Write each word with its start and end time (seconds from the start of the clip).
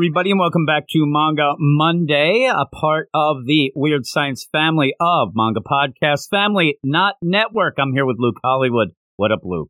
Everybody, 0.00 0.30
and 0.30 0.40
welcome 0.40 0.64
back 0.64 0.84
to 0.92 1.04
Manga 1.04 1.56
Monday, 1.58 2.50
a 2.50 2.64
part 2.64 3.10
of 3.12 3.44
the 3.44 3.70
Weird 3.76 4.06
Science 4.06 4.46
family 4.50 4.94
of 4.98 5.32
Manga 5.34 5.60
Podcast 5.60 6.30
Family, 6.30 6.78
not 6.82 7.16
Network. 7.20 7.74
I'm 7.78 7.92
here 7.92 8.06
with 8.06 8.16
Luke 8.18 8.38
Hollywood. 8.42 8.92
What 9.16 9.30
up, 9.30 9.40
Luke? 9.44 9.68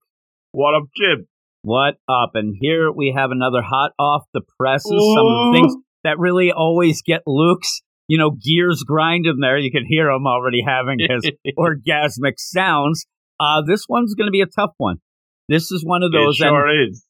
What 0.52 0.76
up, 0.76 0.84
Jim? 0.96 1.26
What 1.62 1.94
up? 2.08 2.36
And 2.36 2.54
here 2.60 2.92
we 2.92 3.12
have 3.16 3.32
another 3.32 3.60
hot 3.60 3.90
off 3.98 4.22
the 4.32 4.42
presses. 4.56 4.92
Ooh. 4.92 5.14
Some 5.16 5.26
of 5.26 5.52
the 5.52 5.58
things 5.58 5.74
that 6.04 6.20
really 6.20 6.52
always 6.52 7.02
get 7.02 7.22
Luke's, 7.26 7.82
you 8.06 8.16
know, 8.16 8.30
gears 8.30 8.84
grinding 8.86 9.40
there. 9.40 9.58
You 9.58 9.72
can 9.72 9.84
hear 9.84 10.08
him 10.10 10.28
already 10.28 10.62
having 10.64 11.00
his 11.00 11.28
orgasmic 11.58 12.34
sounds. 12.36 13.04
Uh, 13.40 13.62
this 13.66 13.86
one's 13.88 14.14
going 14.14 14.28
to 14.28 14.30
be 14.30 14.42
a 14.42 14.46
tough 14.46 14.74
one. 14.76 14.98
This 15.48 15.72
is 15.72 15.84
one 15.84 16.04
of 16.04 16.12
those. 16.12 16.36
It 16.36 16.44
sure 16.44 16.68
and, 16.68 16.92
is 16.92 17.04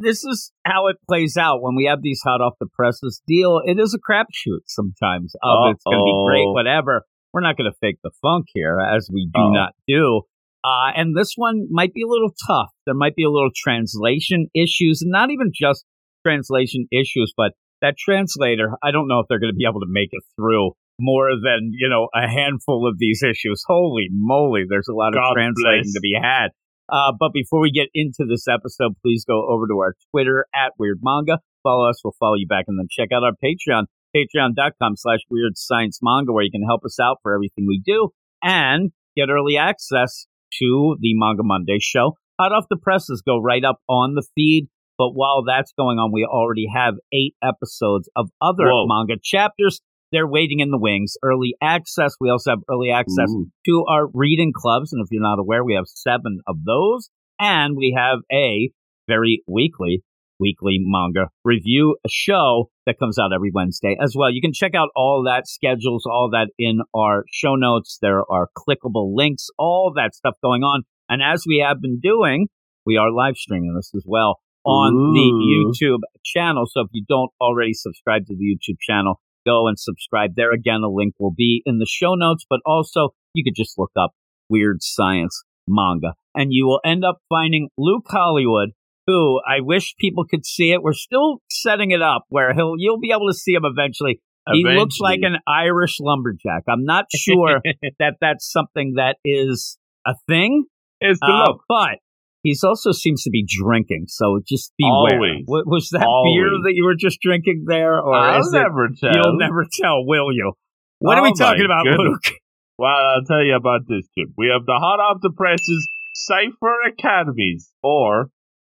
this 0.00 0.24
is 0.24 0.52
how 0.64 0.88
it 0.88 0.96
plays 1.08 1.36
out 1.36 1.62
when 1.62 1.74
we 1.74 1.86
have 1.86 2.02
these 2.02 2.20
hot 2.24 2.40
off 2.40 2.54
the 2.60 2.66
presses 2.66 3.22
deal. 3.26 3.60
It 3.64 3.78
is 3.78 3.94
a 3.94 3.98
crapshoot 3.98 4.66
sometimes. 4.66 5.34
Oh, 5.42 5.70
it's 5.70 5.84
going 5.84 5.98
to 5.98 6.04
be 6.04 6.24
great, 6.26 6.46
whatever. 6.52 7.02
We're 7.32 7.40
not 7.40 7.56
going 7.56 7.70
to 7.70 7.76
fake 7.80 7.98
the 8.02 8.10
funk 8.22 8.46
here, 8.52 8.78
as 8.80 9.08
we 9.12 9.30
do 9.32 9.40
Uh-oh. 9.40 9.52
not 9.52 9.72
do. 9.86 10.22
Uh, 10.64 10.92
and 10.96 11.16
this 11.16 11.32
one 11.36 11.66
might 11.70 11.94
be 11.94 12.02
a 12.02 12.08
little 12.08 12.32
tough. 12.46 12.70
There 12.84 12.94
might 12.94 13.14
be 13.14 13.24
a 13.24 13.30
little 13.30 13.50
translation 13.54 14.48
issues, 14.54 15.02
and 15.02 15.10
not 15.10 15.30
even 15.30 15.52
just 15.54 15.84
translation 16.26 16.86
issues, 16.92 17.32
but 17.36 17.52
that 17.80 17.96
translator. 17.96 18.72
I 18.82 18.90
don't 18.90 19.08
know 19.08 19.20
if 19.20 19.26
they're 19.28 19.38
going 19.38 19.52
to 19.52 19.56
be 19.56 19.66
able 19.68 19.80
to 19.80 19.88
make 19.88 20.08
it 20.12 20.22
through 20.36 20.72
more 21.00 21.30
than 21.30 21.70
you 21.72 21.88
know 21.88 22.08
a 22.14 22.26
handful 22.28 22.88
of 22.88 22.98
these 22.98 23.22
issues. 23.22 23.62
Holy 23.66 24.08
moly, 24.10 24.64
there's 24.68 24.88
a 24.88 24.94
lot 24.94 25.14
of 25.16 25.22
translating 25.34 25.84
bless. 25.84 25.94
to 25.94 26.00
be 26.00 26.16
had. 26.20 26.48
Uh, 26.90 27.12
but 27.18 27.32
before 27.32 27.60
we 27.60 27.70
get 27.70 27.88
into 27.94 28.24
this 28.28 28.46
episode, 28.48 28.92
please 29.02 29.24
go 29.24 29.48
over 29.48 29.66
to 29.66 29.78
our 29.78 29.94
Twitter 30.10 30.46
at 30.54 30.72
Weird 30.78 31.00
Manga. 31.02 31.38
Follow 31.62 31.88
us, 31.88 32.00
we'll 32.02 32.14
follow 32.18 32.34
you 32.34 32.46
back, 32.46 32.64
and 32.68 32.78
then 32.78 32.86
check 32.90 33.08
out 33.12 33.22
our 33.24 33.32
Patreon, 33.44 33.84
patreon.com 34.14 34.96
slash 34.96 35.20
Weird 35.30 35.52
Science 35.56 35.98
Manga, 36.02 36.32
where 36.32 36.44
you 36.44 36.50
can 36.50 36.62
help 36.62 36.84
us 36.84 36.98
out 37.00 37.18
for 37.22 37.34
everything 37.34 37.66
we 37.66 37.82
do 37.84 38.10
and 38.42 38.92
get 39.16 39.28
early 39.30 39.56
access 39.56 40.26
to 40.60 40.96
the 41.00 41.12
Manga 41.14 41.42
Monday 41.42 41.78
show. 41.80 42.16
Hot 42.40 42.52
off 42.52 42.64
the 42.70 42.76
presses 42.76 43.22
go 43.26 43.40
right 43.40 43.64
up 43.64 43.80
on 43.88 44.14
the 44.14 44.26
feed. 44.34 44.68
But 44.96 45.10
while 45.10 45.44
that's 45.46 45.72
going 45.78 45.98
on, 45.98 46.10
we 46.12 46.24
already 46.24 46.66
have 46.74 46.94
eight 47.12 47.36
episodes 47.42 48.08
of 48.16 48.30
other 48.42 48.66
Whoa. 48.66 48.86
manga 48.88 49.14
chapters 49.22 49.80
they're 50.12 50.26
waiting 50.26 50.60
in 50.60 50.70
the 50.70 50.78
wings. 50.78 51.16
Early 51.22 51.54
access. 51.62 52.14
We 52.20 52.30
also 52.30 52.50
have 52.50 52.60
early 52.70 52.90
access 52.90 53.30
Ooh. 53.30 53.46
to 53.66 53.84
our 53.88 54.06
reading 54.12 54.52
clubs. 54.54 54.92
And 54.92 55.02
if 55.02 55.08
you're 55.10 55.22
not 55.22 55.38
aware, 55.38 55.64
we 55.64 55.74
have 55.74 55.86
seven 55.86 56.40
of 56.46 56.64
those. 56.64 57.10
And 57.38 57.76
we 57.76 57.94
have 57.96 58.18
a 58.32 58.70
very 59.06 59.42
weekly, 59.46 60.02
weekly 60.40 60.78
manga 60.80 61.28
review 61.44 61.96
show 62.08 62.70
that 62.86 62.98
comes 62.98 63.18
out 63.18 63.32
every 63.34 63.50
Wednesday 63.52 63.96
as 64.02 64.14
well. 64.16 64.30
You 64.30 64.40
can 64.40 64.52
check 64.52 64.74
out 64.74 64.88
all 64.96 65.24
that 65.24 65.46
schedules, 65.46 66.04
all 66.06 66.30
that 66.32 66.48
in 66.58 66.80
our 66.94 67.24
show 67.32 67.54
notes. 67.54 67.98
There 68.00 68.22
are 68.30 68.48
clickable 68.56 69.14
links, 69.14 69.48
all 69.58 69.92
that 69.96 70.14
stuff 70.14 70.34
going 70.42 70.62
on. 70.62 70.82
And 71.08 71.22
as 71.22 71.44
we 71.46 71.64
have 71.66 71.80
been 71.80 72.00
doing, 72.00 72.48
we 72.84 72.96
are 72.96 73.10
live 73.10 73.36
streaming 73.36 73.74
this 73.74 73.92
as 73.94 74.04
well 74.06 74.40
on 74.64 74.94
Ooh. 74.94 75.12
the 75.14 75.80
YouTube 75.84 76.00
channel. 76.24 76.64
So 76.66 76.82
if 76.82 76.88
you 76.92 77.04
don't 77.08 77.30
already 77.40 77.72
subscribe 77.72 78.26
to 78.26 78.34
the 78.34 78.44
YouTube 78.44 78.78
channel, 78.80 79.20
go 79.48 79.66
and 79.68 79.78
subscribe 79.78 80.34
there. 80.36 80.52
Again, 80.52 80.82
a 80.84 80.90
link 80.90 81.14
will 81.18 81.34
be 81.36 81.62
in 81.64 81.78
the 81.78 81.86
show 81.88 82.14
notes, 82.14 82.44
but 82.48 82.60
also 82.66 83.10
you 83.34 83.44
could 83.44 83.56
just 83.56 83.78
look 83.78 83.92
up 83.98 84.10
Weird 84.48 84.78
Science 84.82 85.42
Manga 85.68 86.14
and 86.34 86.48
you 86.52 86.66
will 86.66 86.80
end 86.84 87.04
up 87.04 87.18
finding 87.28 87.68
Luke 87.76 88.06
Hollywood, 88.08 88.70
who 89.06 89.40
I 89.46 89.60
wish 89.60 89.94
people 89.98 90.24
could 90.24 90.44
see 90.44 90.72
it. 90.72 90.82
We're 90.82 90.92
still 90.92 91.38
setting 91.50 91.90
it 91.90 92.02
up 92.02 92.24
where 92.28 92.54
he'll 92.54 92.74
you'll 92.78 93.00
be 93.00 93.12
able 93.12 93.28
to 93.28 93.36
see 93.36 93.52
him 93.52 93.64
eventually. 93.64 94.20
eventually. 94.46 94.74
He 94.74 94.78
looks 94.78 95.00
like 95.00 95.20
an 95.22 95.38
Irish 95.46 95.96
lumberjack. 96.00 96.64
I'm 96.68 96.84
not 96.84 97.06
sure 97.14 97.60
that 97.98 98.14
that's 98.20 98.50
something 98.50 98.94
that 98.96 99.16
is 99.24 99.78
a 100.06 100.14
thing. 100.28 100.64
It's 101.00 101.20
the 101.20 101.26
uh, 101.26 101.44
look. 101.44 101.62
But 101.68 101.98
He's 102.42 102.62
also 102.62 102.92
seems 102.92 103.22
to 103.24 103.30
be 103.30 103.44
drinking, 103.46 104.04
so 104.08 104.40
just 104.46 104.72
beware. 104.78 105.18
Always. 105.18 105.44
Was 105.46 105.88
that 105.90 106.06
Always. 106.06 106.38
beer 106.38 106.50
that 106.64 106.72
you 106.74 106.84
were 106.84 106.94
just 106.94 107.20
drinking 107.20 107.64
there, 107.66 107.98
or 108.00 108.14
I'll 108.14 108.50
never 108.52 108.86
it, 108.86 108.98
tell. 109.00 109.10
You'll 109.12 109.38
never 109.38 109.66
tell, 109.70 110.06
will 110.06 110.32
you? 110.32 110.52
What 111.00 111.18
oh 111.18 111.20
are 111.20 111.24
we 111.24 111.30
oh 111.30 111.38
talking 111.38 111.64
about, 111.64 111.84
goodness. 111.84 111.98
Luke? 112.24 112.34
Well, 112.78 112.90
I'll 112.90 113.24
tell 113.24 113.42
you 113.42 113.56
about 113.56 113.82
this, 113.88 114.06
Jim. 114.16 114.34
We 114.36 114.50
have 114.52 114.64
the 114.64 114.78
hot 114.78 115.00
off 115.00 115.18
the 115.20 115.32
presses 115.36 115.88
Cipher 116.14 116.82
Academies, 116.86 117.72
or 117.82 118.30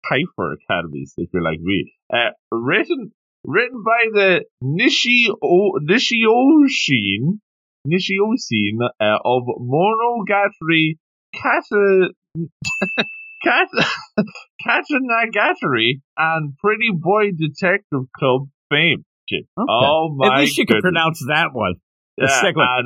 Cipher 0.07 0.53
Academies, 0.53 1.13
if 1.17 1.29
you're 1.33 1.43
like 1.43 1.59
me. 1.59 1.91
Uh, 2.13 2.31
written 2.51 3.11
written 3.43 3.83
by 3.83 4.05
the 4.11 4.45
Nishi 4.63 5.27
o- 5.29 5.79
Nishioshin 5.81 7.39
Nishioshin 7.87 8.77
uh, 8.99 9.17
of 9.23 9.43
Monogatari 9.59 10.97
Kata 11.35 12.09
Cat 13.45 14.83
Nagatari 14.91 16.01
and 16.17 16.57
Pretty 16.57 16.89
Boy 16.93 17.31
Detective 17.37 18.11
Club 18.17 18.47
fame. 18.69 19.05
Okay. 19.31 19.45
Oh 19.57 20.13
my! 20.15 20.27
At 20.27 20.39
least 20.41 20.57
you 20.57 20.65
can 20.65 20.81
pronounce 20.81 21.23
that 21.27 21.49
one. 21.53 21.75
The 22.17 22.27
yeah, 22.29 22.41
second 22.41 22.57
one. 22.57 22.85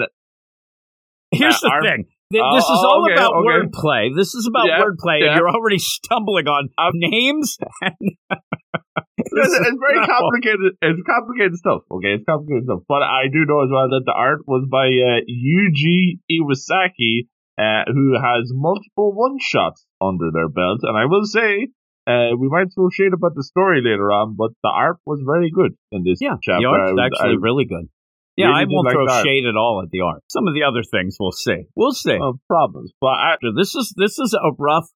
Here's 1.32 1.56
uh, 1.56 1.60
the 1.62 1.70
our, 1.70 1.82
thing. 1.82 2.06
This 2.32 2.42
uh, 2.42 2.58
is 2.58 2.84
all 2.86 3.06
okay, 3.06 3.14
about 3.14 3.34
okay. 3.34 3.48
wordplay. 3.48 4.16
This 4.16 4.36
is 4.36 4.48
about 4.48 4.68
yeah, 4.68 4.80
wordplay, 4.82 5.22
yeah. 5.22 5.34
and 5.34 5.38
you're 5.38 5.50
already 5.50 5.80
stumbling 5.80 6.48
on 6.48 6.70
um, 6.78 6.92
names. 6.94 7.58
it's, 7.82 9.54
it's 9.58 9.80
very 9.82 10.06
complicated. 10.06 10.78
It's 10.82 11.02
complicated 11.06 11.58
stuff. 11.58 11.82
Okay, 11.92 12.22
it's 12.22 12.26
complicated 12.26 12.66
stuff. 12.66 12.82
But 12.88 13.02
I 13.02 13.28
do 13.32 13.46
know 13.46 13.64
as 13.64 13.70
well 13.72 13.90
that 13.90 14.04
the 14.06 14.14
art 14.14 14.48
was 14.48 14.68
by 14.70 14.88
uh, 14.88 15.26
Yuji 15.26 16.22
Iwasaki, 16.30 17.28
uh, 17.60 17.84
who 17.92 18.16
has 18.16 18.52
multiple 18.56 19.12
one 19.12 19.38
shots 19.42 19.86
under 20.00 20.32
their 20.32 20.48
belt. 20.48 20.80
And 20.84 20.98
I 20.98 21.06
will 21.06 21.26
say, 21.26 21.68
uh, 22.08 22.32
we 22.40 22.48
might 22.48 22.72
throw 22.74 22.90
shade 22.90 23.14
about 23.14 23.36
the 23.36 23.44
story 23.44 23.82
later 23.84 24.12
on, 24.12 24.36
but 24.38 24.52
the 24.64 24.72
art 24.74 24.98
was 25.06 25.22
very 25.26 25.52
good 25.52 25.76
in 25.92 26.04
this 26.04 26.20
yeah, 26.22 26.40
chapter. 26.42 26.64
The 26.64 26.70
art's 26.72 26.94
was, 26.94 27.12
actually 27.12 27.36
I, 27.36 27.44
really 27.44 27.66
good. 27.66 27.90
Yeah, 28.38 28.48
really 28.48 28.62
I 28.62 28.66
won't 28.70 28.88
like 28.88 28.96
throw 28.96 29.24
shade 29.24 29.44
at 29.46 29.58
all 29.60 29.84
at 29.84 29.92
the 29.92 30.02
art. 30.02 30.24
Some 30.30 30.48
of 30.48 30.54
the 30.54 30.64
other 30.64 30.84
things 30.88 31.18
we'll 31.20 31.36
see. 31.36 31.68
We'll 31.76 31.92
see. 31.92 32.18
No 32.18 32.40
problems. 32.48 32.94
But 33.02 33.20
I, 33.20 33.36
this 33.56 33.76
is 33.76 33.94
this 33.98 34.18
is 34.18 34.34
a 34.34 34.56
rough 34.58 34.88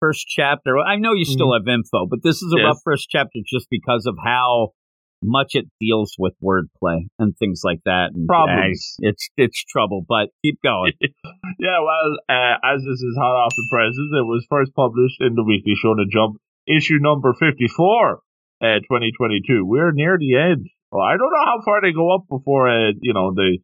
first 0.00 0.26
chapter. 0.26 0.78
I 0.78 0.96
know 0.96 1.12
you 1.12 1.26
still 1.26 1.52
mm-hmm. 1.52 1.68
have 1.68 1.78
info, 1.78 2.06
but 2.08 2.22
this 2.22 2.36
is 2.36 2.52
a 2.56 2.58
yes. 2.58 2.64
rough 2.64 2.80
first 2.82 3.08
chapter 3.10 3.40
just 3.46 3.66
because 3.70 4.06
of 4.06 4.16
how 4.24 4.72
much 5.22 5.54
it 5.54 5.66
deals 5.80 6.14
with 6.18 6.34
wordplay 6.42 7.08
and 7.18 7.36
things 7.36 7.62
like 7.64 7.80
that. 7.84 8.10
And, 8.14 8.26
Problems. 8.26 8.96
Uh, 9.02 9.08
it's 9.10 9.28
it's 9.36 9.64
trouble, 9.64 10.04
but 10.06 10.28
keep 10.44 10.60
going. 10.62 10.92
yeah, 11.58 11.80
well, 11.80 12.18
uh, 12.28 12.56
as 12.62 12.82
this 12.82 13.00
is 13.00 13.16
hot 13.18 13.36
off 13.36 13.52
the 13.56 13.66
presses, 13.70 14.10
it 14.12 14.26
was 14.26 14.46
first 14.48 14.74
published 14.74 15.20
in 15.20 15.34
the 15.34 15.44
Weekly 15.44 15.74
Shonen 15.82 16.10
Jump, 16.10 16.36
issue 16.66 16.98
number 17.00 17.34
54, 17.34 18.20
uh, 18.62 18.80
2022. 18.84 19.64
We're 19.64 19.92
near 19.92 20.16
the 20.18 20.36
end. 20.36 20.66
Well, 20.90 21.02
I 21.02 21.16
don't 21.16 21.32
know 21.32 21.46
how 21.46 21.60
far 21.64 21.80
they 21.82 21.92
go 21.92 22.14
up 22.14 22.24
before, 22.28 22.68
uh, 22.68 22.92
you 23.00 23.12
know, 23.12 23.34
they 23.34 23.60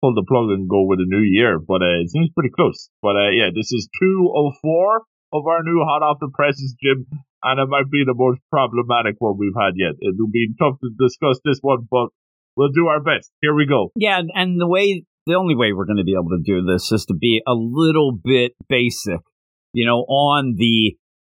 pull 0.00 0.14
the 0.14 0.26
plug 0.26 0.50
and 0.50 0.68
go 0.68 0.82
with 0.82 0.98
a 0.98 1.06
new 1.06 1.22
year, 1.22 1.58
but 1.60 1.82
uh, 1.82 2.02
it 2.02 2.10
seems 2.10 2.30
pretty 2.34 2.50
close. 2.50 2.90
But 3.00 3.16
uh, 3.16 3.30
yeah, 3.30 3.50
this 3.54 3.72
is 3.72 3.88
204 4.00 5.02
of 5.32 5.46
our 5.46 5.62
new 5.62 5.82
hot 5.84 6.02
off 6.02 6.18
the 6.20 6.30
presses, 6.32 6.76
Jim 6.82 7.06
and 7.42 7.60
it 7.60 7.68
might 7.68 7.90
be 7.90 8.04
the 8.06 8.14
most 8.14 8.40
problematic 8.50 9.16
one 9.18 9.36
we've 9.38 9.56
had 9.56 9.74
yet. 9.76 9.94
It'll 10.00 10.30
be 10.30 10.54
tough 10.58 10.78
to 10.80 10.90
discuss 10.98 11.40
this 11.44 11.58
one, 11.60 11.88
but 11.90 12.08
we'll 12.56 12.70
do 12.70 12.86
our 12.86 13.00
best. 13.02 13.30
Here 13.40 13.54
we 13.54 13.66
go. 13.66 13.90
Yeah, 13.96 14.20
and 14.34 14.60
the 14.60 14.68
way 14.68 15.04
the 15.26 15.34
only 15.34 15.54
way 15.54 15.72
we're 15.72 15.86
going 15.86 15.98
to 15.98 16.04
be 16.04 16.14
able 16.14 16.30
to 16.30 16.42
do 16.44 16.64
this 16.64 16.90
is 16.92 17.04
to 17.06 17.14
be 17.14 17.42
a 17.46 17.54
little 17.54 18.12
bit 18.12 18.52
basic, 18.68 19.20
you 19.72 19.86
know, 19.86 20.00
on 20.02 20.54
the 20.56 20.96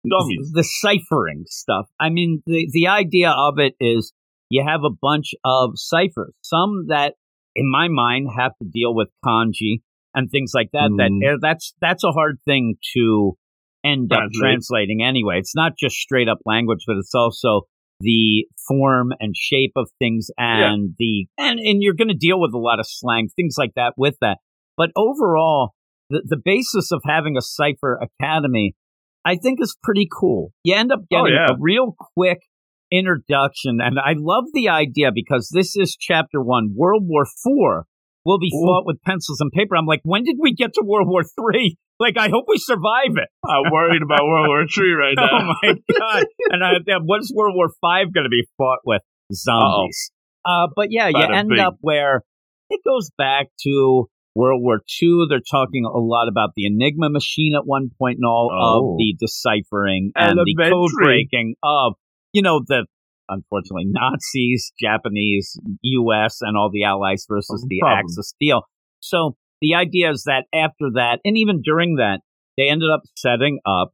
Dummies. 0.08 0.52
the 0.52 0.64
ciphering 0.64 1.44
stuff. 1.46 1.86
I 1.98 2.10
mean, 2.10 2.42
the 2.46 2.68
the 2.70 2.88
idea 2.88 3.30
of 3.30 3.58
it 3.58 3.74
is 3.80 4.12
you 4.50 4.64
have 4.66 4.80
a 4.84 4.94
bunch 5.00 5.34
of 5.44 5.72
ciphers, 5.76 6.34
some 6.42 6.86
that 6.88 7.14
in 7.56 7.70
my 7.70 7.88
mind 7.88 8.28
have 8.36 8.52
to 8.62 8.68
deal 8.68 8.94
with 8.94 9.08
kanji 9.24 9.80
and 10.14 10.30
things 10.30 10.52
like 10.54 10.68
that. 10.72 10.90
Mm. 10.92 10.96
That 10.98 11.10
mm-hmm. 11.10 11.36
that's 11.40 11.74
that's 11.80 12.04
a 12.04 12.12
hard 12.12 12.38
thing 12.44 12.76
to 12.94 13.36
end 13.84 14.12
up 14.12 14.30
translating 14.34 15.02
anyway. 15.02 15.38
It's 15.38 15.54
not 15.54 15.72
just 15.78 15.96
straight 15.96 16.28
up 16.28 16.38
language, 16.46 16.84
but 16.86 16.96
it's 16.96 17.14
also 17.14 17.62
the 18.00 18.46
form 18.66 19.12
and 19.20 19.34
shape 19.36 19.72
of 19.76 19.88
things 19.98 20.28
and 20.36 20.88
yeah. 20.88 20.94
the 20.98 21.26
and 21.38 21.58
and 21.58 21.82
you're 21.82 21.94
going 21.94 22.08
to 22.08 22.14
deal 22.14 22.40
with 22.40 22.52
a 22.52 22.58
lot 22.58 22.80
of 22.80 22.86
slang 22.88 23.28
things 23.36 23.54
like 23.58 23.72
that 23.76 23.94
with 23.96 24.16
that 24.20 24.38
but 24.76 24.90
overall 24.96 25.74
the, 26.10 26.22
the 26.24 26.40
basis 26.42 26.90
of 26.90 27.00
having 27.06 27.36
a 27.36 27.42
cipher 27.42 27.98
academy 28.02 28.74
i 29.24 29.36
think 29.36 29.60
is 29.60 29.76
pretty 29.82 30.08
cool 30.10 30.52
you 30.64 30.74
end 30.74 30.90
up 30.90 31.00
oh, 31.02 31.06
getting 31.08 31.38
oh, 31.38 31.46
yeah. 31.48 31.54
a 31.54 31.56
real 31.58 31.94
quick 32.16 32.40
introduction 32.90 33.78
and 33.80 33.98
i 33.98 34.14
love 34.16 34.44
the 34.52 34.68
idea 34.68 35.10
because 35.14 35.50
this 35.54 35.76
is 35.76 35.96
chapter 35.98 36.42
one 36.42 36.74
world 36.76 37.04
war 37.06 37.24
four 37.42 37.84
will 38.24 38.38
be 38.38 38.50
Ooh. 38.54 38.64
fought 38.64 38.86
with 38.86 39.02
pencils 39.02 39.40
and 39.40 39.52
paper 39.52 39.76
i'm 39.76 39.86
like 39.86 40.00
when 40.04 40.24
did 40.24 40.36
we 40.40 40.54
get 40.54 40.74
to 40.74 40.82
world 40.84 41.08
war 41.08 41.22
three 41.22 41.76
like, 42.00 42.18
I 42.18 42.28
hope 42.28 42.46
we 42.48 42.58
survive 42.58 43.14
it. 43.14 43.28
I'm 43.46 43.70
worried 43.72 44.02
about 44.02 44.18
World 44.26 44.48
War 44.48 44.64
Three 44.66 44.92
right 44.92 45.14
now. 45.16 45.28
oh 45.30 45.54
my 45.62 45.74
god! 45.96 46.26
And 46.50 46.64
I, 46.64 46.72
what's 47.04 47.32
World 47.32 47.54
War 47.54 47.68
Five 47.80 48.12
going 48.12 48.24
to 48.24 48.30
be 48.30 48.42
fought 48.58 48.80
with? 48.84 49.00
zombies. 49.32 50.10
Uh, 50.44 50.68
but 50.74 50.88
yeah, 50.90 51.08
you 51.08 51.22
end 51.22 51.50
bing. 51.50 51.58
up 51.58 51.76
where 51.80 52.22
it 52.70 52.80
goes 52.84 53.10
back 53.16 53.46
to 53.62 54.08
World 54.34 54.62
War 54.62 54.80
II. 55.02 55.26
They're 55.28 55.40
talking 55.40 55.84
a 55.84 55.98
lot 55.98 56.28
about 56.28 56.50
the 56.56 56.66
Enigma 56.66 57.08
machine 57.10 57.54
at 57.56 57.66
one 57.66 57.90
point 57.98 58.16
and 58.16 58.26
all 58.26 58.50
oh. 58.52 58.92
of 58.92 58.98
the 58.98 59.16
deciphering 59.18 60.12
and 60.14 60.38
Elementary. 60.38 60.54
the 60.56 60.70
code 60.70 60.90
breaking 60.94 61.54
of, 61.62 61.94
you 62.32 62.42
know, 62.42 62.60
the 62.66 62.86
unfortunately 63.28 63.86
Nazis, 63.86 64.72
Japanese, 64.80 65.58
US, 65.82 66.38
and 66.40 66.56
all 66.56 66.70
the 66.72 66.84
allies 66.84 67.26
versus 67.28 67.64
no 67.64 67.68
the. 67.68 67.80
Axis 67.86 68.34
deal. 68.40 68.62
So 69.00 69.36
the 69.60 69.74
idea 69.74 70.10
is 70.10 70.24
that 70.24 70.44
after 70.54 70.90
that, 70.94 71.20
and 71.24 71.36
even 71.36 71.62
during 71.62 71.96
that, 71.96 72.20
they 72.56 72.68
ended 72.68 72.90
up 72.90 73.02
setting 73.16 73.58
up 73.66 73.92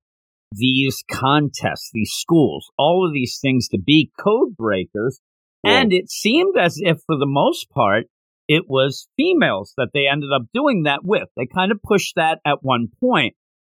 these 0.53 1.03
contests, 1.11 1.91
these 1.93 2.13
schools, 2.13 2.71
all 2.79 3.07
of 3.07 3.13
these 3.13 3.39
things 3.41 3.69
to 3.69 3.79
be 3.79 4.11
code 4.19 4.57
breakers. 4.57 5.21
And 5.63 5.93
it 5.93 6.11
seemed 6.11 6.57
as 6.59 6.79
if, 6.81 6.99
for 7.07 7.17
the 7.19 7.27
most 7.27 7.69
part, 7.71 8.07
it 8.49 8.65
was 8.67 9.09
females 9.17 9.75
that 9.77 9.91
they 9.93 10.09
ended 10.11 10.31
up 10.35 10.43
doing 10.55 10.85
that 10.85 11.01
with. 11.05 11.29
They 11.37 11.47
kind 11.47 11.71
of 11.71 11.83
pushed 11.83 12.17
that 12.17 12.39
at 12.45 12.63
one 12.63 12.89
point. 12.99 13.35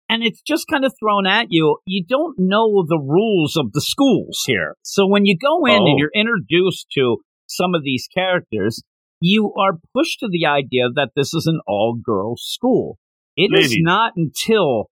And 0.10 0.24
it's 0.24 0.42
just 0.42 0.68
kind 0.70 0.86
of 0.86 0.94
thrown 1.00 1.26
at 1.26 1.48
you. 1.50 1.78
You 1.86 2.06
don't 2.08 2.36
know 2.38 2.86
the 2.88 3.00
rules 3.00 3.58
of 3.58 3.72
the 3.74 3.82
schools 3.82 4.44
here. 4.46 4.76
So 4.84 5.08
when 5.08 5.26
you 5.26 5.36
go 5.38 5.66
in 5.66 5.82
oh. 5.82 5.86
and 5.86 6.00
you're 6.00 6.12
introduced 6.14 6.88
to 6.94 7.18
some 7.48 7.74
of 7.74 7.84
these 7.84 8.08
characters, 8.14 8.82
you 9.20 9.54
are 9.60 9.80
pushed 9.96 10.20
to 10.20 10.28
the 10.30 10.46
idea 10.46 10.90
that 10.94 11.12
this 11.16 11.34
is 11.34 11.48
an 11.48 11.60
all 11.68 11.98
girls 12.04 12.44
school. 12.46 12.98
It 13.36 13.52
Ladies. 13.52 13.72
is 13.72 13.78
not 13.82 14.14
until 14.16 14.90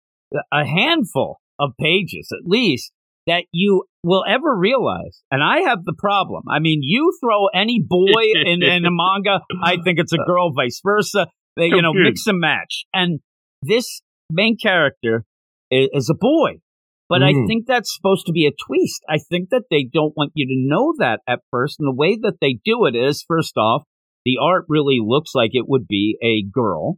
a 0.52 0.64
handful 0.66 1.40
of 1.58 1.70
pages, 1.80 2.28
at 2.32 2.48
least, 2.48 2.92
that 3.26 3.44
you 3.52 3.84
will 4.02 4.24
ever 4.28 4.56
realize. 4.56 5.22
And 5.30 5.42
I 5.42 5.68
have 5.68 5.84
the 5.84 5.94
problem. 5.96 6.44
I 6.48 6.58
mean, 6.58 6.80
you 6.82 7.12
throw 7.22 7.46
any 7.54 7.80
boy 7.86 8.22
in, 8.44 8.62
in 8.62 8.84
a 8.84 8.90
manga, 8.90 9.40
I 9.62 9.78
think 9.82 9.98
it's 9.98 10.12
a 10.12 10.18
girl, 10.26 10.52
vice 10.52 10.80
versa. 10.84 11.26
They, 11.56 11.66
you 11.66 11.82
know, 11.82 11.92
mix 11.94 12.26
and 12.26 12.38
match. 12.38 12.84
And 12.92 13.20
this 13.62 14.02
main 14.30 14.56
character 14.56 15.24
is, 15.70 15.88
is 15.92 16.10
a 16.10 16.14
boy. 16.14 16.60
But 17.08 17.20
mm. 17.20 17.28
I 17.28 17.46
think 17.46 17.66
that's 17.66 17.94
supposed 17.94 18.26
to 18.26 18.32
be 18.32 18.46
a 18.46 18.50
twist. 18.50 19.02
I 19.08 19.18
think 19.18 19.50
that 19.50 19.64
they 19.70 19.84
don't 19.84 20.16
want 20.16 20.32
you 20.34 20.46
to 20.46 20.68
know 20.68 20.94
that 20.98 21.20
at 21.28 21.40
first. 21.50 21.76
And 21.78 21.86
the 21.86 21.94
way 21.94 22.18
that 22.22 22.38
they 22.40 22.58
do 22.64 22.86
it 22.86 22.96
is, 22.96 23.24
first 23.26 23.56
off, 23.56 23.84
the 24.24 24.38
art 24.42 24.64
really 24.68 24.98
looks 25.00 25.30
like 25.34 25.50
it 25.52 25.68
would 25.68 25.86
be 25.86 26.18
a 26.22 26.42
girl. 26.52 26.94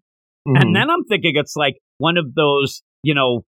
Mm-hmm. 0.48 0.62
And 0.62 0.76
then 0.76 0.88
I'm 0.90 1.04
thinking 1.04 1.34
it's 1.36 1.56
like 1.56 1.76
one 1.98 2.16
of 2.16 2.34
those, 2.34 2.82
you 3.02 3.14
know, 3.14 3.44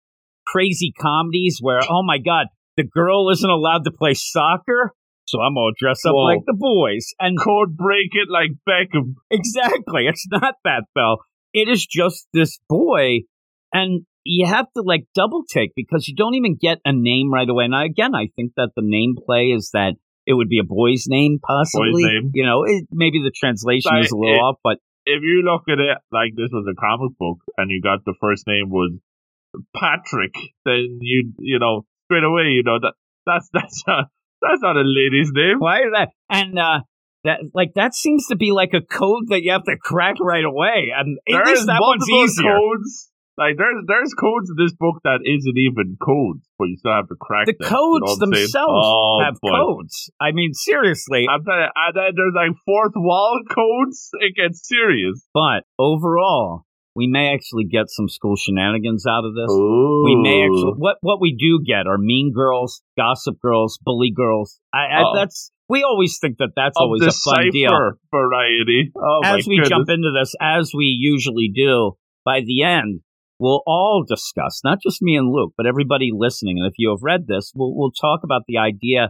crazy 0.46 0.92
comedies 1.00 1.60
where, 1.62 1.80
oh 1.90 2.04
my 2.04 2.18
God, 2.18 2.48
the 2.76 2.84
girl 2.84 3.30
isn't 3.30 3.50
allowed 3.50 3.86
to 3.86 3.92
play 3.92 4.14
soccer. 4.14 4.94
So 5.28 5.40
I'm 5.42 5.54
gonna 5.54 5.74
dress 5.78 6.00
up 6.06 6.14
Whoa. 6.14 6.24
like 6.24 6.42
the 6.46 6.58
boys 6.58 7.14
and 7.20 7.40
code 7.40 7.78
break 7.78 8.10
it 8.14 8.30
like 8.30 8.50
Beckham. 8.68 9.14
Exactly. 9.30 10.08
It's 10.08 10.26
not 10.30 10.56
that 10.66 10.86
though. 10.96 11.18
It 11.54 11.70
is 11.70 11.86
just 11.86 12.28
this 12.34 12.60
boy, 12.68 13.20
and 13.74 14.06
you 14.24 14.46
have 14.48 14.66
to 14.76 14.84
like 14.84 15.06
double 15.16 15.44
take 15.48 15.72
because 15.76 16.08
you 16.08 16.16
don't 16.16 16.36
even 16.36 16.58
get 16.60 16.80
a 16.86 16.92
name 16.94 17.32
right 17.32 17.50
away. 17.50 17.66
And 17.66 17.76
again, 17.76 18.14
I 18.16 18.28
think 18.36 18.54
that 18.58 18.70
the 18.76 18.84
name 18.84 19.16
play 19.26 19.48
is 19.56 19.72
that 19.74 19.94
it 20.26 20.34
would 20.34 20.50
be 20.50 20.60
a 20.60 20.64
boy's 20.64 21.06
name, 21.08 21.40
possibly. 21.42 22.04
Boy's 22.04 22.12
name. 22.12 22.32
You 22.34 22.46
know, 22.46 22.64
it, 22.66 22.86
maybe 22.92 23.22
the 23.24 23.32
translation 23.32 23.98
is 23.98 24.12
a 24.12 24.16
little 24.16 24.36
it, 24.36 24.40
off, 24.40 24.58
but 24.64 24.78
if 25.06 25.24
you 25.24 25.42
look 25.42 25.64
at 25.68 25.80
it 25.80 25.98
like 26.12 26.36
this 26.36 26.50
was 26.52 26.68
a 26.70 26.76
comic 26.80 27.18
book 27.18 27.40
and 27.58 27.72
you 27.72 27.82
got 27.82 28.06
the 28.06 28.14
first 28.22 28.46
name 28.46 28.70
was 28.70 28.94
Patrick, 29.76 30.36
then 30.66 31.00
you 31.02 31.34
you 31.40 31.60
know 31.60 31.86
straight 32.06 32.24
away 32.24 32.54
you 32.54 32.64
know 32.64 32.78
that 32.80 32.94
that's 33.26 33.50
that's 33.54 33.84
not 33.88 34.06
that's 34.42 34.62
not 34.62 34.78
a 34.78 34.84
lady's 34.86 35.32
name. 35.34 35.60
Why 35.60 35.80
is 35.80 35.92
that? 35.94 36.10
And 36.30 36.60
uh, 36.60 36.82
that 37.24 37.40
like 37.54 37.74
that 37.76 37.96
seems 37.96 38.28
to 38.28 38.36
be 38.36 38.52
like 38.52 38.74
a 38.74 38.82
code 38.82 39.30
that 39.30 39.42
you 39.42 39.52
have 39.52 39.64
to 39.64 39.78
crack 39.82 40.16
right 40.22 40.46
away. 40.46 40.94
And 40.96 41.18
there 41.28 41.52
is 41.54 41.66
that 41.66 41.80
one's 41.82 42.08
easier. 42.10 42.56
Codes 42.56 43.09
like 43.40 43.56
there's 43.56 43.80
there's 43.88 44.14
codes 44.14 44.52
in 44.52 44.58
this 44.60 44.76
book 44.76 45.00
that 45.08 45.24
isn't 45.24 45.58
even 45.58 45.96
codes, 46.04 46.44
but 46.60 46.68
you 46.68 46.76
still 46.76 46.92
have 46.92 47.08
to 47.08 47.16
crack. 47.16 47.48
The 47.48 47.56
them, 47.58 47.70
codes 47.72 48.12
you 48.12 48.20
know 48.20 48.26
themselves 48.36 48.84
oh, 48.84 49.22
have 49.24 49.40
boy. 49.42 49.50
codes. 49.50 50.12
I 50.20 50.32
mean, 50.36 50.54
seriously. 50.54 51.26
I'm 51.32 51.44
telling 51.46 51.72
you, 51.72 51.92
then 51.96 52.12
there's 52.20 52.36
like 52.36 52.52
fourth 52.66 52.94
wall 53.00 53.40
codes. 53.50 54.12
It 54.20 54.36
gets 54.36 54.68
serious. 54.68 55.24
But 55.34 55.64
overall, 55.80 56.68
we 56.96 57.08
may 57.08 57.34
actually 57.34 57.64
get 57.64 57.88
some 57.88 58.10
school 58.10 58.36
shenanigans 58.36 59.08
out 59.08 59.24
of 59.24 59.34
this. 59.34 59.50
Ooh. 59.50 60.04
We 60.04 60.20
may 60.20 60.44
actually 60.44 60.76
what 60.76 60.98
what 61.00 61.22
we 61.22 61.32
do 61.40 61.64
get 61.66 61.88
are 61.88 61.98
mean 61.98 62.34
girls, 62.36 62.82
gossip 62.98 63.40
girls, 63.42 63.80
bully 63.82 64.12
girls. 64.12 64.60
I, 64.74 65.00
I 65.00 65.04
oh. 65.06 65.16
that's 65.16 65.52
we 65.70 65.84
always 65.84 66.18
think 66.20 66.40
that 66.40 66.50
that's 66.58 66.76
always 66.76 67.04
a 67.04 67.12
fun 67.12 67.52
deal. 67.52 67.72
Variety. 68.12 68.92
Oh, 68.98 69.22
as 69.24 69.48
we 69.48 69.56
goodness. 69.56 69.70
jump 69.70 69.90
into 69.90 70.12
this, 70.12 70.36
as 70.42 70.72
we 70.76 70.86
usually 71.00 71.52
do, 71.56 71.96
by 72.26 72.42
the 72.42 72.64
end, 72.64 73.02
we'll 73.40 73.64
all 73.66 74.04
discuss, 74.08 74.62
not 74.64 74.80
just 74.82 75.02
me 75.02 75.16
and 75.16 75.32
Luke, 75.32 75.54
but 75.58 75.66
everybody 75.66 76.12
listening. 76.14 76.58
And 76.60 76.68
if 76.68 76.74
you 76.78 76.90
have 76.92 77.02
read 77.02 77.28
this, 77.28 77.52
we'll, 77.56 77.74
we'll 77.76 77.92
talk 77.92 78.22
about 78.24 78.44
the 78.48 78.58
idea. 78.58 79.10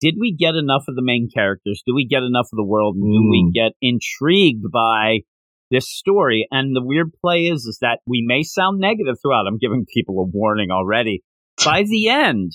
Did 0.00 0.14
we 0.18 0.34
get 0.34 0.54
enough 0.54 0.84
of 0.88 0.96
the 0.96 1.02
main 1.02 1.28
characters? 1.32 1.82
Do 1.86 1.94
we 1.94 2.06
get 2.06 2.22
enough 2.22 2.48
of 2.52 2.56
the 2.56 2.64
world? 2.64 2.96
Mm. 2.96 3.00
Do 3.00 3.30
we 3.30 3.50
mm. 3.50 3.54
get 3.54 3.72
intrigued 3.80 4.64
by 4.72 5.20
this 5.70 5.88
story? 5.90 6.46
And 6.50 6.74
the 6.74 6.84
weird 6.84 7.12
play 7.22 7.44
is, 7.44 7.64
is 7.64 7.78
that 7.80 7.98
we 8.06 8.24
may 8.26 8.42
sound 8.42 8.78
negative 8.78 9.16
throughout. 9.20 9.46
I'm 9.46 9.58
giving 9.58 9.86
people 9.92 10.18
a 10.20 10.24
warning 10.24 10.70
already. 10.70 11.22
by 11.64 11.82
the 11.82 12.08
end, 12.08 12.52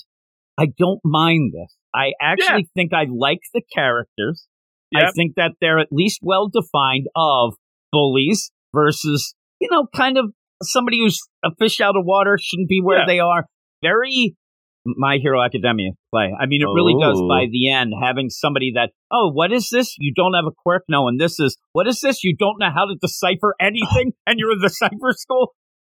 I 0.58 0.66
don't 0.78 1.00
mind 1.04 1.52
this. 1.54 1.76
I 1.94 2.12
actually 2.20 2.62
yeah. 2.62 2.74
think 2.74 2.92
I 2.92 3.06
like 3.10 3.40
the 3.52 3.62
characters. 3.74 4.46
Yep. 4.92 5.02
I 5.02 5.10
think 5.12 5.34
that 5.36 5.52
they're 5.60 5.78
at 5.78 5.88
least 5.90 6.20
well 6.22 6.48
defined 6.48 7.06
of 7.16 7.54
bullies 7.90 8.50
versus, 8.74 9.34
you 9.60 9.68
know, 9.70 9.86
kind 9.94 10.18
of 10.18 10.32
somebody 10.62 11.00
who's 11.00 11.20
a 11.44 11.50
fish 11.58 11.80
out 11.80 11.96
of 11.96 12.04
water 12.04 12.38
shouldn't 12.40 12.68
be 12.68 12.80
where 12.82 13.00
yeah. 13.00 13.06
they 13.06 13.20
are. 13.20 13.46
Very 13.82 14.36
My 14.84 15.18
Hero 15.20 15.42
Academia 15.42 15.90
play. 16.12 16.32
I 16.38 16.46
mean, 16.46 16.62
it 16.62 16.66
really 16.66 16.94
does 17.00 17.20
by 17.28 17.44
oh. 17.44 17.50
the 17.50 17.70
end, 17.70 17.92
having 18.00 18.30
somebody 18.30 18.72
that, 18.74 18.90
oh, 19.12 19.30
what 19.32 19.52
is 19.52 19.68
this? 19.70 19.94
You 19.98 20.12
don't 20.14 20.34
have 20.34 20.46
a 20.46 20.54
quirk? 20.54 20.84
No, 20.88 21.08
and 21.08 21.20
this 21.20 21.38
is, 21.38 21.56
what 21.72 21.86
is 21.86 22.00
this? 22.00 22.24
You 22.24 22.34
don't 22.36 22.58
know 22.58 22.70
how 22.74 22.86
to 22.86 22.96
decipher 23.00 23.54
anything 23.60 24.12
and 24.26 24.38
you're 24.38 24.52
in 24.52 24.60
the 24.60 24.70
cipher 24.70 25.12
school? 25.12 25.54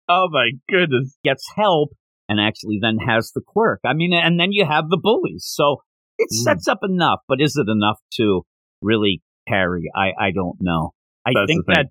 Oh 0.07 0.27
my 0.29 0.51
goodness. 0.69 1.17
Gets 1.24 1.45
help 1.55 1.91
and 2.29 2.39
actually 2.39 2.79
then 2.81 2.98
has 3.05 3.31
the 3.34 3.41
quirk. 3.45 3.79
I 3.86 3.93
mean, 3.93 4.13
and 4.13 4.39
then 4.39 4.51
you 4.51 4.65
have 4.65 4.89
the 4.89 5.00
bullies. 5.01 5.45
So 5.48 5.77
it 6.17 6.29
mm. 6.31 6.43
sets 6.43 6.67
up 6.67 6.79
enough, 6.84 7.19
but 7.27 7.41
is 7.41 7.55
it 7.55 7.69
enough 7.69 8.00
to 8.13 8.41
really 8.81 9.22
carry? 9.48 9.91
I, 9.95 10.12
I 10.19 10.31
don't 10.31 10.57
know. 10.60 10.91
I 11.25 11.31
That's 11.34 11.48
think 11.48 11.65
that, 11.67 11.88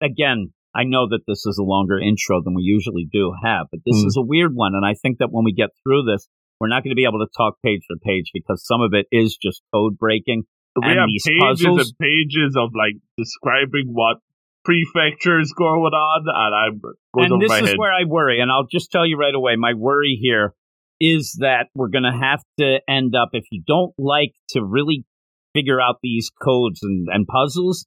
again, 0.00 0.52
I 0.74 0.84
know 0.84 1.08
that 1.08 1.22
this 1.26 1.46
is 1.46 1.58
a 1.58 1.64
longer 1.64 1.98
intro 1.98 2.42
than 2.42 2.54
we 2.54 2.62
usually 2.62 3.08
do 3.10 3.32
have, 3.42 3.66
but 3.70 3.80
this 3.84 4.02
mm. 4.02 4.06
is 4.06 4.16
a 4.16 4.22
weird 4.22 4.54
one. 4.54 4.74
And 4.74 4.84
I 4.84 4.94
think 4.94 5.18
that 5.18 5.28
when 5.30 5.44
we 5.44 5.52
get 5.52 5.70
through 5.82 6.04
this, 6.04 6.28
we're 6.60 6.68
not 6.68 6.82
going 6.82 6.90
to 6.90 6.96
be 6.96 7.04
able 7.04 7.20
to 7.20 7.30
talk 7.36 7.54
page 7.64 7.82
for 7.86 7.96
page 7.96 8.30
because 8.34 8.64
some 8.66 8.80
of 8.80 8.92
it 8.92 9.06
is 9.10 9.36
just 9.36 9.62
code 9.72 9.96
breaking. 9.96 10.44
We 10.76 10.88
have 10.88 11.08
pages 11.08 11.40
puzzles. 11.40 11.78
and 11.80 11.98
pages 11.98 12.56
of 12.56 12.70
like 12.74 12.94
describing 13.16 13.88
what 13.92 14.18
prefecture 14.64 15.40
is 15.40 15.52
going 15.56 15.80
on, 15.80 16.24
and 16.26 16.54
I'm 16.54 16.80
and 17.14 17.42
this 17.42 17.50
is 17.50 17.70
head. 17.70 17.78
where 17.78 17.92
I 17.92 18.04
worry. 18.06 18.40
And 18.40 18.50
I'll 18.50 18.66
just 18.70 18.92
tell 18.92 19.06
you 19.06 19.16
right 19.16 19.34
away, 19.34 19.56
my 19.56 19.74
worry 19.74 20.18
here 20.20 20.54
is 21.00 21.36
that 21.40 21.68
we're 21.74 21.88
going 21.88 22.04
to 22.04 22.16
have 22.16 22.42
to 22.58 22.78
end 22.88 23.14
up 23.16 23.30
if 23.32 23.44
you 23.50 23.62
don't 23.66 23.92
like 23.98 24.32
to 24.50 24.62
really 24.62 25.04
figure 25.54 25.80
out 25.80 25.96
these 26.02 26.30
codes 26.42 26.80
and, 26.82 27.08
and 27.10 27.26
puzzles, 27.26 27.86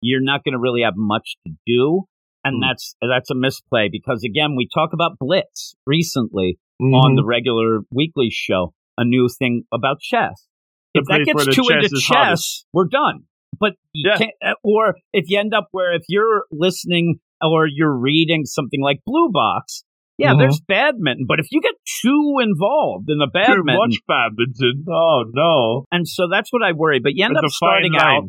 you're 0.00 0.22
not 0.22 0.44
going 0.44 0.52
to 0.52 0.58
really 0.58 0.82
have 0.82 0.94
much 0.96 1.36
to 1.46 1.52
do 1.66 2.04
and 2.48 2.62
mm. 2.62 2.68
that's 2.68 2.94
that's 3.00 3.30
a 3.30 3.34
misplay 3.34 3.88
because 3.90 4.22
again 4.24 4.56
we 4.56 4.68
talk 4.72 4.90
about 4.92 5.18
blitz 5.18 5.74
recently 5.86 6.58
mm-hmm. 6.80 6.94
on 6.94 7.14
the 7.14 7.24
regular 7.24 7.80
weekly 7.90 8.28
show 8.30 8.72
a 8.96 9.04
new 9.04 9.28
thing 9.38 9.64
about 9.72 10.00
chess 10.00 10.46
the 10.94 11.00
if 11.00 11.06
that 11.06 11.24
gets 11.24 11.56
too 11.56 11.64
into 11.70 11.88
chess 12.00 12.06
hottest. 12.08 12.66
we're 12.72 12.88
done 12.88 13.20
but 13.58 13.72
yeah. 13.94 14.18
uh, 14.44 14.52
or 14.62 14.94
if 15.12 15.24
you 15.28 15.38
end 15.38 15.54
up 15.54 15.68
where 15.70 15.94
if 15.94 16.02
you're 16.08 16.44
listening 16.50 17.20
or 17.42 17.66
you're 17.66 17.96
reading 17.96 18.44
something 18.44 18.82
like 18.82 18.98
blue 19.04 19.30
box 19.30 19.84
yeah, 20.18 20.30
mm-hmm. 20.30 20.40
there's 20.40 20.60
badminton, 20.66 21.26
but 21.28 21.38
if 21.38 21.46
you 21.52 21.60
get 21.60 21.74
too 22.02 22.38
involved 22.42 23.08
in 23.08 23.18
the 23.18 23.30
badminton, 23.32 23.66
too 23.66 23.78
much 23.78 23.98
badminton, 24.08 24.84
oh 24.90 25.22
no! 25.32 25.84
And 25.92 26.08
so 26.08 26.26
that's 26.28 26.52
what 26.52 26.60
I 26.60 26.72
worry. 26.72 26.98
But 26.98 27.12
you 27.14 27.24
end 27.24 27.36
it's 27.36 27.44
up 27.44 27.50
starting 27.52 27.92
out 27.96 28.24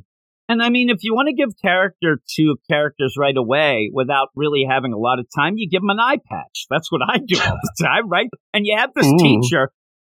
and 0.50 0.64
I 0.64 0.70
mean, 0.70 0.90
if 0.90 1.04
you 1.04 1.14
want 1.14 1.28
to 1.28 1.36
give 1.36 1.56
character 1.62 2.20
to 2.36 2.56
characters 2.68 3.16
right 3.20 3.38
away 3.38 3.92
without 3.94 4.30
really 4.36 4.66
having 4.68 4.94
a 4.94 4.98
lot 4.98 5.20
of 5.20 5.28
time, 5.34 5.54
you 5.58 5.70
give 5.70 5.82
them 5.82 5.92
an 5.92 6.00
eye 6.00 6.18
patch. 6.28 6.66
That's 6.72 6.92
what 6.92 7.02
I 7.08 7.20
do 7.20 7.40
all 7.40 7.60
the 7.62 7.74
time, 7.86 8.10
right? 8.10 8.28
And 8.52 8.66
you 8.66 8.76
have 8.76 8.90
this 8.96 9.06
Ooh. 9.06 9.18
teacher. 9.20 9.70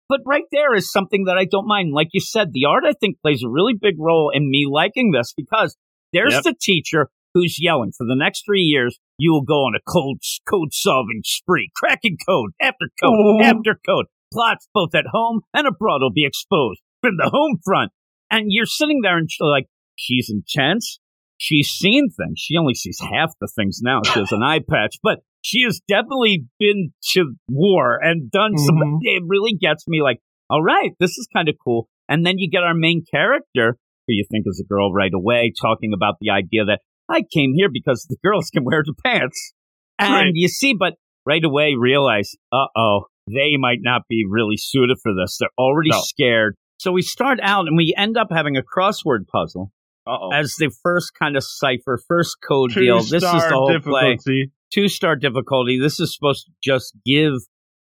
But 0.08 0.20
right 0.26 0.44
there 0.50 0.74
is 0.74 0.90
something 0.90 1.24
that 1.26 1.38
I 1.38 1.44
don't 1.44 1.68
mind. 1.68 1.92
Like 1.94 2.08
you 2.12 2.20
said, 2.20 2.48
the 2.52 2.64
art, 2.66 2.82
I 2.84 2.92
think, 2.92 3.20
plays 3.22 3.44
a 3.44 3.48
really 3.48 3.74
big 3.80 3.94
role 3.98 4.30
in 4.34 4.50
me 4.50 4.66
liking 4.68 5.12
this 5.12 5.32
because 5.36 5.76
there's 6.12 6.34
yep. 6.34 6.42
the 6.42 6.54
teacher 6.60 7.10
who's 7.32 7.56
yelling 7.60 7.92
for 7.96 8.04
the 8.04 8.16
next 8.16 8.44
three 8.44 8.62
years, 8.62 8.98
you 9.18 9.32
will 9.32 9.42
go 9.42 9.64
on 9.64 9.74
a 9.74 9.90
code, 9.90 10.18
code 10.48 10.72
solving 10.72 11.22
spree, 11.24 11.70
cracking 11.76 12.16
code 12.26 12.50
after 12.60 12.86
code 13.02 13.12
Ooh. 13.12 13.40
after 13.40 13.78
code. 13.86 14.06
Plots 14.32 14.68
both 14.74 14.94
at 14.96 15.06
home 15.12 15.42
and 15.54 15.66
abroad 15.66 16.00
will 16.00 16.12
be 16.12 16.26
exposed 16.26 16.80
from 17.02 17.16
the 17.18 17.30
home 17.32 17.58
front 17.64 17.92
And 18.30 18.46
you're 18.48 18.66
sitting 18.66 19.00
there 19.02 19.16
and 19.16 19.28
like, 19.40 19.66
she's 19.96 20.30
intense. 20.30 20.98
She's 21.36 21.68
seen 21.68 22.08
things. 22.10 22.38
She 22.38 22.56
only 22.56 22.74
sees 22.74 22.98
half 23.00 23.32
the 23.40 23.48
things 23.54 23.80
now. 23.82 24.00
She 24.04 24.18
has 24.18 24.32
an 24.32 24.42
eye 24.44 24.60
patch, 24.60 24.96
but 25.02 25.18
she 25.42 25.62
has 25.64 25.80
definitely 25.88 26.44
been 26.58 26.92
to 27.12 27.34
war 27.48 27.98
and 28.02 28.30
done 28.30 28.52
mm-hmm. 28.52 28.64
some. 28.64 28.98
It 29.02 29.22
really 29.26 29.54
gets 29.60 29.86
me 29.86 30.00
like, 30.02 30.20
all 30.48 30.62
right, 30.62 30.92
this 31.00 31.18
is 31.18 31.28
kind 31.34 31.48
of 31.48 31.56
cool. 31.62 31.88
And 32.08 32.24
then 32.24 32.34
you 32.38 32.50
get 32.50 32.62
our 32.62 32.74
main 32.74 33.04
character, 33.10 33.76
who 34.06 34.14
you 34.14 34.24
think 34.30 34.44
is 34.46 34.62
a 34.64 34.68
girl 34.68 34.92
right 34.92 35.12
away, 35.14 35.52
talking 35.60 35.92
about 35.94 36.14
the 36.20 36.30
idea 36.30 36.64
that 36.66 36.80
I 37.08 37.22
came 37.32 37.52
here 37.54 37.68
because 37.72 38.06
the 38.08 38.16
girls 38.24 38.50
can 38.52 38.64
wear 38.64 38.82
the 38.84 38.94
pants. 39.04 39.52
And 39.98 40.12
right. 40.12 40.30
you 40.32 40.48
see, 40.48 40.74
but 40.78 40.94
right 41.26 41.44
away 41.44 41.74
realize, 41.78 42.32
uh 42.52 42.66
oh, 42.76 43.04
they 43.26 43.56
might 43.58 43.78
not 43.80 44.02
be 44.08 44.24
really 44.28 44.56
suited 44.56 44.98
for 45.02 45.12
this. 45.14 45.36
They're 45.38 45.48
already 45.58 45.90
no. 45.90 46.00
scared. 46.00 46.56
So 46.78 46.92
we 46.92 47.02
start 47.02 47.38
out 47.42 47.66
and 47.66 47.76
we 47.76 47.94
end 47.96 48.16
up 48.16 48.28
having 48.30 48.56
a 48.56 48.62
crossword 48.62 49.26
puzzle 49.32 49.70
Uh-oh. 50.06 50.30
as 50.32 50.56
the 50.56 50.70
first 50.82 51.12
kind 51.18 51.36
of 51.36 51.44
cipher, 51.44 51.98
first 52.08 52.36
code 52.46 52.72
Two 52.72 52.80
deal. 52.80 52.98
This 52.98 53.12
is 53.12 53.20
the 53.22 53.50
whole 53.52 53.72
difficulty. 53.72 54.18
play. 54.24 54.50
Two 54.72 54.88
star 54.88 55.16
difficulty. 55.16 55.78
This 55.80 56.00
is 56.00 56.14
supposed 56.14 56.46
to 56.46 56.52
just 56.62 56.94
give, 57.04 57.32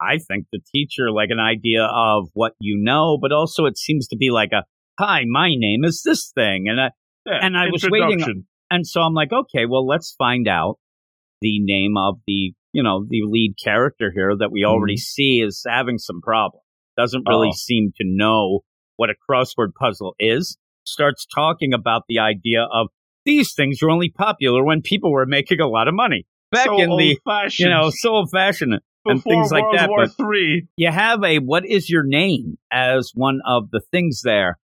I 0.02 0.18
think, 0.18 0.48
the 0.52 0.60
teacher 0.74 1.12
like 1.12 1.30
an 1.30 1.40
idea 1.40 1.84
of 1.84 2.30
what 2.34 2.54
you 2.60 2.78
know, 2.82 3.18
but 3.22 3.32
also 3.32 3.66
it 3.66 3.78
seems 3.78 4.08
to 4.10 4.18
be 4.18 4.30
like 4.32 4.52
a, 4.54 4.64
hi, 5.00 5.22
my 5.28 5.50
name 5.56 5.84
is 5.84 6.02
this 6.04 6.32
thing. 6.34 6.66
And 6.68 6.80
I, 6.80 6.90
yeah, 7.26 7.40
and 7.42 7.58
I 7.58 7.66
was 7.72 7.86
waiting. 7.90 8.46
And 8.72 8.86
so 8.86 9.02
I'm 9.02 9.14
like, 9.14 9.32
okay, 9.34 9.66
well, 9.68 9.86
let's 9.86 10.14
find 10.18 10.48
out 10.48 10.78
the 11.42 11.60
name 11.60 11.96
of 11.98 12.20
the 12.28 12.54
you 12.74 12.84
know, 12.84 13.06
the 13.08 13.22
lead 13.26 13.56
character 13.62 14.12
here 14.14 14.36
that 14.38 14.52
we 14.52 14.64
already 14.64 14.96
mm. 14.96 15.00
see 15.00 15.42
is 15.46 15.64
having 15.68 15.98
some 15.98 16.22
problems. 16.22 16.64
Doesn't 16.98 17.24
really 17.28 17.50
oh. 17.50 17.56
seem 17.56 17.92
to 17.98 18.04
know 18.06 18.62
what 18.98 19.10
a 19.10 19.14
crossword 19.30 19.74
puzzle 19.80 20.16
is. 20.20 20.58
Starts 20.90 21.26
talking 21.26 21.74
about 21.74 22.04
the 22.08 22.20
idea 22.20 22.64
of 22.64 22.88
these 23.26 23.54
things 23.54 23.80
were 23.82 23.92
only 23.92 24.10
popular 24.10 24.64
when 24.64 24.82
people 24.82 25.12
were 25.12 25.26
making 25.26 25.60
a 25.60 25.68
lot 25.68 25.88
of 25.88 25.94
money. 25.94 26.26
Back 26.52 26.66
so 26.66 26.82
in 26.82 26.90
the, 26.90 27.20
fashioned. 27.26 27.66
you 27.66 27.70
know, 27.70 27.92
so 27.92 28.10
old 28.10 28.30
fashioned 28.32 28.80
and 29.06 29.24
things 29.24 29.52
like 29.52 29.66
that. 29.76 29.90
War 29.90 30.06
but 30.06 30.18
Three. 30.18 30.68
you 30.78 30.92
have 30.92 31.24
a 31.24 31.38
what 31.38 31.66
is 31.66 31.90
your 31.90 32.04
name 32.04 32.58
as 32.72 33.12
one 33.14 33.40
of 33.48 33.70
the 33.72 33.82
things 33.92 34.22
there. 34.24 34.58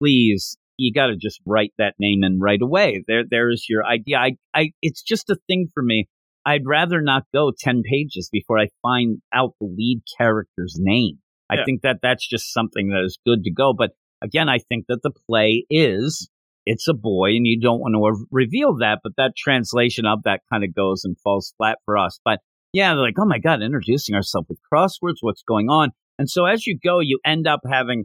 Please, 0.00 0.56
you 0.76 0.92
got 0.92 1.06
to 1.06 1.16
just 1.16 1.40
write 1.46 1.72
that 1.78 1.94
name 1.98 2.22
in 2.24 2.40
right 2.40 2.60
away. 2.60 3.04
There, 3.06 3.22
there 3.28 3.50
is 3.50 3.66
your 3.68 3.84
idea. 3.84 4.18
I, 4.18 4.30
I, 4.54 4.70
it's 4.82 5.02
just 5.02 5.30
a 5.30 5.36
thing 5.46 5.68
for 5.74 5.82
me. 5.82 6.08
I'd 6.44 6.66
rather 6.66 7.00
not 7.00 7.24
go 7.32 7.52
10 7.56 7.82
pages 7.88 8.28
before 8.32 8.58
I 8.58 8.68
find 8.82 9.18
out 9.32 9.54
the 9.60 9.66
lead 9.66 10.02
character's 10.18 10.76
name. 10.78 11.18
I 11.48 11.56
yeah. 11.56 11.64
think 11.64 11.82
that 11.82 11.98
that's 12.02 12.26
just 12.26 12.52
something 12.52 12.88
that 12.88 13.04
is 13.04 13.18
good 13.24 13.44
to 13.44 13.52
go. 13.52 13.72
But 13.76 13.90
again, 14.22 14.48
I 14.48 14.58
think 14.58 14.86
that 14.88 15.00
the 15.02 15.10
play 15.10 15.66
is 15.70 16.28
it's 16.64 16.88
a 16.88 16.94
boy 16.94 17.30
and 17.30 17.46
you 17.46 17.60
don't 17.60 17.80
want 17.80 17.94
to 17.94 18.26
reveal 18.30 18.76
that, 18.78 19.00
but 19.02 19.12
that 19.16 19.32
translation 19.36 20.06
of 20.06 20.22
that 20.24 20.40
kind 20.52 20.64
of 20.64 20.74
goes 20.74 21.02
and 21.04 21.18
falls 21.18 21.54
flat 21.56 21.78
for 21.84 21.98
us. 21.98 22.20
But 22.24 22.40
yeah, 22.72 22.94
they're 22.94 23.02
like, 23.02 23.18
oh 23.18 23.26
my 23.26 23.38
God, 23.38 23.62
introducing 23.62 24.14
ourselves 24.14 24.48
with 24.48 24.58
crosswords, 24.72 25.16
what's 25.20 25.42
going 25.42 25.68
on? 25.68 25.90
And 26.18 26.30
so 26.30 26.46
as 26.46 26.66
you 26.66 26.78
go, 26.78 27.00
you 27.00 27.18
end 27.24 27.46
up 27.46 27.60
having 27.68 28.04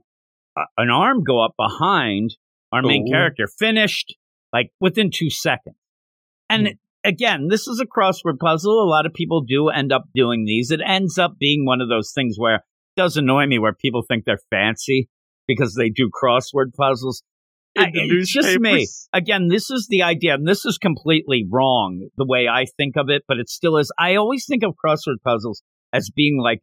a, 0.58 0.62
an 0.78 0.90
arm 0.90 1.24
go 1.24 1.44
up 1.44 1.54
behind 1.58 2.36
our 2.72 2.82
main 2.82 3.06
Ooh. 3.08 3.12
character, 3.12 3.48
finished 3.60 4.16
like 4.52 4.72
within 4.80 5.12
two 5.14 5.30
seconds. 5.30 5.78
And 6.50 6.68
mm 6.68 6.72
again, 7.06 7.48
this 7.50 7.68
is 7.68 7.80
a 7.80 7.86
crossword 7.86 8.38
puzzle. 8.38 8.84
A 8.84 8.90
lot 8.90 9.06
of 9.06 9.14
people 9.14 9.42
do 9.42 9.70
end 9.70 9.94
up 9.94 10.04
doing 10.14 10.44
these. 10.44 10.72
It 10.72 10.82
ends 10.86 11.18
up 11.18 11.38
being 11.40 11.66
one 11.66 11.80
of 11.80 11.88
those 11.88 12.12
things 12.14 12.36
where 12.38 12.56
it 12.56 12.62
does 12.98 13.16
annoy 13.16 13.46
me 13.46 13.60
where 13.60 13.72
people 13.72 14.04
think 14.06 14.26
they're 14.26 14.42
fancy 14.50 15.08
because 15.48 15.75
they 15.75 15.89
do 15.89 16.10
crossword 16.10 16.74
puzzles. 16.77 17.24
I, 17.77 17.92
it's 17.94 18.32
just 18.32 18.60
me. 18.60 18.88
Again, 19.13 19.50
this 19.50 19.70
is 19.70 19.88
the 19.88 20.01
idea, 20.01 20.34
and 20.34 20.48
this 20.48 20.66
is 20.66 20.80
completely 20.80 21.46
wrong 21.48 22.08
the 22.18 22.25
way 22.25 22.48
I 22.48 22.66
think 22.75 22.98
of 22.98 23.10
it, 23.10 23.24
but 23.27 23.38
it 23.38 23.50
still 23.50 23.77
is. 23.77 23.92
I 24.00 24.16
always 24.16 24.46
think 24.48 24.63
of 24.63 24.74
crossword 24.84 25.22
puzzles 25.24 25.62
as 25.94 26.10
being 26.10 26.39
like 26.42 26.60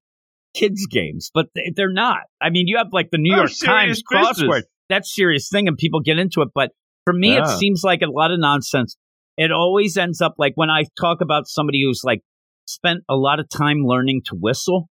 kids' 0.55 0.87
games, 0.91 1.31
but 1.33 1.47
they're 1.77 1.93
not. 1.93 2.23
I 2.41 2.51
mean, 2.51 2.67
you 2.67 2.79
have 2.79 2.89
like 2.93 3.11
the 3.13 3.19
New 3.19 3.33
oh, 3.33 3.39
York 3.39 3.51
Times 3.65 4.03
crossword. 4.03 4.35
Business. 4.35 4.65
That's 4.89 5.15
serious 5.15 5.49
thing, 5.49 5.69
and 5.69 5.79
people 5.79 6.01
get 6.01 6.19
into 6.19 6.43
it. 6.43 6.49
But 6.53 6.71
for 7.05 7.13
me, 7.13 7.35
yeah. 7.35 7.45
it 7.45 7.59
seems 7.59 7.83
like 7.85 8.03
a 8.03 8.11
lot 8.11 8.33
of 8.33 8.41
nonsense 8.41 8.97
it 9.37 9.51
always 9.51 9.97
ends 9.97 10.21
up 10.21 10.35
like 10.39 10.53
when 10.55 10.71
I 10.71 10.85
talk 11.01 11.21
about 11.21 11.47
somebody 11.47 11.83
who's 11.85 12.03
like 12.05 12.21
spent 12.67 13.01
a 13.09 13.17
lot 13.17 13.41
of 13.41 13.49
time 13.49 13.79
learning 13.85 14.23
to 14.27 14.37
whistle. 14.39 14.89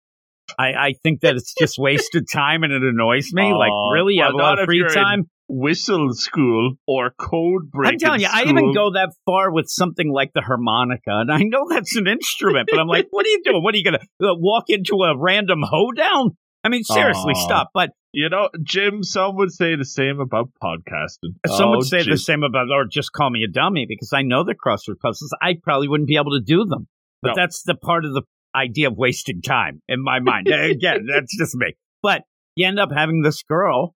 I, 0.59 0.73
I 0.73 0.94
think 1.02 1.21
that 1.21 1.37
it's 1.37 1.54
just 1.59 1.78
wasted 1.78 2.26
time 2.32 2.62
and 2.62 2.73
it 2.73 2.82
annoys 2.82 3.32
me. 3.32 3.52
like, 3.52 3.71
really, 3.92 4.14
you 4.14 4.21
well, 4.21 4.28
have 4.28 4.35
a 4.35 4.37
lot 4.37 4.59
of 4.59 4.66
free 4.66 4.85
time. 4.92 5.25
Whistle 5.49 6.14
school 6.14 6.75
or 6.87 7.11
code 7.11 7.71
breaking. 7.71 7.94
I'm 7.94 7.99
telling 7.99 8.21
you, 8.21 8.28
school. 8.28 8.40
I 8.40 8.49
even 8.49 8.73
go 8.73 8.92
that 8.92 9.12
far 9.26 9.52
with 9.52 9.66
something 9.68 10.11
like 10.11 10.32
the 10.35 10.40
harmonica, 10.40 11.11
and 11.11 11.30
I 11.30 11.42
know 11.42 11.66
that's 11.68 11.94
an 11.97 12.06
instrument, 12.06 12.68
but 12.71 12.80
I'm 12.80 12.87
like, 12.87 13.09
what 13.11 13.26
are 13.26 13.28
you 13.28 13.42
doing? 13.44 13.62
What 13.62 13.75
are 13.75 13.78
you 13.78 13.85
going 13.85 13.99
to 13.99 14.28
uh, 14.28 14.35
walk 14.35 14.64
into 14.68 14.97
a 15.02 15.18
random 15.18 15.62
hoedown? 15.62 16.37
I 16.64 16.68
mean, 16.68 16.85
seriously, 16.85 17.35
stop. 17.35 17.71
But 17.75 17.90
you 18.12 18.28
know, 18.28 18.49
Jim, 18.62 19.02
some 19.02 19.37
would 19.37 19.52
say 19.52 19.75
the 19.75 19.85
same 19.85 20.21
about 20.21 20.50
podcasting. 20.62 21.35
Some 21.47 21.68
oh, 21.68 21.76
would 21.76 21.87
say 21.87 22.02
Jim. 22.02 22.12
the 22.12 22.18
same 22.18 22.42
about, 22.42 22.71
or 22.71 22.87
just 22.87 23.12
call 23.12 23.30
me 23.30 23.42
a 23.42 23.50
dummy 23.50 23.87
because 23.88 24.12
I 24.14 24.23
know 24.23 24.44
the 24.44 24.54
crossword 24.54 25.00
puzzles. 25.02 25.35
I 25.42 25.54
probably 25.62 25.88
wouldn't 25.88 26.09
be 26.09 26.16
able 26.16 26.32
to 26.32 26.42
do 26.44 26.64
them. 26.64 26.87
But 27.23 27.28
no. 27.28 27.35
that's 27.37 27.62
the 27.62 27.75
part 27.75 28.04
of 28.04 28.14
the 28.14 28.23
idea 28.54 28.88
of 28.88 28.97
wasting 28.97 29.42
time 29.42 29.82
in 29.88 30.02
my 30.02 30.21
mind. 30.21 30.47
Again, 30.52 31.06
that's 31.06 31.37
just 31.37 31.54
me. 31.54 31.75
But 32.02 32.23
you 32.56 32.66
end 32.66 32.78
up 32.78 32.90
having 32.94 33.23
this 33.23 33.42
girl 33.42 33.94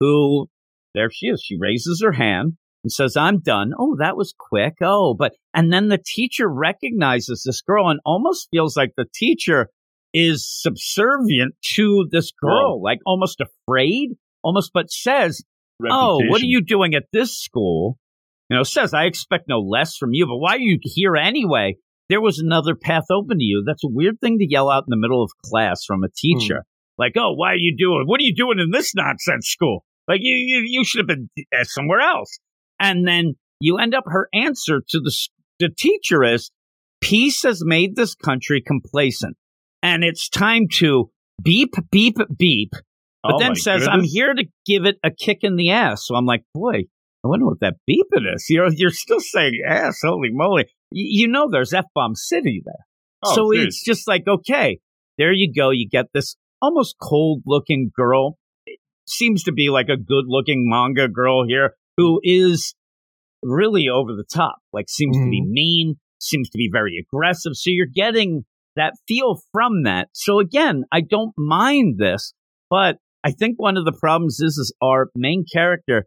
who, 0.00 0.48
there 0.94 1.10
she 1.10 1.26
is. 1.26 1.42
She 1.44 1.58
raises 1.58 2.02
her 2.02 2.12
hand 2.12 2.54
and 2.84 2.92
says, 2.92 3.16
I'm 3.16 3.40
done. 3.40 3.72
Oh, 3.78 3.96
that 3.98 4.16
was 4.16 4.34
quick. 4.38 4.74
Oh, 4.82 5.14
but, 5.18 5.32
and 5.54 5.72
then 5.72 5.88
the 5.88 5.98
teacher 6.04 6.48
recognizes 6.48 7.42
this 7.44 7.60
girl 7.62 7.88
and 7.88 8.00
almost 8.04 8.48
feels 8.50 8.76
like 8.76 8.92
the 8.96 9.06
teacher 9.14 9.68
is 10.14 10.46
subservient 10.48 11.54
to 11.74 12.08
this 12.10 12.32
girl, 12.32 12.76
oh. 12.76 12.80
like 12.82 12.98
almost 13.04 13.40
afraid, 13.40 14.10
almost, 14.42 14.70
but 14.72 14.90
says, 14.90 15.42
Reputation. 15.80 16.00
Oh, 16.00 16.20
what 16.30 16.42
are 16.42 16.46
you 16.46 16.60
doing 16.60 16.94
at 16.94 17.04
this 17.12 17.38
school? 17.38 17.98
You 18.50 18.56
know, 18.56 18.62
says, 18.62 18.94
I 18.94 19.04
expect 19.04 19.48
no 19.48 19.60
less 19.60 19.96
from 19.96 20.10
you, 20.12 20.26
but 20.26 20.38
why 20.38 20.56
are 20.56 20.60
you 20.60 20.78
here 20.82 21.16
anyway? 21.16 21.76
There 22.08 22.20
was 22.20 22.38
another 22.38 22.74
path 22.74 23.04
open 23.10 23.38
to 23.38 23.44
you. 23.44 23.62
That's 23.66 23.84
a 23.84 23.90
weird 23.90 24.20
thing 24.20 24.38
to 24.38 24.48
yell 24.48 24.70
out 24.70 24.84
in 24.86 24.90
the 24.90 24.96
middle 24.96 25.22
of 25.22 25.30
class 25.44 25.84
from 25.84 26.02
a 26.04 26.08
teacher. 26.08 26.64
Hmm. 26.64 27.02
Like, 27.02 27.12
oh, 27.16 27.34
why 27.34 27.52
are 27.52 27.56
you 27.56 27.76
doing? 27.76 28.04
What 28.06 28.20
are 28.20 28.24
you 28.24 28.34
doing 28.34 28.58
in 28.58 28.70
this 28.70 28.94
nonsense 28.94 29.46
school? 29.46 29.84
Like, 30.08 30.20
you, 30.22 30.34
you, 30.34 30.62
you 30.64 30.84
should 30.84 30.98
have 30.98 31.06
been 31.06 31.28
somewhere 31.64 32.00
else. 32.00 32.38
And 32.80 33.06
then 33.06 33.34
you 33.60 33.78
end 33.78 33.94
up, 33.94 34.04
her 34.06 34.28
answer 34.32 34.80
to 34.88 35.00
the, 35.00 35.14
the 35.60 35.68
teacher 35.68 36.24
is, 36.24 36.50
peace 37.00 37.42
has 37.42 37.62
made 37.64 37.94
this 37.94 38.14
country 38.14 38.60
complacent 38.60 39.36
and 39.82 40.02
it's 40.02 40.28
time 40.28 40.66
to 40.74 41.10
beep, 41.42 41.74
beep, 41.90 42.16
beep. 42.36 42.72
But 43.22 43.34
oh 43.34 43.38
then 43.38 43.54
says, 43.54 43.82
goodness. 43.82 43.88
I'm 43.92 44.04
here 44.04 44.34
to 44.34 44.44
give 44.66 44.84
it 44.84 44.96
a 45.04 45.10
kick 45.10 45.40
in 45.42 45.56
the 45.56 45.70
ass. 45.70 46.06
So 46.06 46.14
I'm 46.14 46.26
like, 46.26 46.42
boy, 46.54 46.84
I 47.24 47.28
wonder 47.28 47.46
what 47.46 47.60
that 47.60 47.76
beeping 47.88 48.32
is. 48.34 48.46
You're, 48.48 48.72
you're 48.72 48.90
still 48.90 49.20
saying 49.20 49.60
ass, 49.66 50.00
holy 50.02 50.30
moly. 50.32 50.66
You 50.90 51.28
know 51.28 51.48
there's 51.50 51.72
F 51.72 51.84
Bomb 51.94 52.14
City 52.14 52.62
there. 52.64 52.86
Oh, 53.24 53.34
so 53.34 53.52
it's 53.52 53.82
just 53.84 54.06
like, 54.06 54.24
okay, 54.26 54.78
there 55.16 55.32
you 55.32 55.52
go. 55.52 55.70
You 55.70 55.88
get 55.88 56.06
this 56.14 56.36
almost 56.62 56.96
cold 57.00 57.42
looking 57.46 57.90
girl. 57.94 58.38
It 58.66 58.78
seems 59.06 59.42
to 59.44 59.52
be 59.52 59.70
like 59.70 59.88
a 59.88 59.96
good 59.96 60.24
looking 60.26 60.64
manga 60.68 61.08
girl 61.08 61.44
here 61.46 61.74
who 61.96 62.20
is 62.22 62.74
really 63.42 63.88
over 63.88 64.12
the 64.12 64.24
top, 64.32 64.56
like 64.72 64.88
seems 64.88 65.16
mm-hmm. 65.16 65.26
to 65.26 65.30
be 65.30 65.42
mm-hmm. 65.42 65.52
mean, 65.52 65.94
seems 66.20 66.48
to 66.50 66.56
be 66.56 66.70
very 66.72 66.96
aggressive. 66.98 67.52
So 67.54 67.70
you're 67.70 67.86
getting 67.92 68.44
that 68.76 68.94
feel 69.06 69.40
from 69.52 69.82
that. 69.84 70.08
So 70.12 70.38
again, 70.38 70.84
I 70.92 71.00
don't 71.00 71.32
mind 71.36 71.98
this, 71.98 72.32
but 72.70 72.96
I 73.24 73.32
think 73.32 73.56
one 73.56 73.76
of 73.76 73.84
the 73.84 73.96
problems 73.98 74.40
is, 74.40 74.56
is 74.56 74.72
our 74.80 75.08
main 75.16 75.44
character 75.52 76.06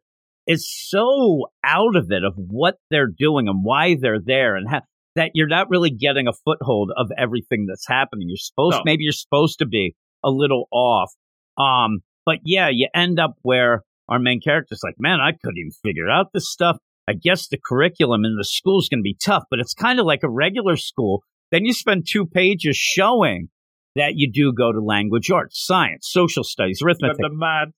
is 0.51 0.69
so 0.69 1.45
out 1.63 1.95
of 1.95 2.07
it 2.11 2.23
of 2.23 2.33
what 2.35 2.75
they're 2.89 3.07
doing 3.07 3.47
and 3.47 3.59
why 3.63 3.95
they're 3.99 4.21
there 4.23 4.55
and 4.55 4.67
ha- 4.69 4.81
that 5.15 5.31
you're 5.33 5.47
not 5.47 5.69
really 5.69 5.89
getting 5.89 6.27
a 6.27 6.33
foothold 6.45 6.91
of 6.95 7.07
everything 7.17 7.65
that's 7.67 7.87
happening. 7.87 8.27
You're 8.29 8.37
supposed, 8.37 8.77
no. 8.77 8.81
maybe 8.85 9.03
you're 9.03 9.13
supposed 9.13 9.59
to 9.59 9.65
be 9.65 9.95
a 10.23 10.29
little 10.29 10.67
off. 10.71 11.11
Um, 11.57 11.99
but 12.25 12.39
yeah, 12.45 12.69
you 12.71 12.87
end 12.93 13.19
up 13.19 13.35
where 13.41 13.81
our 14.07 14.19
main 14.19 14.39
character's 14.41 14.81
like, 14.83 14.95
man, 14.99 15.19
I 15.19 15.31
couldn't 15.31 15.57
even 15.57 15.71
figure 15.83 16.09
out 16.09 16.27
this 16.33 16.49
stuff. 16.49 16.77
I 17.07 17.13
guess 17.13 17.47
the 17.47 17.57
curriculum 17.63 18.23
in 18.25 18.35
the 18.37 18.45
school 18.45 18.79
is 18.79 18.87
going 18.87 18.99
to 18.99 19.03
be 19.03 19.17
tough, 19.21 19.43
but 19.49 19.59
it's 19.59 19.73
kind 19.73 19.99
of 19.99 20.05
like 20.05 20.23
a 20.23 20.29
regular 20.29 20.77
school 20.77 21.23
then 21.51 21.65
you 21.65 21.73
spend 21.73 22.07
two 22.09 22.25
pages 22.25 22.77
showing 22.77 23.49
that 23.95 24.13
you 24.15 24.31
do 24.31 24.53
go 24.53 24.71
to 24.71 24.79
language 24.79 25.29
arts, 25.29 25.63
science, 25.65 26.07
social 26.09 26.43
studies, 26.43 26.81
arithmetic. 26.83 27.17
The 27.17 27.29
mad. 27.29 27.69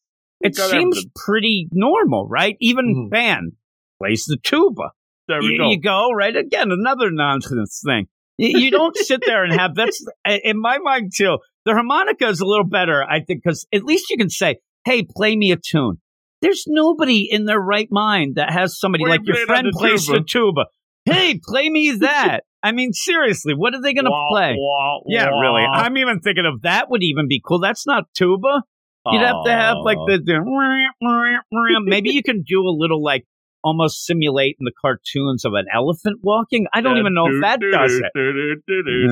It 0.43 0.55
seems 0.55 1.05
pretty 1.15 1.67
normal, 1.71 2.27
right? 2.27 2.57
Even 2.59 2.85
mm-hmm. 2.85 3.09
band 3.09 3.53
plays 3.97 4.25
the 4.25 4.37
tuba. 4.43 4.91
There 5.27 5.39
we 5.39 5.53
you, 5.53 5.57
go. 5.57 5.69
You 5.69 5.81
go 5.81 6.09
right 6.11 6.35
again, 6.35 6.71
another 6.71 7.09
nonsense 7.11 7.81
thing. 7.85 8.07
You, 8.37 8.59
you 8.59 8.71
don't 8.71 8.95
sit 8.97 9.21
there 9.25 9.43
and 9.43 9.53
have 9.53 9.73
that's 9.75 10.05
in 10.25 10.59
my 10.59 10.79
mind 10.79 11.11
too. 11.15 11.37
The 11.65 11.73
harmonica 11.73 12.27
is 12.27 12.41
a 12.41 12.45
little 12.45 12.67
better, 12.67 13.03
I 13.03 13.21
think, 13.21 13.41
because 13.43 13.65
at 13.73 13.83
least 13.83 14.09
you 14.09 14.17
can 14.17 14.29
say, 14.29 14.57
"Hey, 14.85 15.03
play 15.03 15.35
me 15.35 15.51
a 15.51 15.57
tune." 15.57 15.99
There's 16.41 16.65
nobody 16.67 17.25
in 17.31 17.45
their 17.45 17.59
right 17.59 17.87
mind 17.89 18.35
that 18.35 18.51
has 18.51 18.77
somebody 18.77 19.05
like 19.05 19.21
your 19.23 19.45
friend 19.45 19.67
the 19.67 19.77
plays 19.77 20.07
tuba. 20.07 20.19
the 20.19 20.25
tuba. 20.25 20.65
Hey, 21.05 21.39
play 21.41 21.69
me 21.69 21.91
that. 22.01 22.41
I 22.61 22.73
mean, 22.73 22.91
seriously, 22.91 23.53
what 23.55 23.73
are 23.73 23.81
they 23.81 23.93
going 23.93 24.05
to 24.05 24.27
play? 24.29 24.55
wah, 24.57 24.99
Yeah, 25.05 25.29
wah. 25.31 25.39
really. 25.39 25.63
I'm 25.63 25.97
even 25.97 26.19
thinking 26.19 26.45
of 26.45 26.61
that 26.63 26.89
would 26.89 27.03
even 27.03 27.27
be 27.29 27.41
cool. 27.45 27.59
That's 27.59 27.87
not 27.87 28.05
tuba. 28.13 28.63
You'd 29.11 29.21
have 29.21 29.43
to 29.45 29.51
have 29.51 29.77
like 29.83 29.97
the, 30.07 30.17
the 30.23 31.79
maybe 31.85 32.11
you 32.11 32.23
can 32.23 32.43
do 32.47 32.61
a 32.61 32.71
little 32.75 33.03
like 33.03 33.25
almost 33.63 34.05
simulate 34.05 34.57
in 34.59 34.65
the 34.65 34.71
cartoons 34.81 35.45
of 35.45 35.53
an 35.53 35.65
elephant 35.73 36.19
walking. 36.21 36.67
I 36.73 36.81
don't 36.81 36.97
even 36.97 37.13
know 37.13 37.27
if 37.27 37.41
that 37.41 37.59
does 37.61 37.93
it. 37.93 38.11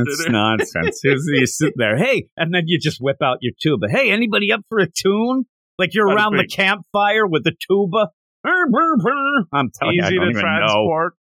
That's 0.05 0.29
nonsense. 0.29 1.01
you 1.03 1.45
sit 1.45 1.73
there, 1.77 1.97
hey, 1.97 2.27
and 2.37 2.53
then 2.53 2.63
you 2.65 2.79
just 2.79 2.97
whip 2.99 3.17
out 3.23 3.37
your 3.41 3.53
tuba. 3.61 3.87
Hey, 3.89 4.11
anybody 4.11 4.51
up 4.51 4.61
for 4.69 4.79
a 4.79 4.87
tune? 4.89 5.45
Like 5.77 5.93
you're 5.93 6.07
around 6.07 6.35
the 6.37 6.47
campfire 6.47 7.25
with 7.27 7.43
the 7.43 7.53
tuba. 7.67 8.09
I'm 9.53 9.71
telling 9.79 9.95
you, 9.95 10.03
I 10.03 10.09
don't 10.11 10.25
to 10.25 10.29
even 10.31 10.41
know. 10.41 10.85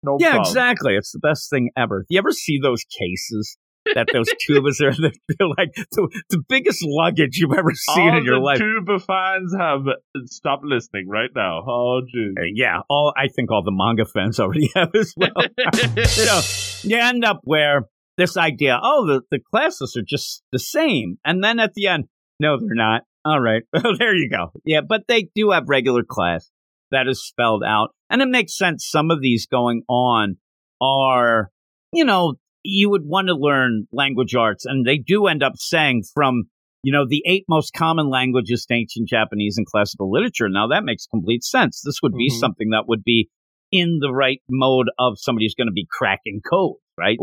No 0.03 0.17
Yeah, 0.19 0.31
problem. 0.31 0.51
exactly. 0.51 0.95
It's 0.95 1.11
the 1.11 1.19
best 1.19 1.49
thing 1.49 1.71
ever. 1.75 2.05
You 2.09 2.19
ever 2.19 2.31
see 2.31 2.59
those 2.61 2.83
cases 2.83 3.57
that 3.95 4.07
those 4.11 4.27
tubas 4.47 4.81
are? 4.81 4.91
They're 5.27 5.47
like 5.57 5.73
the, 5.91 6.09
the 6.29 6.43
biggest 6.47 6.83
luggage 6.83 7.37
you've 7.37 7.57
ever 7.57 7.73
seen 7.73 8.09
All 8.09 8.17
in 8.17 8.25
your 8.25 8.39
life. 8.39 8.59
tuba 8.59 8.99
fans 8.99 9.53
have 9.57 9.81
stopped 10.25 10.63
listening 10.63 11.07
right 11.07 11.29
now. 11.35 11.63
Oh, 11.67 12.01
jeez. 12.01 12.31
Uh, 12.37 12.43
yeah, 12.53 12.81
all 12.89 13.13
I 13.15 13.27
think 13.27 13.51
all 13.51 13.63
the 13.63 13.71
manga 13.71 14.05
fans 14.05 14.39
already 14.39 14.69
have 14.75 14.93
as 14.95 15.13
well. 15.17 16.05
so 16.05 16.87
you 16.87 16.97
end 16.97 17.25
up 17.25 17.41
where 17.43 17.83
this 18.17 18.37
idea, 18.37 18.79
oh, 18.81 19.05
the, 19.05 19.21
the 19.31 19.39
classes 19.51 19.95
are 19.97 20.05
just 20.05 20.43
the 20.51 20.59
same. 20.59 21.17
And 21.23 21.43
then 21.43 21.59
at 21.59 21.73
the 21.73 21.87
end, 21.87 22.05
no, 22.39 22.57
they're 22.59 22.75
not. 22.75 23.03
All 23.25 23.39
right. 23.39 23.63
there 23.73 24.15
you 24.15 24.29
go. 24.29 24.51
Yeah, 24.63 24.81
but 24.87 25.01
they 25.07 25.29
do 25.35 25.51
have 25.51 25.63
regular 25.67 26.03
class 26.07 26.49
that 26.91 27.07
is 27.07 27.25
spelled 27.25 27.63
out. 27.65 27.89
And 28.09 28.21
it 28.21 28.29
makes 28.29 28.57
sense. 28.57 28.87
Some 28.89 29.11
of 29.11 29.21
these 29.21 29.45
going 29.47 29.83
on 29.89 30.37
are, 30.81 31.51
you 31.91 32.05
know, 32.05 32.35
you 32.67 32.89
would 32.89 33.05
want 33.05 33.27
to 33.27 33.33
learn 33.33 33.87
language 33.91 34.35
arts. 34.35 34.65
And 34.65 34.85
they 34.85 34.97
do 34.97 35.27
end 35.27 35.41
up 35.41 35.53
saying 35.55 36.03
from, 36.13 36.43
you 36.83 36.91
know, 36.91 37.05
the 37.07 37.23
eight 37.25 37.45
most 37.47 37.73
common 37.73 38.09
languages 38.09 38.65
to 38.65 38.75
ancient 38.75 39.07
Japanese 39.07 39.57
and 39.57 39.65
classical 39.65 40.11
literature. 40.11 40.49
Now 40.49 40.67
that 40.67 40.83
makes 40.83 41.05
complete 41.07 41.43
sense. 41.43 41.81
This 41.83 41.99
would 42.03 42.13
be 42.13 42.29
Mhm. 42.29 42.39
something 42.39 42.69
that 42.71 42.87
would 42.87 43.03
be 43.03 43.29
in 43.71 43.99
the 44.01 44.11
right 44.11 44.41
mode 44.49 44.87
of 44.99 45.17
somebody 45.17 45.45
who's 45.45 45.55
going 45.55 45.67
to 45.67 45.73
be 45.73 45.87
cracking 45.89 46.41
code, 46.49 46.75
right? 46.97 47.17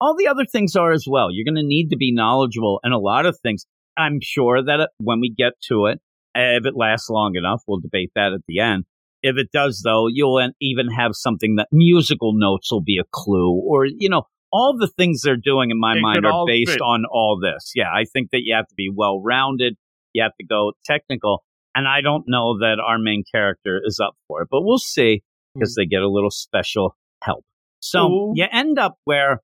All 0.00 0.14
the 0.16 0.28
other 0.28 0.44
things 0.44 0.76
are 0.76 0.92
as 0.92 1.06
well. 1.08 1.28
You're 1.32 1.44
going 1.44 1.62
to 1.62 1.66
need 1.66 1.88
to 1.90 1.96
be 1.96 2.12
knowledgeable 2.12 2.80
in 2.84 2.92
a 2.92 2.98
lot 2.98 3.26
of 3.26 3.36
things. 3.40 3.66
I'm 3.96 4.20
sure 4.22 4.62
that 4.62 4.90
when 4.98 5.18
we 5.20 5.34
get 5.36 5.54
to 5.68 5.86
it, 5.86 5.98
uh, 6.36 6.54
if 6.58 6.66
it 6.66 6.76
lasts 6.76 7.10
long 7.10 7.34
enough, 7.34 7.62
we'll 7.66 7.80
debate 7.80 8.12
that 8.14 8.32
at 8.32 8.42
the 8.46 8.60
end. 8.60 8.84
If 9.24 9.36
it 9.36 9.50
does, 9.52 9.82
though, 9.84 10.06
you'll 10.06 10.40
even 10.60 10.88
have 10.90 11.12
something 11.14 11.56
that 11.56 11.66
musical 11.72 12.32
notes 12.32 12.70
will 12.70 12.82
be 12.82 12.98
a 12.98 13.08
clue, 13.12 13.50
or 13.50 13.86
you 13.86 14.08
know, 14.08 14.22
all 14.52 14.76
the 14.78 14.88
things 14.88 15.22
they're 15.22 15.36
doing 15.36 15.70
in 15.70 15.78
my 15.78 15.94
mind 16.00 16.24
are 16.26 16.44
based 16.46 16.72
fit. 16.72 16.80
on 16.80 17.04
all 17.10 17.38
this. 17.40 17.72
Yeah, 17.74 17.90
I 17.92 18.04
think 18.04 18.30
that 18.30 18.40
you 18.44 18.54
have 18.54 18.66
to 18.68 18.74
be 18.74 18.90
well 18.94 19.20
rounded. 19.22 19.76
You 20.14 20.22
have 20.22 20.36
to 20.40 20.46
go 20.46 20.72
technical, 20.84 21.44
and 21.74 21.86
I 21.86 22.00
don't 22.00 22.24
know 22.26 22.58
that 22.58 22.76
our 22.84 22.98
main 22.98 23.24
character 23.30 23.80
is 23.84 24.00
up 24.00 24.14
for 24.26 24.42
it, 24.42 24.48
but 24.50 24.62
we'll 24.62 24.78
see 24.78 25.22
because 25.54 25.74
they 25.74 25.86
get 25.86 26.02
a 26.02 26.08
little 26.08 26.30
special 26.30 26.96
help. 27.22 27.44
So 27.80 28.06
Ooh. 28.06 28.32
you 28.34 28.46
end 28.50 28.78
up 28.78 28.96
where 29.04 29.40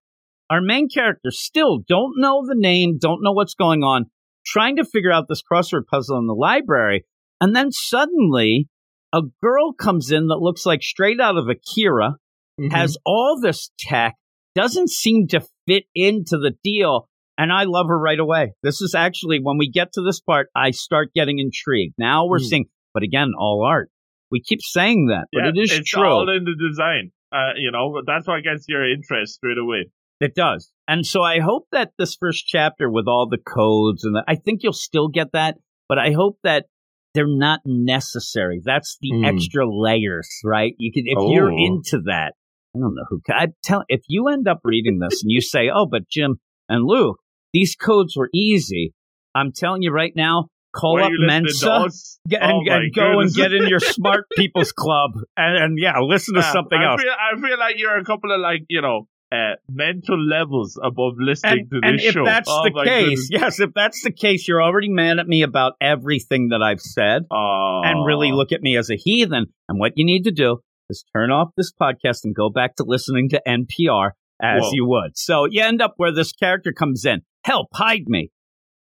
our 0.50 0.60
main 0.60 0.88
characters 0.88 1.38
still 1.40 1.78
don't 1.88 2.14
know 2.16 2.42
the 2.46 2.54
name, 2.56 2.98
don't 3.00 3.22
know 3.22 3.32
what's 3.32 3.54
going 3.54 3.82
on, 3.82 4.06
trying 4.46 4.76
to 4.76 4.84
figure 4.84 5.12
out 5.12 5.26
this 5.28 5.42
crossword 5.42 5.86
puzzle 5.90 6.18
in 6.18 6.26
the 6.26 6.34
library. 6.34 7.04
And 7.40 7.54
then 7.54 7.72
suddenly 7.72 8.68
a 9.12 9.22
girl 9.42 9.72
comes 9.72 10.10
in 10.10 10.28
that 10.28 10.38
looks 10.40 10.66
like 10.66 10.82
straight 10.82 11.20
out 11.20 11.36
of 11.36 11.48
Akira, 11.48 12.16
Mhm. 12.60 12.72
has 12.72 12.96
all 13.04 13.38
this 13.40 13.70
tech, 13.78 14.14
doesn't 14.54 14.90
seem 14.90 15.28
to 15.28 15.42
fit 15.66 15.84
into 15.94 16.38
the 16.38 16.52
deal. 16.62 17.08
And 17.36 17.52
I 17.52 17.64
love 17.64 17.86
her 17.88 17.98
right 17.98 18.18
away. 18.18 18.52
This 18.62 18.80
is 18.80 18.94
actually, 18.94 19.40
when 19.42 19.58
we 19.58 19.68
get 19.68 19.92
to 19.94 20.02
this 20.02 20.20
part, 20.20 20.48
I 20.54 20.70
start 20.70 21.10
getting 21.14 21.40
intrigued. 21.40 21.94
Now 21.98 22.26
we're 22.26 22.38
Hmm. 22.38 22.44
seeing, 22.44 22.64
but 22.92 23.02
again, 23.02 23.32
all 23.36 23.64
art. 23.66 23.90
We 24.30 24.40
keep 24.40 24.60
saying 24.62 25.06
that, 25.06 25.26
but 25.32 25.42
Yeah, 25.44 25.48
it 25.50 25.58
is 25.58 25.72
it's 25.72 25.90
true. 25.90 26.04
all 26.06 26.28
in 26.30 26.44
the 26.44 26.54
design. 26.56 27.10
Uh, 27.32 27.54
you 27.56 27.72
know, 27.72 28.00
that's 28.06 28.28
what 28.28 28.42
gets 28.44 28.66
your 28.68 28.88
interest 28.88 29.34
straight 29.34 29.58
away. 29.58 29.86
It 30.20 30.36
does. 30.36 30.70
And 30.86 31.04
so 31.04 31.22
I 31.22 31.40
hope 31.40 31.66
that 31.72 31.90
this 31.98 32.14
first 32.18 32.46
chapter 32.46 32.88
with 32.88 33.08
all 33.08 33.28
the 33.28 33.38
codes 33.38 34.04
and 34.04 34.14
the, 34.14 34.22
I 34.28 34.36
think 34.36 34.62
you'll 34.62 34.72
still 34.72 35.08
get 35.08 35.32
that, 35.32 35.56
but 35.88 35.98
I 35.98 36.12
hope 36.12 36.38
that 36.44 36.66
they're 37.14 37.26
not 37.26 37.60
necessary. 37.64 38.60
That's 38.64 38.96
the 39.00 39.10
Mm. 39.12 39.26
extra 39.26 39.66
layers, 39.68 40.28
right? 40.44 40.74
You 40.78 40.92
can 40.92 41.04
if 41.06 41.18
you're 41.32 41.52
Oh. 41.52 41.56
into 41.56 42.00
that. 42.06 42.34
I 42.74 42.80
don't 42.80 42.94
know 42.94 43.04
who 43.08 43.20
I 43.28 43.48
tell 43.62 43.84
if 43.88 44.02
you 44.08 44.28
end 44.28 44.48
up 44.48 44.60
reading 44.64 44.98
this 44.98 45.22
and 45.22 45.30
you 45.30 45.40
say, 45.40 45.70
"Oh, 45.74 45.86
but 45.86 46.08
Jim 46.08 46.36
and 46.68 46.84
Luke, 46.84 47.18
these 47.52 47.76
codes 47.76 48.16
were 48.16 48.30
easy." 48.34 48.92
I'm 49.36 49.52
telling 49.52 49.82
you 49.82 49.90
right 49.90 50.12
now, 50.14 50.46
call 50.74 50.94
Were 50.94 51.02
up 51.02 51.10
you 51.10 51.18
listening 51.26 51.46
to 51.60 51.80
Mensa 51.80 51.88
get, 52.28 52.42
Oh 52.42 52.60
and, 52.60 52.68
and 52.68 52.94
go 52.94 53.10
goodness. 53.18 53.36
and 53.36 53.42
get 53.42 53.52
in 53.52 53.68
your 53.68 53.80
smart 53.80 54.26
people's 54.36 54.72
club 54.72 55.12
and, 55.36 55.56
and 55.62 55.78
yeah, 55.80 55.98
listen 56.00 56.34
to 56.34 56.40
Yeah, 56.40 56.52
something 56.52 56.78
I 56.78 56.92
else. 56.92 57.02
Feel, 57.02 57.12
I 57.12 57.40
feel 57.48 57.58
like 57.58 57.74
you're 57.78 57.96
a 57.98 58.04
couple 58.04 58.32
of 58.32 58.40
like 58.40 58.62
you 58.68 58.80
know 58.80 59.08
uh, 59.32 59.54
mental 59.68 60.18
levels 60.24 60.78
above 60.82 61.14
listening 61.18 61.68
and, 61.72 61.82
to 61.82 61.92
this 61.92 62.04
if 62.04 62.12
show. 62.12 62.20
If 62.20 62.26
that's 62.26 62.48
Oh 62.48 62.62
the 62.64 62.84
case, 62.84 63.28
goodness. 63.28 63.28
yes, 63.30 63.60
if 63.60 63.70
that's 63.74 64.02
the 64.04 64.12
case, 64.12 64.46
you're 64.46 64.62
already 64.62 64.88
mad 64.88 65.18
at 65.18 65.26
me 65.26 65.42
about 65.42 65.72
everything 65.80 66.48
that 66.50 66.62
I've 66.62 66.80
said 66.80 67.22
and 67.30 68.06
really 68.06 68.30
look 68.32 68.52
at 68.52 68.62
me 68.62 68.76
as 68.76 68.90
a 68.90 68.96
heathen. 68.96 69.46
And 69.68 69.78
what 69.80 69.92
you 69.96 70.04
need 70.04 70.24
to 70.24 70.30
do 70.30 70.60
is 70.90 71.04
turn 71.14 71.30
off 71.30 71.48
this 71.56 71.72
podcast 71.80 72.20
and 72.24 72.34
go 72.34 72.50
back 72.50 72.76
to 72.76 72.84
listening 72.86 73.28
to 73.30 73.42
NPR 73.46 74.10
as 74.42 74.62
Whoa. 74.62 74.70
you 74.72 74.86
would. 74.86 75.16
So 75.16 75.46
you 75.50 75.62
end 75.62 75.80
up 75.80 75.94
where 75.96 76.12
this 76.12 76.32
character 76.32 76.72
comes 76.72 77.04
in. 77.04 77.22
Help, 77.44 77.68
hide 77.74 78.06
me. 78.06 78.30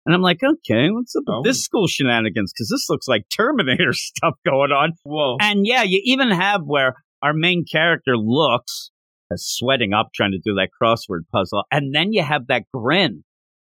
And 0.05 0.13
I'm 0.13 0.21
like, 0.21 0.41
okay, 0.43 0.89
what's 0.89 1.15
up 1.15 1.23
with 1.25 1.35
Oh. 1.35 1.41
this 1.43 1.63
school 1.63 1.87
shenanigans? 1.87 2.51
Because 2.53 2.69
this 2.69 2.87
looks 2.89 3.07
like 3.07 3.23
Terminator 3.35 3.91
stuff 3.93 4.33
going 4.45 4.71
on. 4.71 4.93
Whoa. 5.03 5.37
And 5.39 5.65
yeah, 5.65 5.83
you 5.83 6.01
even 6.03 6.29
have 6.31 6.61
where 6.65 6.95
our 7.21 7.33
main 7.33 7.63
character 7.69 8.17
looks 8.17 8.91
uh, 9.31 9.35
sweating 9.37 9.93
up 9.93 10.09
trying 10.13 10.31
to 10.31 10.39
do 10.43 10.55
that 10.55 10.69
crossword 10.81 11.21
puzzle. 11.31 11.63
And 11.71 11.95
then 11.95 12.11
you 12.11 12.21
have 12.23 12.47
that 12.47 12.63
grin 12.73 13.23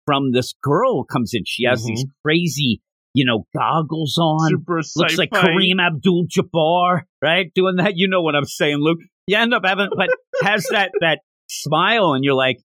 from 0.06 0.32
this 0.32 0.54
girl 0.64 1.00
who 1.00 1.06
comes 1.06 1.32
in. 1.34 1.44
She 1.46 1.66
has 1.66 1.84
Mhm. 1.84 1.88
these 1.88 2.06
crazy, 2.24 2.82
you 3.14 3.26
know, 3.26 3.46
goggles 3.56 4.18
on. 4.18 4.50
Super 4.50 4.82
Looks 4.96 5.18
like. 5.18 5.32
Kareem 5.32 5.80
Abdul 5.86 6.26
Jabbar, 6.28 7.02
right? 7.22 7.52
Doing 7.56 7.76
that. 7.78 7.94
You 7.96 8.08
know 8.08 8.22
what 8.22 8.36
I'm 8.36 8.46
saying, 8.46 8.78
Luke. 8.80 9.00
You 9.28 9.38
end 9.38 9.54
up 9.54 9.64
having, 9.66 9.90
but 9.96 10.10
has 10.44 10.66
that, 10.72 10.92
that 11.02 11.20
smile 11.50 12.14
and 12.14 12.24
you're 12.24 12.36
like, 12.36 12.58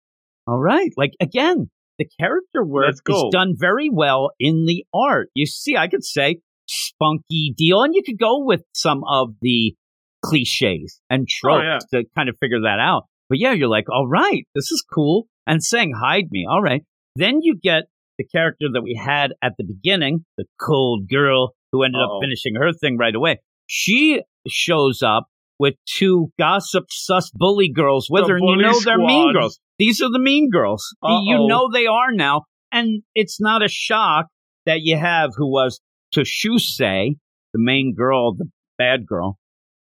all 0.47 0.59
right. 0.59 0.91
Like 0.97 1.13
again, 1.21 1.71
the 1.99 2.07
character 2.21 2.65
work 2.65 2.87
Let's 2.87 3.01
is 3.09 3.25
done 3.33 3.55
very 3.59 3.89
well 3.91 4.31
in 4.39 4.65
the 4.67 4.85
art. 4.95 5.29
You 5.35 5.47
see, 5.47 5.77
I 5.77 5.89
could 5.89 6.05
say 6.05 6.41
spunky 6.69 7.55
deal, 7.57 7.83
and 7.83 7.95
you 7.95 8.03
could 8.05 8.19
go 8.19 8.45
with 8.45 8.63
some 8.73 9.03
of 9.09 9.31
the 9.41 9.75
cliches 10.25 11.01
and 11.11 11.27
tropes 11.29 11.63
Oh, 11.65 11.97
yeah. 11.97 12.03
to 12.03 12.09
kind 12.17 12.29
of 12.29 12.37
figure 12.41 12.61
that 12.63 12.79
out. 12.81 13.05
But 13.29 13.39
yeah, 13.39 13.53
you're 13.53 13.69
like, 13.69 13.89
all 13.91 14.07
right, 14.07 14.47
this 14.55 14.71
is 14.71 14.85
cool. 14.93 15.27
And 15.47 15.63
saying 15.63 15.93
hide 16.01 16.27
me, 16.31 16.47
all 16.49 16.63
right. 16.63 16.83
Then 17.17 17.39
you 17.43 17.57
get 17.61 17.85
the 18.19 18.25
character 18.25 18.67
that 18.73 18.83
we 18.83 18.95
had 18.95 19.33
at 19.43 19.53
the 19.59 19.65
beginning, 19.65 20.25
the 20.37 20.45
cold 20.61 21.09
girl 21.09 21.55
who 21.73 21.83
ended 21.83 22.01
Uh-oh. 22.01 22.17
up 22.19 22.23
finishing 22.23 22.55
her 22.55 22.73
thing 22.73 22.97
right 22.99 23.15
away. 23.15 23.39
She 23.67 24.23
shows 24.49 25.03
up 25.03 25.25
with 25.59 25.75
two 25.87 26.29
gossip 26.39 26.85
sus 26.91 27.31
bully 27.35 27.71
girls 27.71 28.09
with 28.11 28.25
The 28.25 28.33
her, 28.33 28.37
and 28.37 28.49
you 28.49 28.57
know 28.57 28.79
they're 28.85 28.99
mean 28.99 29.33
girls. 29.33 29.59
These 29.79 30.01
are 30.03 30.11
the 30.11 30.19
mean 30.19 30.51
girls. 30.51 30.95
You 31.03 31.37
Uh-oh. 31.37 31.47
know 31.47 31.71
they 31.73 31.87
are 31.87 32.13
now. 32.13 32.43
And 32.73 33.03
it's 33.15 33.41
not 33.41 33.63
a 33.65 33.69
shock 33.69 34.27
that 34.67 34.81
you 34.83 34.97
have 34.97 35.31
who 35.37 35.51
was 35.51 35.81
Toshuse, 36.15 36.77
the 36.79 37.17
main 37.55 37.95
girl, 37.97 38.35
the 38.35 38.47
bad 38.79 39.07
girl. 39.07 39.39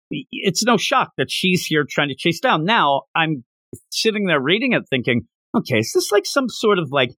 It's 0.09 0.63
no 0.63 0.77
shock 0.77 1.11
that 1.17 1.31
she's 1.31 1.65
here 1.65 1.85
trying 1.89 2.09
to 2.09 2.15
chase 2.15 2.39
down. 2.39 2.65
Now 2.65 3.03
I'm 3.15 3.43
sitting 3.91 4.25
there 4.25 4.41
reading 4.41 4.73
it 4.73 4.83
thinking, 4.89 5.21
okay, 5.55 5.77
is 5.77 5.91
this 5.93 6.11
like 6.11 6.25
some 6.25 6.49
sort 6.49 6.79
of 6.79 6.89
like 6.91 7.11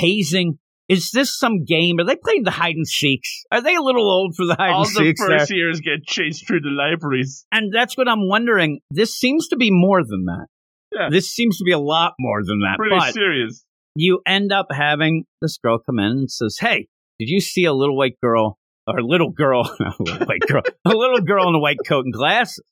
hazing? 0.00 0.58
Is 0.88 1.12
this 1.12 1.38
some 1.38 1.64
game? 1.64 2.00
Are 2.00 2.04
they 2.04 2.16
playing 2.16 2.42
the 2.42 2.50
hide 2.50 2.74
and 2.74 2.86
seeks? 2.86 3.44
Are 3.52 3.62
they 3.62 3.76
a 3.76 3.80
little 3.80 4.10
old 4.10 4.34
for 4.34 4.44
the 4.44 4.56
hide 4.56 4.70
All 4.72 4.82
and 4.82 4.86
the 4.86 4.98
seeks? 4.98 5.20
there? 5.20 5.38
first 5.38 5.52
years 5.52 5.80
get 5.80 6.04
chased 6.04 6.46
through 6.48 6.60
the 6.62 6.70
libraries. 6.70 7.46
And 7.52 7.72
that's 7.72 7.96
what 7.96 8.08
I'm 8.08 8.28
wondering. 8.28 8.80
This 8.90 9.14
seems 9.16 9.46
to 9.48 9.56
be 9.56 9.70
more 9.70 10.02
than 10.04 10.24
that. 10.24 10.46
Yeah. 10.92 11.08
This 11.10 11.30
seems 11.30 11.58
to 11.58 11.64
be 11.64 11.70
a 11.70 11.78
lot 11.78 12.14
more 12.18 12.42
than 12.44 12.60
that. 12.62 12.76
Pretty 12.76 12.96
but 12.98 13.14
serious. 13.14 13.64
you 13.94 14.20
end 14.26 14.50
up 14.52 14.66
having 14.72 15.24
this 15.40 15.58
girl 15.58 15.78
come 15.78 16.00
in 16.00 16.06
and 16.06 16.30
says, 16.30 16.56
Hey, 16.58 16.88
did 17.20 17.28
you 17.28 17.40
see 17.40 17.64
a 17.66 17.72
little 17.72 17.96
white 17.96 18.18
girl 18.20 18.58
or 18.88 18.98
a 18.98 19.04
little 19.06 19.30
girl, 19.30 19.60
a 19.80 20.02
little 20.02 20.26
white 20.26 20.40
girl, 20.40 20.62
a 20.84 20.90
little 20.90 21.20
girl 21.20 21.48
in 21.48 21.54
a 21.54 21.60
white 21.60 21.78
coat 21.86 22.04
and 22.04 22.12
glasses? 22.12 22.64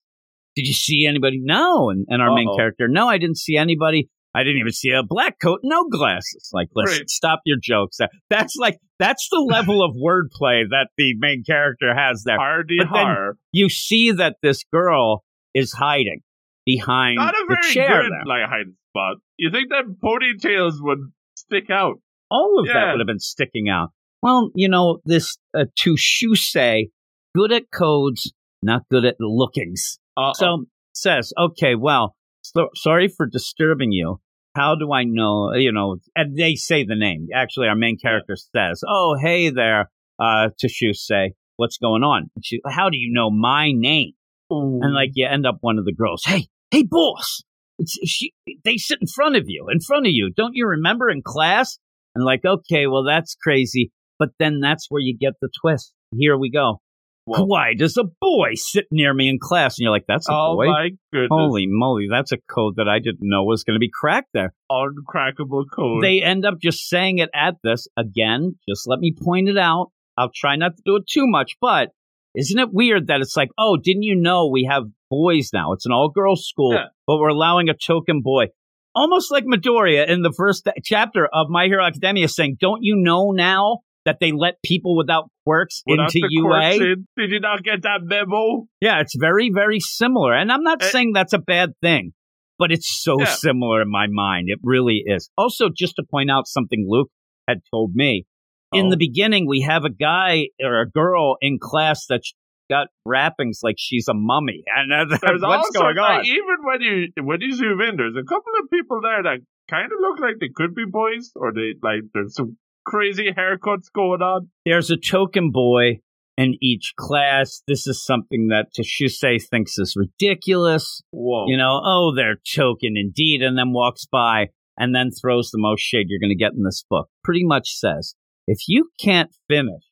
Did 0.57 0.67
you 0.67 0.73
see 0.75 1.07
anybody? 1.07 1.39
No. 1.41 1.91
And, 1.91 2.05
and 2.09 2.21
our 2.21 2.35
main 2.35 2.49
Uh-oh. 2.49 2.57
character, 2.57 2.89
no, 2.89 3.09
I 3.09 3.19
didn't 3.19 3.39
see 3.39 3.57
anybody. 3.57 4.09
I 4.35 4.43
didn't 4.43 4.59
even 4.59 4.73
see 4.73 4.91
a 4.91 5.03
black 5.03 5.39
coat, 5.41 5.61
no 5.63 5.89
glasses. 5.89 6.51
Like, 6.53 6.69
listen, 6.75 7.01
right. 7.01 7.11
stop 7.11 7.41
your 7.45 7.57
jokes. 7.61 7.99
That's 8.31 8.57
like 8.57 8.79
that's 8.99 9.29
the 9.31 9.41
level 9.41 9.83
of 9.83 9.95
wordplay 9.97 10.65
that 10.71 10.89
the 10.97 11.15
main 11.19 11.43
character 11.45 11.95
has 11.95 12.23
there. 12.25 12.37
Hardy 12.37 12.79
har. 12.85 13.37
You 13.53 13.69
see 13.69 14.13
that 14.13 14.37
this 14.43 14.65
girl 14.73 15.25
is 15.55 15.73
hiding 15.73 16.21
behind 16.67 17.17
Not 17.17 17.35
a 17.35 17.45
very 17.49 17.63
the 17.63 17.75
chair 17.75 18.03
good, 18.03 18.13
like 18.27 18.49
hiding 18.49 18.77
spot. 18.91 19.17
You 19.39 19.51
think 19.51 19.71
that 19.71 19.85
ponytails 20.03 20.75
would 20.81 21.13
stick 21.35 21.71
out? 21.71 22.01
All 22.31 22.61
of 22.61 22.67
Yeah. 22.67 22.75
that 22.75 22.93
would 22.93 23.01
have 23.01 23.07
been 23.07 23.19
sticking 23.19 23.69
out. 23.69 23.91
Well, 24.23 24.51
you 24.55 24.69
know, 24.69 24.99
this 25.05 25.39
uh, 25.57 25.65
to 25.77 25.97
say, 25.97 26.91
good 27.35 27.53
at 27.53 27.71
codes, 27.73 28.33
not 28.63 28.83
good 28.91 29.05
at 29.05 29.17
lookings. 29.21 29.99
Uh-oh. 30.17 30.33
So 30.35 30.65
says, 30.93 31.33
okay, 31.39 31.75
well, 31.75 32.17
so, 32.55 32.69
sorry 32.75 33.09
for 33.09 33.27
disturbing 33.27 33.93
you. 33.93 34.21
How 34.55 34.75
do 34.75 34.93
I 34.93 35.05
know? 35.05 35.55
You 35.55 35.73
know, 35.73 35.99
and 36.17 36.37
they 36.37 36.55
say 36.55 36.85
the 36.85 36.97
name. 36.97 37.29
Actually, 37.35 37.69
our 37.69 37.77
main 37.77 37.99
character 37.99 38.37
says, 38.37 38.83
"Oh, 38.89 39.17
hey 39.21 39.51
there, 39.51 39.91
uh, 40.19 40.49
to 40.59 40.69
say, 40.95 41.35
what's 41.57 41.79
going 41.79 42.03
on?" 42.03 42.31
And 42.35 42.45
she, 42.45 42.61
how 42.67 42.91
do 42.91 42.97
you 42.97 43.13
know 43.13 43.31
my 43.31 43.71
name? 43.73 44.13
And 44.51 44.95
like, 44.95 45.11
you 45.15 45.27
end 45.31 45.47
up 45.47 45.59
one 45.61 45.79
of 45.79 45.85
the 45.85 45.93
girls. 45.93 46.23
Hey, 46.25 46.47
hey, 46.71 46.83
boss. 46.83 47.43
It's, 47.79 47.99
she, 48.07 48.33
they 48.65 48.79
sit 48.79 48.99
in 49.01 49.07
front 49.07 49.37
of 49.37 49.45
you, 49.47 49.67
in 49.71 49.81
front 49.81 50.07
of 50.07 50.13
you. 50.13 50.33
Don't 50.35 50.55
you 50.55 50.67
remember 50.67 51.11
in 51.11 51.23
class? 51.23 51.79
And 52.15 52.25
like, 52.25 52.45
okay, 52.45 52.87
well, 52.87 53.05
that's 53.05 53.37
crazy. 53.37 53.93
But 54.19 54.31
then 54.39 54.61
that's 54.61 54.87
where 54.89 55.03
you 55.03 55.17
get 55.17 55.35
the 55.41 55.51
twist. 55.61 55.93
Here 56.17 56.37
we 56.37 56.51
go. 56.51 56.81
Whoa. 57.29 57.45
Why 57.45 57.75
does 57.77 57.97
a 57.97 58.05
boy 58.21 58.51
sit 58.55 58.87
near 58.91 59.13
me 59.15 59.29
in 59.29 59.39
class? 59.41 59.79
And 59.79 59.85
you're 59.85 59.93
like, 59.93 60.07
that's 60.09 60.29
a 60.29 60.33
oh 60.33 60.57
boy. 60.57 60.67
my 60.67 60.89
goodness! 61.13 61.29
Holy 61.31 61.67
moly, 61.69 62.07
that's 62.11 62.33
a 62.33 62.39
code 62.51 62.75
that 62.77 62.89
I 62.89 62.99
didn't 62.99 63.21
know 63.23 63.45
was 63.45 63.65
going 63.65 63.75
to 63.77 63.81
be 63.81 63.91
cracked 63.93 64.29
there. 64.35 64.55
uncrackable 64.71 65.65
code. 65.75 66.03
They 66.03 66.23
end 66.23 66.45
up 66.45 66.55
just 66.61 66.89
saying 66.89 67.19
it 67.19 67.31
at 67.35 67.55
this. 67.63 67.87
Again, 67.97 68.57
just 68.69 68.87
let 68.89 68.99
me 69.01 69.15
point 69.21 69.49
it 69.49 69.59
out. 69.59 69.89
I'll 70.17 70.31
try 70.35 70.57
not 70.57 70.77
to 70.77 70.83
do 70.85 70.97
it 70.97 71.05
too 71.09 71.27
much, 71.27 71.57
but 71.61 71.91
isn't 72.35 72.59
it 72.59 72.73
weird 72.73 73.07
that 73.09 73.21
it's 73.21 73.37
like, 73.37 73.51
oh, 73.59 73.77
didn't 73.83 74.03
you 74.03 74.17
know 74.17 74.49
we 74.49 74.65
have 74.71 74.85
boys 75.11 75.51
now? 75.53 75.73
It's 75.73 75.87
an 75.87 75.93
all 75.93 76.11
girls 76.11 76.47
school, 76.47 76.75
Yeah. 76.75 76.87
but 77.07 77.19
we're 77.19 77.29
allowing 77.29 77.69
a 77.69 77.75
token 77.75 78.21
boy. 78.23 78.47
Almost 78.95 79.31
like 79.31 79.45
Midoriya 79.45 80.09
in 80.09 80.23
the 80.23 80.33
first 80.37 80.69
chapter 80.83 81.27
of 81.33 81.49
My 81.51 81.67
Hero 81.67 81.85
Academia 81.85 82.27
saying, 82.29 82.57
don't 82.61 82.83
you 82.83 82.97
know 82.97 83.31
now 83.31 83.79
that 84.05 84.19
they 84.21 84.33
let 84.33 84.55
people 84.65 84.97
without 84.97 85.31
quirks 85.45 85.83
Without 85.87 86.15
into 86.15 86.27
UA? 86.31 86.49
quirks 86.49 86.77
in, 86.81 87.07
Did 87.17 87.31
you 87.31 87.41
not 87.41 87.63
get 87.63 87.83
that 87.83 88.01
memo? 88.03 88.67
Yeah, 88.81 89.01
it's 89.01 89.15
very, 89.19 89.51
very 89.53 89.81
similar. 89.81 90.33
And 90.35 90.51
I'm 90.53 90.63
not 90.63 90.83
Eh. 90.83 90.87
saying 90.87 91.13
that's 91.13 91.33
a 91.33 91.39
bad 91.39 91.71
thing, 91.83 92.13
but 92.59 92.71
it's 92.73 92.89
so 93.03 93.19
Yeah. 93.21 93.27
similar 93.27 93.83
in 93.83 93.91
my 93.91 94.07
mind. 94.09 94.47
It 94.49 94.59
really 94.63 95.03
is. 95.07 95.31
Also, 95.37 95.69
just 95.75 95.97
to 95.97 96.05
point 96.11 96.31
out 96.31 96.47
something 96.47 96.85
Luke 96.89 97.11
had 97.47 97.59
told 97.71 97.95
me. 97.95 98.25
In 98.73 98.87
Oh. 98.87 98.91
the 98.91 98.97
beginning, 98.99 99.47
we 99.49 99.63
have 99.63 99.85
a 99.85 99.91
guy 99.91 100.49
or 100.63 100.81
a 100.83 100.89
girl 100.91 101.37
in 101.41 101.59
class 101.61 102.05
that's 102.07 102.35
got 102.71 102.89
wrappings 103.07 103.61
like 103.63 103.77
she's 103.79 104.07
a 104.09 104.15
mummy. 104.15 104.63
And 104.77 104.93
uh, 104.93 105.07
There's 105.09 105.41
what's 105.41 105.69
also, 105.69 105.81
going 105.81 105.97
on? 105.99 106.19
like, 106.19 106.27
even 106.27 106.57
when 106.63 106.81
you 106.83 107.09
when 107.25 107.41
you 107.41 107.53
zoom 107.55 107.81
in, 107.81 107.97
there's 107.97 108.15
a 108.17 108.23
couple 108.29 108.53
of 108.63 108.69
people 108.71 109.01
there 109.03 109.23
that 109.23 109.39
kind 109.71 109.87
of 109.91 109.99
look 110.03 110.21
like 110.21 110.35
they 110.39 110.51
could 110.55 110.75
be 110.75 110.85
boys, 110.87 111.33
or 111.35 111.53
they 111.55 111.75
like 111.83 112.03
there's 112.13 112.35
some 112.35 112.59
crazy 112.89 113.31
haircuts 113.37 113.93
going 113.95 114.23
on. 114.23 114.49
There's 114.65 114.91
a 114.91 114.97
token 114.97 115.51
boy 115.53 116.01
in 116.39 116.57
each 116.63 116.95
class. 116.97 117.63
This 117.69 117.87
is 117.87 118.03
something 118.03 118.49
that 118.49 118.69
Tashuse 118.75 119.49
thinks 119.49 119.79
is 119.79 119.95
ridiculous. 119.95 121.03
Whoa! 121.11 121.47
you 121.49 121.57
know, 121.57 121.81
oh, 121.85 122.15
they're 122.17 122.39
token 122.55 122.95
indeed, 122.97 123.43
and 123.43 123.59
then 123.59 123.73
walks 123.73 124.07
by 124.07 124.49
and 124.79 124.95
then 124.95 125.11
throws 125.11 125.51
the 125.51 125.59
most 125.59 125.81
shade 125.81 126.07
you're 126.09 126.21
going 126.21 126.37
to 126.37 126.37
get 126.37 126.53
in 126.53 126.63
this 126.63 126.85
book. 126.89 127.09
Pretty 127.25 127.45
much 127.45 127.77
says, 127.77 128.15
if 128.47 128.61
you 128.69 128.89
can't 128.99 129.31
finish 129.49 129.83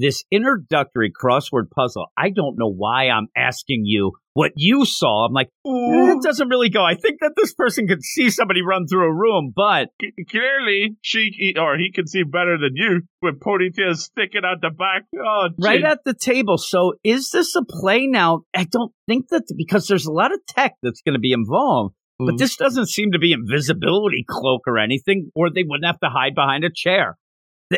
this 0.00 0.24
introductory 0.30 1.10
crossword 1.12 1.70
puzzle, 1.74 2.06
I 2.16 2.30
don't 2.30 2.56
know 2.58 2.72
why 2.72 3.08
I'm 3.08 3.28
asking 3.36 3.82
you 3.84 4.12
what 4.32 4.52
you 4.56 4.84
saw. 4.86 5.26
I'm 5.26 5.32
like, 5.32 5.48
eh, 5.66 5.70
it 6.16 6.22
doesn't 6.22 6.48
really 6.48 6.70
go. 6.70 6.84
I 6.84 6.94
think 6.94 7.20
that 7.20 7.32
this 7.36 7.52
person 7.54 7.86
could 7.86 8.02
see 8.02 8.30
somebody 8.30 8.62
run 8.62 8.86
through 8.86 9.04
a 9.08 9.12
room, 9.14 9.52
but 9.54 9.88
C- 10.00 10.12
clearly 10.30 10.96
she 11.02 11.54
or 11.58 11.76
he 11.76 11.90
can 11.92 12.06
see 12.06 12.22
better 12.22 12.56
than 12.58 12.70
you 12.74 13.02
with 13.22 13.40
ponytails 13.40 13.96
sticking 13.98 14.42
out 14.44 14.60
the 14.62 14.70
back. 14.70 15.02
Oh, 15.18 15.48
right 15.60 15.82
at 15.84 16.04
the 16.04 16.14
table. 16.14 16.58
So 16.58 16.94
is 17.04 17.30
this 17.30 17.54
a 17.56 17.62
play 17.64 18.06
now? 18.06 18.42
I 18.54 18.64
don't 18.64 18.92
think 19.06 19.28
that 19.28 19.42
because 19.56 19.86
there's 19.86 20.06
a 20.06 20.12
lot 20.12 20.32
of 20.32 20.40
tech 20.48 20.74
that's 20.82 21.02
going 21.02 21.14
to 21.14 21.20
be 21.20 21.32
involved. 21.32 21.94
But 22.18 22.34
Mhm. 22.34 22.38
this 22.38 22.56
doesn't 22.56 22.86
seem 22.88 23.12
to 23.12 23.18
be 23.18 23.32
invisibility 23.32 24.24
cloak 24.28 24.62
or 24.66 24.78
anything, 24.78 25.30
or 25.34 25.48
they 25.50 25.62
wouldn't 25.66 25.86
have 25.86 26.00
to 26.00 26.10
hide 26.10 26.34
behind 26.34 26.64
a 26.64 26.70
chair. 26.74 27.16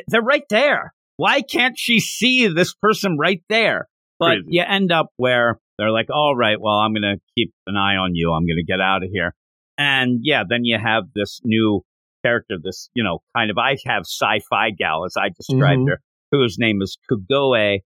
They're 0.09 0.21
right 0.21 0.43
there. 0.51 0.93
Why 1.17 1.43
can't 1.43 1.75
she 1.79 2.01
see 2.01 2.47
this 2.49 2.75
person 2.75 3.17
right 3.19 3.43
there? 3.49 3.89
But 4.19 4.27
Crazy. 4.27 4.47
you 4.51 4.63
end 4.67 4.93
up 4.93 5.09
where 5.17 5.59
they're 5.79 5.91
like, 5.91 6.09
all 6.11 6.37
right, 6.37 6.61
well, 6.61 6.75
I'm 6.75 6.93
going 6.93 7.03
to 7.03 7.17
keep 7.37 7.53
an 7.67 7.77
eye 7.77 7.97
on 7.97 8.15
you. 8.15 8.33
I'm 8.33 8.47
going 8.47 8.57
to 8.59 8.65
get 8.65 8.81
out 8.81 9.03
of 9.03 9.11
here. 9.13 9.35
And 9.79 10.21
yeah, 10.23 10.43
then 10.49 10.65
you 10.65 10.79
have 10.79 11.05
this 11.15 11.41
new 11.45 11.83
character, 12.25 12.55
this, 12.63 12.89
you 12.95 13.03
know, 13.03 13.19
kind 13.37 13.51
of, 13.51 13.59
I 13.59 13.77
have 13.87 14.03
sci 14.05 14.41
fi 14.49 14.71
gal, 14.71 15.05
as 15.05 15.15
I 15.17 15.31
described 15.31 15.81
Mhm. 15.81 15.89
her, 15.89 16.01
whose 16.31 16.57
name 16.59 16.81
is 16.83 16.97
Kugoe 17.11 17.79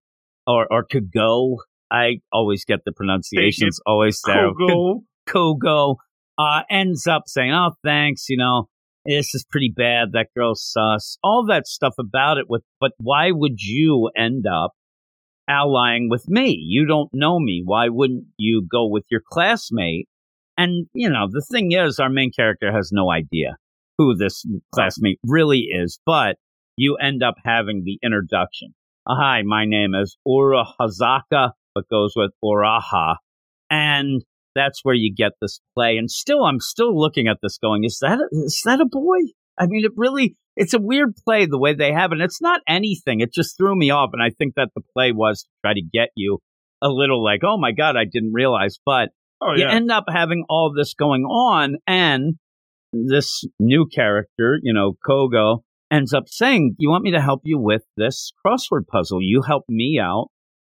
or, 0.46 0.66
or 0.70 0.84
Kugo. 0.86 1.56
I 1.90 2.18
always 2.32 2.64
get 2.64 2.80
the 2.84 2.92
pronunciations 2.92 3.80
always 3.86 4.20
there. 4.26 4.50
Kogo. 4.50 5.00
Kogo 5.28 5.96
uh, 6.38 6.62
ends 6.68 7.06
up 7.06 7.22
saying, 7.26 7.52
"Oh, 7.52 7.72
thanks, 7.82 8.28
you 8.28 8.36
know, 8.36 8.68
this 9.06 9.34
is 9.34 9.46
pretty 9.48 9.72
bad. 9.74 10.12
That 10.12 10.28
girl's 10.36 10.64
sus. 10.64 11.18
All 11.22 11.44
that 11.48 11.66
stuff 11.66 11.94
about 11.98 12.38
it. 12.38 12.46
With, 12.48 12.62
but 12.80 12.92
why 12.98 13.30
would 13.30 13.60
you 13.60 14.10
end 14.16 14.44
up 14.46 14.72
allying 15.48 16.08
with 16.10 16.28
me? 16.28 16.58
You 16.60 16.86
don't 16.86 17.10
know 17.12 17.38
me. 17.38 17.62
Why 17.64 17.88
wouldn't 17.88 18.24
you 18.36 18.66
go 18.70 18.88
with 18.88 19.04
your 19.10 19.22
classmate? 19.30 20.08
And 20.56 20.86
you 20.94 21.08
know, 21.10 21.26
the 21.30 21.44
thing 21.50 21.72
is, 21.72 21.98
our 21.98 22.10
main 22.10 22.30
character 22.32 22.72
has 22.72 22.90
no 22.92 23.10
idea 23.10 23.56
who 23.98 24.14
this 24.16 24.44
classmate 24.74 25.18
really 25.26 25.68
is, 25.70 25.98
but 26.04 26.36
you 26.76 26.96
end 26.96 27.22
up 27.22 27.34
having 27.44 27.82
the 27.84 27.98
introduction. 28.02 28.74
Uh, 29.06 29.14
hi, 29.16 29.42
my 29.42 29.64
name 29.64 29.94
is 29.94 30.16
Ura 30.26 30.64
Hazaka, 30.80 31.52
but 31.74 31.88
goes 31.88 32.12
with 32.16 32.32
Uraha. 32.44 33.16
And 33.70 34.22
that's 34.56 34.80
where 34.82 34.94
you 34.94 35.14
get 35.14 35.32
this 35.40 35.60
play. 35.74 35.96
And 35.96 36.10
still, 36.10 36.44
I'm 36.44 36.60
still 36.60 36.98
looking 36.98 37.28
at 37.28 37.38
this 37.42 37.58
going, 37.58 37.84
is 37.84 37.98
that, 38.00 38.18
a, 38.18 38.26
is 38.32 38.62
that 38.64 38.80
a 38.80 38.86
boy? 38.86 39.18
I 39.58 39.66
mean, 39.66 39.84
it 39.84 39.92
really, 39.96 40.36
it's 40.56 40.74
a 40.74 40.80
weird 40.80 41.14
play 41.24 41.46
the 41.46 41.58
way 41.58 41.74
they 41.74 41.92
have 41.92 42.12
it. 42.12 42.20
It's 42.20 42.40
not 42.40 42.60
anything. 42.66 43.20
It 43.20 43.32
just 43.32 43.56
threw 43.56 43.76
me 43.76 43.90
off. 43.90 44.10
And 44.12 44.22
I 44.22 44.30
think 44.30 44.54
that 44.56 44.70
the 44.74 44.82
play 44.94 45.12
was 45.12 45.42
to 45.42 45.48
try 45.64 45.74
to 45.74 45.82
get 45.92 46.08
you 46.16 46.38
a 46.82 46.88
little 46.88 47.22
like, 47.22 47.40
oh 47.44 47.58
my 47.58 47.72
God, 47.72 47.96
I 47.96 48.04
didn't 48.04 48.32
realize. 48.32 48.78
But 48.84 49.10
Oh 49.40 49.52
you 49.54 49.66
end 49.66 49.90
up 49.90 50.04
having 50.08 50.44
all 50.48 50.72
this 50.74 50.94
going 50.94 51.24
on. 51.24 51.76
And 51.86 52.36
this 52.92 53.44
new 53.60 53.86
character, 53.86 54.58
you 54.62 54.72
know, 54.72 54.94
Kogo, 55.06 55.58
ends 55.90 56.12
up 56.12 56.24
saying, 56.28 56.76
You 56.78 56.90
want 56.90 57.04
me 57.04 57.12
to 57.12 57.20
help 57.20 57.42
you 57.44 57.58
with 57.58 57.82
this 57.96 58.32
crossword 58.44 58.86
puzzle? 58.90 59.18
You 59.20 59.42
help 59.42 59.64
me 59.68 59.98
out. 60.02 60.28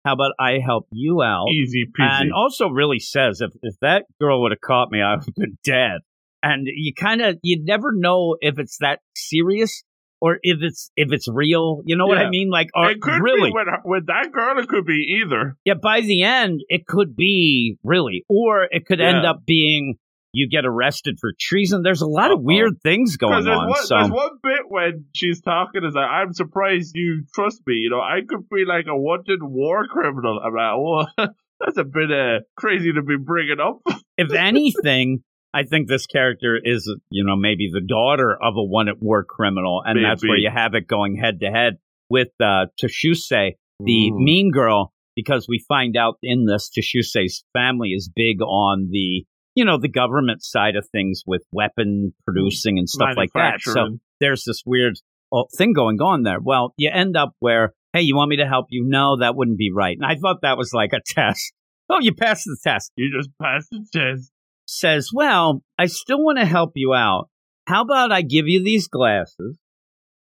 How 0.05 0.13
about 0.13 0.31
I 0.39 0.59
help 0.63 0.88
you 0.91 1.21
out? 1.21 1.47
Easy 1.49 1.85
peasy. 1.85 2.21
And 2.21 2.33
also 2.33 2.69
really 2.69 2.99
says 2.99 3.41
if, 3.41 3.51
if 3.62 3.75
that 3.81 4.05
girl 4.19 4.41
would 4.41 4.51
have 4.51 4.62
caught 4.62 4.91
me, 4.91 5.01
I 5.01 5.15
would 5.15 5.25
have 5.25 5.35
been 5.35 5.57
dead. 5.63 6.01
And 6.41 6.67
you 6.71 6.93
kind 6.93 7.21
of 7.21 7.38
you 7.43 7.62
never 7.63 7.91
know 7.93 8.38
if 8.39 8.59
it's 8.59 8.77
that 8.77 8.99
serious 9.13 9.83
or 10.21 10.39
if 10.41 10.59
it's 10.62 10.91
if 10.95 11.12
it's 11.12 11.27
real. 11.27 11.81
You 11.85 11.97
know 11.97 12.05
what 12.05 12.17
I 12.17 12.29
mean? 12.29 12.49
Like, 12.49 12.69
are, 12.73 12.91
it 12.91 13.01
could 13.01 13.21
really? 13.21 13.49
be 13.49 13.53
with, 13.53 13.67
with 13.83 14.07
that 14.07 14.31
girl. 14.31 14.57
It 14.59 14.67
could 14.67 14.85
be 14.85 15.21
either. 15.21 15.57
yeah. 15.65 15.73
By 15.81 16.01
the 16.01 16.23
end, 16.23 16.62
it 16.69 16.88
could 16.88 17.15
be 17.15 17.77
really, 17.83 18.25
or 18.29 18.67
it 18.71 18.85
could 18.85 19.01
end 19.01 19.25
up 19.25 19.45
being 19.45 19.95
you 20.34 20.50
get 20.50 20.65
arrested 20.65 21.18
for 21.20 21.34
treason. 21.39 21.82
There's 21.84 22.02
a 22.02 22.08
lot 22.08 22.32
of 22.32 22.42
weird 22.42 22.82
things 22.84 23.18
going 23.18 23.48
on. 23.48 23.70
one, 23.70 23.84
so 23.84 23.96
there's 23.96 24.12
one 24.12 24.38
bit 24.44 24.62
when 24.68 25.06
she's 25.15 25.42
talking 25.42 25.84
is 25.84 25.94
like, 25.94 26.10
I'm 26.10 26.34
surprised 26.34 26.92
you 26.96 27.24
trust 27.34 27.62
me. 27.65 27.76
You 27.76 27.89
know, 27.89 28.00
I 28.00 28.20
could 28.28 28.48
be 28.50 28.65
like 28.65 28.86
a 28.88 28.96
wanted 28.96 29.42
war 29.42 29.88
criminal. 29.88 30.39
I'm 30.44 30.54
like, 30.54 30.74
oh, 30.76 31.28
that's 31.60 31.78
a 31.78 31.84
bit 31.84 32.12
uh, 32.12 32.39
crazy 32.56 32.92
to 32.94 33.02
be 33.02 33.18
bringing 33.18 33.60
up. 33.60 33.82
if 34.18 34.32
anything, 34.34 35.24
I 35.54 35.63
think 35.63 35.88
this 35.88 36.06
character 36.06 36.60
is, 36.63 36.92
you 37.10 37.24
know, 37.24 37.36
maybe 37.36 37.70
the 37.74 37.82
daughter 37.82 38.32
of 38.32 38.54
a 38.56 38.63
one 38.63 38.88
at 38.88 39.02
war 39.02 39.24
criminal, 39.24 39.82
and 39.84 40.04
that's 40.04 40.24
where 40.24 40.38
you 40.38 40.50
have 40.54 40.76
it 40.76 40.88
going 40.88 41.18
head 41.18 41.39
to 41.39 41.48
head 41.48 41.78
with 42.10 42.30
uh, 42.39 42.65
Toshuse, 42.82 43.56
the 43.80 44.12
Mm. 44.12 44.18
mean 44.18 44.52
girl, 44.52 44.94
because 45.15 45.48
we 45.48 45.63
find 45.68 45.96
out 45.98 46.18
in 46.22 46.46
this 46.46 46.70
Toshuse's 46.70 47.44
family 47.54 47.89
is 47.89 48.12
big 48.13 48.42
on 48.42 48.89
the, 48.92 49.26
you 49.55 49.65
know, 49.65 49.77
the 49.77 49.89
government 49.89 50.43
side 50.43 50.75
of 50.75 50.88
things 50.91 51.23
with 51.25 51.41
weapon 51.51 52.13
producing 52.25 52.77
and 52.79 52.89
stuff 52.89 53.09
like 53.17 53.29
that. 53.33 53.62
So 53.73 53.97
there's 54.19 54.43
this 54.45 54.63
weird 54.65 54.95
uh, 55.33 55.43
thing 55.57 55.73
going 55.73 56.01
on 56.01 56.23
there. 56.23 56.39
Well, 56.41 56.73
you 56.77 56.89
end 56.93 57.17
up 57.17 57.33
where, 57.39 57.73
hey, 57.93 58.01
you 58.01 58.15
want 58.15 58.29
me 58.29 58.38
to 58.38 58.47
help 58.47 58.67
you? 58.69 58.83
No, 58.88 59.17
that 59.17 59.35
wouldn't 59.35 59.57
be 59.57 59.71
right. 59.73 59.97
And 59.99 60.05
I 60.05 60.15
thought 60.15 60.41
that 60.41 60.57
was 60.57 60.73
like 60.73 60.93
a 60.93 61.01
test. 61.05 61.53
Oh, 61.89 61.99
you 61.99 62.13
passed 62.13 62.45
the 62.45 62.57
test. 62.63 62.91
You 62.95 63.12
just 63.15 63.29
passed 63.41 63.69
the 63.71 63.85
test. 63.91 64.31
says, 64.65 65.09
Well, 65.13 65.63
I 65.77 65.88
still 65.88 66.23
want 66.23 66.38
to 66.38 66.45
help 66.45 66.73
you 66.75 66.93
out. 66.93 67.29
How 67.67 67.81
about 67.81 68.12
I 68.12 68.21
give 68.21 68.47
you 68.47 68.63
these 68.63 68.88
glasses? 68.88 69.57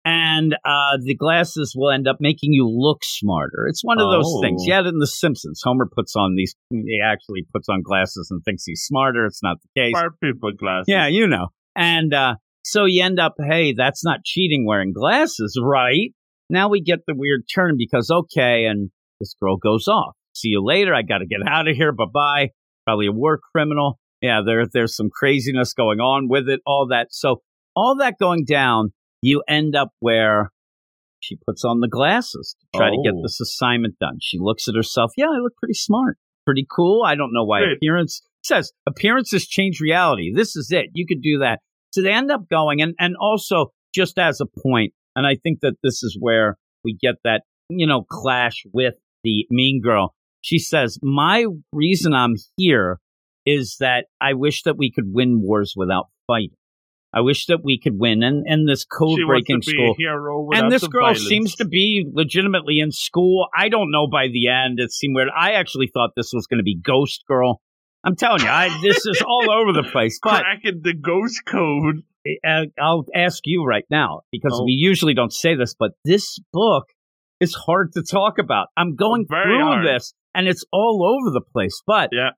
And 0.05 0.55
uh, 0.65 0.97
the 1.03 1.15
glasses 1.15 1.75
will 1.77 1.91
end 1.91 2.09
up 2.09 2.17
making 2.21 2.53
you 2.53 2.67
look 2.69 3.01
smarter. 3.03 3.67
It's 3.69 3.83
one 3.85 4.01
of 4.01 4.11
those 4.11 4.25
Oh. 4.27 4.41
things. 4.41 4.63
You 4.65 4.73
had 4.73 4.87
it 4.87 4.91
in 4.91 4.99
The 4.99 5.07
Simpsons. 5.07 5.61
Homer 5.63 5.87
puts 5.95 6.15
on 6.17 6.35
these, 6.35 6.55
he 6.71 7.01
actually 7.05 7.45
puts 7.53 7.69
on 7.69 7.83
glasses 7.83 8.29
and 8.31 8.43
thinks 8.45 8.65
he's 8.65 8.83
smarter. 8.83 9.27
It's 9.27 9.43
not 9.43 9.59
the 9.61 9.81
case. 9.81 9.91
Smart 9.93 10.19
people 10.23 10.53
glasses. 10.53 10.85
Yeah, 10.89 11.09
you 11.09 11.27
know. 11.27 11.49
And 11.77 12.15
uh, 12.15 12.37
so 12.65 12.85
you 12.87 13.03
end 13.03 13.19
up, 13.21 13.35
hey, 13.39 13.75
that's 13.77 14.05
not 14.05 14.25
cheating 14.25 14.65
wearing 14.67 14.93
glasses, 14.93 15.59
right? 15.63 16.13
Now 16.49 16.69
we 16.71 16.81
get 16.81 17.01
the 17.07 17.15
weird 17.15 17.43
turn 17.55 17.75
because, 17.77 18.11
okay, 18.11 18.65
and 18.65 18.91
this 19.21 19.35
girl 19.41 19.57
goes 19.59 19.89
off. 19.89 20.15
See 20.35 20.49
you 20.49 20.65
later. 20.65 20.95
I 20.95 21.03
got 21.03 21.19
to 21.19 21.27
get 21.27 21.41
out 21.47 21.69
of 21.69 21.77
here. 21.77 21.93
Bye 21.93 22.05
bye. 22.13 22.49
Probably 22.87 23.09
a 23.09 23.13
war 23.13 23.39
criminal. 23.53 23.99
Yeah, 24.23 24.41
there, 24.47 24.65
there's 24.73 24.97
some 24.97 25.11
craziness 25.13 25.75
going 25.75 26.01
on 26.01 26.29
with 26.29 26.49
it, 26.49 26.61
all 26.67 26.87
that. 26.91 27.09
So, 27.11 27.43
all 27.77 27.97
that 27.99 28.15
going 28.19 28.45
down, 28.45 28.93
you 29.23 29.43
end 29.49 29.75
up 29.77 29.91
where 30.01 30.51
she 31.21 31.37
puts 31.47 31.65
on 31.65 31.81
the 31.81 31.89
glasses 31.89 32.55
to 32.61 32.79
try 32.79 32.91
to 32.91 33.01
get 33.05 33.15
Oh. 33.15 33.23
this 33.23 33.41
assignment 33.41 33.99
done. 33.99 34.19
She 34.21 34.39
looks 34.39 34.69
at 34.69 34.75
herself. 34.77 35.13
Yeah, 35.17 35.27
I 35.27 35.39
look 35.39 35.57
pretty 35.57 35.75
smart, 35.75 36.17
pretty 36.47 36.67
cool. 36.71 37.03
I 37.05 37.15
don't 37.17 37.33
know 37.33 37.45
why 37.45 37.61
Great. 37.61 37.77
appearance 37.77 38.23
says 38.45 38.73
appearances 38.87 39.47
change 39.47 39.81
reality. 39.81 40.33
This 40.33 40.55
is 40.57 40.71
it. 40.71 40.87
You 40.95 41.07
could 41.07 41.21
do 41.23 41.39
that. 41.41 41.61
So 41.93 42.03
they 42.03 42.13
end 42.13 42.31
up 42.31 42.49
going, 42.49 42.81
and 42.81 42.95
and 43.01 43.17
also 43.21 43.73
just 43.95 44.19
as 44.19 44.41
a 44.41 44.47
point, 44.47 44.93
and 45.17 45.27
I 45.27 45.35
think 45.43 45.61
that 45.63 45.75
this 45.83 46.03
is 46.03 46.17
where 46.21 46.57
we 46.85 46.95
get 46.95 47.17
that 47.25 47.43
you 47.69 47.87
know 47.87 48.03
clash 48.09 48.63
with 48.73 48.95
the 49.25 49.47
mean 49.51 49.81
girl. 49.83 50.15
She 50.41 50.59
says, 50.61 50.99
"My 51.03 51.47
reason 51.73 52.13
I'm 52.15 52.35
here 52.57 53.01
is 53.45 53.77
that 53.81 54.07
I 54.21 54.35
wish 54.35 54.63
that 54.63 54.77
we 54.79 54.93
could 54.93 55.07
win 55.13 55.41
wars 55.43 55.73
without 55.77 56.07
fighting. 56.27 56.55
I 57.13 57.21
wish 57.23 57.47
that 57.47 57.61
we 57.65 57.79
could 57.79 57.99
win." 57.99 58.23
And 58.23 58.45
and 58.47 58.69
this 58.69 58.85
code 58.85 59.19
breaking 59.27 59.63
school 59.63 59.95
and 60.53 60.71
this 60.71 60.87
girl 60.87 61.07
violence. 61.07 61.27
seems 61.27 61.55
to 61.57 61.65
be 61.65 62.07
legitimately 62.13 62.79
in 62.81 62.91
school. 62.93 63.49
I 63.57 63.69
don't 63.69 63.91
know 63.91 64.07
by 64.07 64.29
the 64.29 64.49
end. 64.49 64.79
It 64.81 64.93
seemed 64.93 65.15
weird. 65.17 65.29
I 65.37 65.53
actually 65.53 65.89
thought 65.93 66.11
this 66.17 66.31
was 66.33 66.47
going 66.47 66.59
to 66.59 66.65
be 66.65 66.77
Ghost 66.81 67.25
Girl. 67.27 67.61
I'm 68.05 68.15
telling 68.15 68.43
you, 68.43 68.49
I, 68.49 68.69
this 68.83 69.05
is 69.07 69.23
all 69.27 69.51
over 69.51 69.73
the 69.73 69.89
place. 69.91 70.19
But 70.23 70.43
cracking 70.43 70.81
the 70.83 70.95
ghost 70.95 71.43
code. 71.47 72.03
I'll 72.81 73.05
ask 73.15 73.41
you 73.45 73.65
right 73.65 73.85
now 73.91 74.21
because 74.31 74.53
Oh. 74.55 74.65
we 74.65 74.73
usually 74.73 75.15
don't 75.15 75.33
say 75.33 75.55
this, 75.55 75.75
but 75.79 75.93
this 76.05 76.39
book 76.53 76.85
is 77.41 77.55
hard 77.55 77.93
to 77.95 78.03
talk 78.03 78.39
about. 78.39 78.69
I'm 78.77 78.97
going 78.97 79.27
Very 79.29 79.45
through 79.45 79.65
hard. 79.65 79.87
this 79.87 80.15
and 80.35 80.47
it's 80.47 80.65
all 80.73 81.03
over 81.05 81.33
the 81.33 81.41
place. 81.41 81.81
But 81.87 82.11
Yeah. 82.13 82.31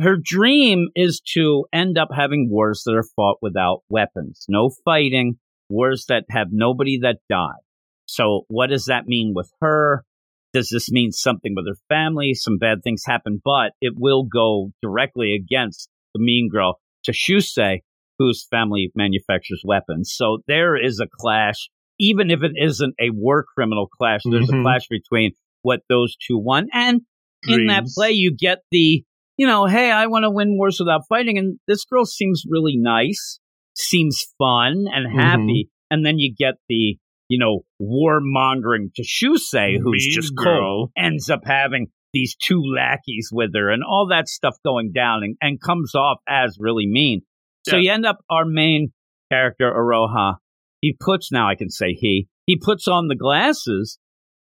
Her 0.00 0.16
dream 0.22 0.88
is 0.94 1.20
to 1.34 1.66
end 1.72 1.96
up 1.98 2.08
having 2.14 2.48
wars 2.50 2.82
that 2.84 2.94
are 2.94 3.04
fought 3.16 3.38
without 3.40 3.82
weapons, 3.88 4.44
no 4.48 4.70
fighting, 4.84 5.38
wars 5.68 6.04
that 6.08 6.24
have 6.30 6.48
nobody 6.50 6.98
that 7.00 7.18
die. 7.30 7.60
So, 8.06 8.42
what 8.48 8.68
does 8.68 8.84
that 8.86 9.06
mean 9.06 9.32
with 9.34 9.50
her? 9.60 10.04
Does 10.52 10.68
this 10.70 10.90
mean 10.90 11.12
something 11.12 11.54
with 11.56 11.66
her 11.66 11.78
family? 11.88 12.34
Some 12.34 12.58
bad 12.58 12.82
things 12.82 13.02
happen, 13.04 13.40
but 13.44 13.72
it 13.80 13.94
will 13.96 14.24
go 14.24 14.72
directly 14.80 15.34
against 15.34 15.88
the 16.14 16.20
mean 16.20 16.48
girl, 16.50 16.78
Tashuse, 17.06 17.80
whose 18.18 18.46
family 18.50 18.90
manufactures 18.94 19.62
weapons. 19.64 20.12
So, 20.14 20.38
there 20.46 20.76
is 20.76 21.00
a 21.00 21.06
clash. 21.10 21.68
Even 21.98 22.30
if 22.30 22.42
it 22.42 22.52
isn't 22.54 22.94
a 23.00 23.10
war 23.10 23.44
criminal 23.54 23.88
clash, 23.88 24.20
there's 24.24 24.50
a 24.50 24.52
Mhm. 24.52 24.62
clash 24.62 24.86
between 24.88 25.32
what 25.62 25.80
those 25.88 26.14
two 26.16 26.38
want. 26.38 26.68
And 26.72 27.00
in 27.48 27.66
that 27.66 27.84
play, 27.94 28.12
you 28.12 28.34
get 28.36 28.58
the, 28.70 29.04
you 29.36 29.46
know, 29.46 29.66
hey, 29.66 29.90
I 29.90 30.06
want 30.06 30.24
to 30.24 30.30
win 30.30 30.56
wars 30.56 30.76
without 30.80 31.02
fighting. 31.08 31.38
And 31.38 31.58
this 31.68 31.84
girl 31.84 32.04
seems 32.04 32.44
really 32.48 32.76
nice, 32.76 33.38
seems 33.74 34.24
fun 34.38 34.86
and 34.92 35.06
Mm-hmm. 35.08 35.18
happy. 35.18 35.70
And 35.90 36.04
then 36.04 36.18
you 36.18 36.34
get 36.36 36.54
the, 36.68 36.96
you 37.28 37.38
know, 37.38 37.60
warmongering 37.80 38.90
Tashuse, 38.98 39.78
who's 39.82 40.04
Mean 40.06 40.12
just 40.14 40.34
girl. 40.34 40.60
cold, 40.60 40.90
ends 40.96 41.30
up 41.30 41.40
having 41.44 41.88
these 42.12 42.34
two 42.36 42.62
lackeys 42.64 43.28
with 43.32 43.50
her 43.54 43.70
and 43.70 43.82
all 43.84 44.08
that 44.10 44.28
stuff 44.28 44.56
going 44.64 44.92
down 44.92 45.22
and, 45.22 45.36
and 45.40 45.60
comes 45.60 45.94
off 45.94 46.18
as 46.28 46.56
really 46.58 46.86
mean. 46.86 47.20
So 47.68 47.76
Yeah. 47.76 47.82
you 47.82 47.90
end 47.92 48.06
up 48.06 48.18
our 48.30 48.44
main 48.44 48.92
character, 49.30 49.70
Aroha. 49.70 50.36
He 50.80 50.96
puts, 50.98 51.30
now 51.32 51.48
I 51.48 51.56
can 51.56 51.68
say 51.70 51.92
he, 51.92 52.28
he 52.46 52.56
puts 52.58 52.88
on 52.88 53.08
the 53.08 53.16
glasses 53.16 53.98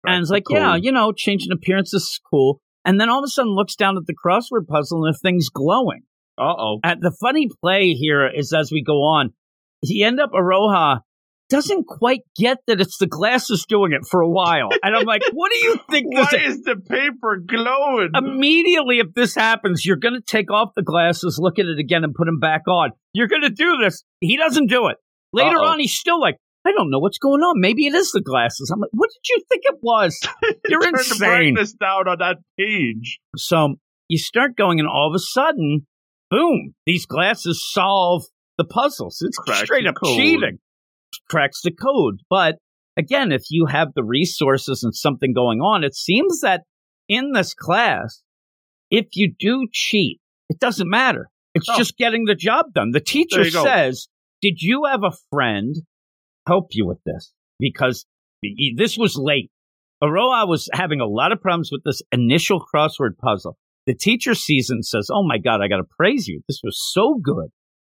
and 0.04 0.20
it's 0.20 0.30
like, 0.30 0.44
Cool. 0.48 0.56
yeah, 0.58 0.74
you 0.76 0.92
know, 0.92 1.12
changing 1.12 1.52
appearance 1.52 1.94
is 1.94 2.20
cool. 2.30 2.60
And 2.84 3.00
then 3.00 3.08
all 3.08 3.20
of 3.20 3.24
a 3.24 3.28
sudden 3.28 3.52
looks 3.52 3.76
down 3.76 3.96
at 3.96 4.06
the 4.06 4.14
crossword 4.14 4.66
puzzle 4.66 5.04
and 5.04 5.14
the 5.14 5.18
thing's 5.18 5.48
glowing. 5.48 6.02
Uh 6.38 6.54
oh. 6.58 6.80
The 6.82 7.14
funny 7.20 7.48
play 7.60 7.92
here 7.92 8.26
is 8.26 8.52
as 8.52 8.72
we 8.72 8.82
go 8.82 9.02
on, 9.02 9.30
he 9.82 10.02
end 10.02 10.20
up 10.20 10.32
Aroha 10.32 11.00
doesn't 11.52 11.86
quite 11.86 12.22
get 12.34 12.58
that 12.66 12.80
it's 12.80 12.96
the 12.96 13.06
glasses 13.06 13.66
doing 13.68 13.92
it 13.92 14.06
for 14.10 14.22
a 14.22 14.28
while. 14.28 14.70
And 14.82 14.96
I'm 14.96 15.04
like, 15.04 15.22
what 15.34 15.52
do 15.52 15.58
you 15.58 15.78
think 15.90 16.06
Why 16.10 16.26
this 16.30 16.54
is 16.54 16.62
the 16.62 16.76
paper 16.76 17.42
glowing? 17.46 18.10
Immediately, 18.14 19.00
if 19.00 19.12
this 19.14 19.34
happens, 19.34 19.84
you're 19.84 19.98
going 19.98 20.14
to 20.14 20.22
take 20.22 20.50
off 20.50 20.70
the 20.74 20.82
glasses, 20.82 21.38
look 21.38 21.58
at 21.58 21.66
it 21.66 21.78
again, 21.78 22.04
and 22.04 22.14
put 22.14 22.24
them 22.24 22.40
back 22.40 22.66
on. 22.68 22.90
You're 23.12 23.28
going 23.28 23.42
to 23.42 23.50
do 23.50 23.76
this. 23.84 24.02
He 24.20 24.38
doesn't 24.38 24.68
do 24.68 24.88
it. 24.88 24.96
Later 25.34 25.58
Uh-oh. 25.58 25.72
on, 25.72 25.78
he's 25.78 25.94
still 25.94 26.18
like, 26.18 26.36
I 26.64 26.72
don't 26.72 26.90
know 26.90 26.98
what's 27.00 27.18
going 27.18 27.40
on. 27.40 27.60
Maybe 27.60 27.86
it 27.86 27.94
is 27.94 28.12
the 28.12 28.20
glasses. 28.20 28.70
I'm 28.72 28.80
like, 28.80 28.90
what 28.92 29.10
did 29.10 29.28
you 29.34 29.42
think 29.48 29.62
it 29.64 29.78
was? 29.82 30.18
You're 30.68 30.86
insane. 30.88 31.18
brightness 31.18 31.72
down 31.72 32.06
on 32.08 32.18
that 32.20 32.36
page. 32.58 33.18
So 33.36 33.76
you 34.08 34.18
start 34.18 34.56
going, 34.56 34.78
and 34.78 34.88
all 34.88 35.08
of 35.08 35.14
a 35.14 35.18
sudden, 35.18 35.86
boom, 36.30 36.74
these 36.86 37.04
glasses 37.06 37.62
solve 37.72 38.24
the 38.58 38.64
puzzles. 38.64 39.18
It's 39.22 39.38
Crack 39.38 39.64
straight 39.64 39.86
up 39.86 39.96
code. 40.02 40.16
cheating. 40.16 40.58
Cracks 41.28 41.62
the 41.62 41.72
code. 41.72 42.20
But 42.30 42.56
again, 42.96 43.32
if 43.32 43.42
you 43.50 43.66
have 43.66 43.88
the 43.94 44.04
resources 44.04 44.82
and 44.84 44.94
something 44.94 45.32
going 45.32 45.60
on, 45.60 45.82
it 45.84 45.94
seems 45.96 46.40
that 46.42 46.62
in 47.08 47.32
this 47.32 47.54
class, 47.54 48.22
if 48.90 49.06
you 49.14 49.32
do 49.36 49.66
cheat, 49.72 50.20
it 50.48 50.58
doesn't 50.60 50.88
matter. 50.88 51.28
It's 51.54 51.68
Oh. 51.68 51.76
just 51.76 51.96
getting 51.96 52.24
the 52.26 52.34
job 52.34 52.66
done. 52.74 52.90
The 52.92 53.00
teacher 53.00 53.44
says, 53.50 54.08
Did 54.40 54.60
you 54.60 54.84
have 54.84 55.02
a 55.04 55.12
friend 55.30 55.76
help 56.46 56.68
you 56.72 56.86
with 56.86 56.98
this? 57.04 57.32
Because 57.58 58.06
this 58.76 58.96
was 58.96 59.16
late. 59.16 59.50
Aroa 60.02 60.46
was 60.46 60.68
having 60.72 61.00
a 61.00 61.06
lot 61.06 61.32
of 61.32 61.40
problems 61.40 61.70
with 61.70 61.82
this 61.84 62.02
initial 62.10 62.60
crossword 62.60 63.16
puzzle. 63.18 63.56
The 63.86 63.94
teacher 63.94 64.34
sees 64.34 64.70
and 64.70 64.84
says, 64.84 65.08
"Oh 65.12 65.24
my 65.26 65.38
God, 65.38 65.60
I 65.60 65.68
got 65.68 65.76
to 65.76 65.96
praise 65.96 66.26
you. 66.26 66.42
This 66.48 66.60
was 66.62 66.80
so 66.92 67.18
good. 67.22 67.48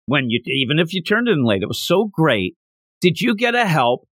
When 0.07 0.29
you 0.29 0.41
even 0.47 0.79
if 0.79 0.93
you 0.93 1.03
turned 1.03 1.29
it 1.29 1.33
in 1.33 1.45
late, 1.45 1.63
it 1.63 1.69
was 1.69 1.83
so 1.83 2.11
great. 2.13 2.57
Did 3.01 3.21
you 3.21 3.35
get 3.35 3.55
a 3.55 3.67
help? 3.67 4.07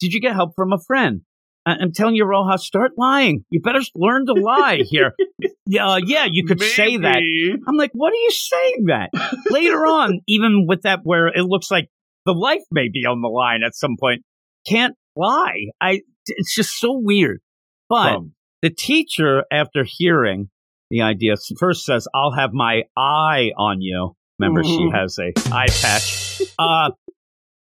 Did 0.00 0.12
you 0.12 0.20
get 0.20 0.34
help 0.34 0.52
from 0.54 0.72
a 0.72 0.78
friend? 0.78 1.22
I'm 1.66 1.92
telling 1.92 2.14
you, 2.14 2.24
Roja, 2.24 2.58
start 2.58 2.92
lying. 2.96 3.44
You 3.50 3.60
better 3.60 3.80
learn 3.94 4.26
to 4.26 4.32
lie 4.32 4.80
here. 4.84 5.12
yeah, 5.66 5.86
uh, 5.86 6.00
yeah, 6.02 6.26
you 6.30 6.46
could 6.46 6.62
say 6.62 6.96
that. 6.96 7.18
I'm 7.66 7.76
like, 7.76 7.90
what 7.92 8.12
are 8.12 8.16
you 8.16 8.30
saying 8.30 8.84
that? 8.86 9.10
Later 9.50 9.86
on, 9.86 10.20
even 10.26 10.64
with 10.66 10.82
that, 10.82 11.00
where 11.02 11.28
it 11.28 11.44
looks 11.44 11.70
like 11.70 11.90
the 12.28 12.34
life 12.38 12.60
may 12.70 12.88
be 12.92 13.00
on 13.06 13.22
the 13.22 13.28
line 13.28 13.60
at 13.66 13.74
some 13.74 13.96
point, 13.98 14.22
can't 14.68 14.94
lie. 15.16 15.68
I, 15.80 16.00
it's 16.26 16.54
just 16.54 16.78
so 16.78 16.90
weird. 17.02 17.40
But 17.88 18.12
Dumb. 18.12 18.32
the 18.60 18.68
teacher, 18.68 19.44
after 19.50 19.82
hearing 19.86 20.50
the 20.90 21.00
idea, 21.00 21.36
first 21.58 21.86
says, 21.86 22.06
I'll 22.14 22.32
have 22.32 22.50
my 22.52 22.82
eye 22.96 23.52
on 23.56 23.80
you. 23.80 24.12
Remember, 24.38 24.62
she 24.62 24.78
Mhm. 24.78 24.94
has 24.94 25.18
a 25.18 25.32
eye 25.54 25.68
patch. 25.68 26.42
Uh, 26.58 26.90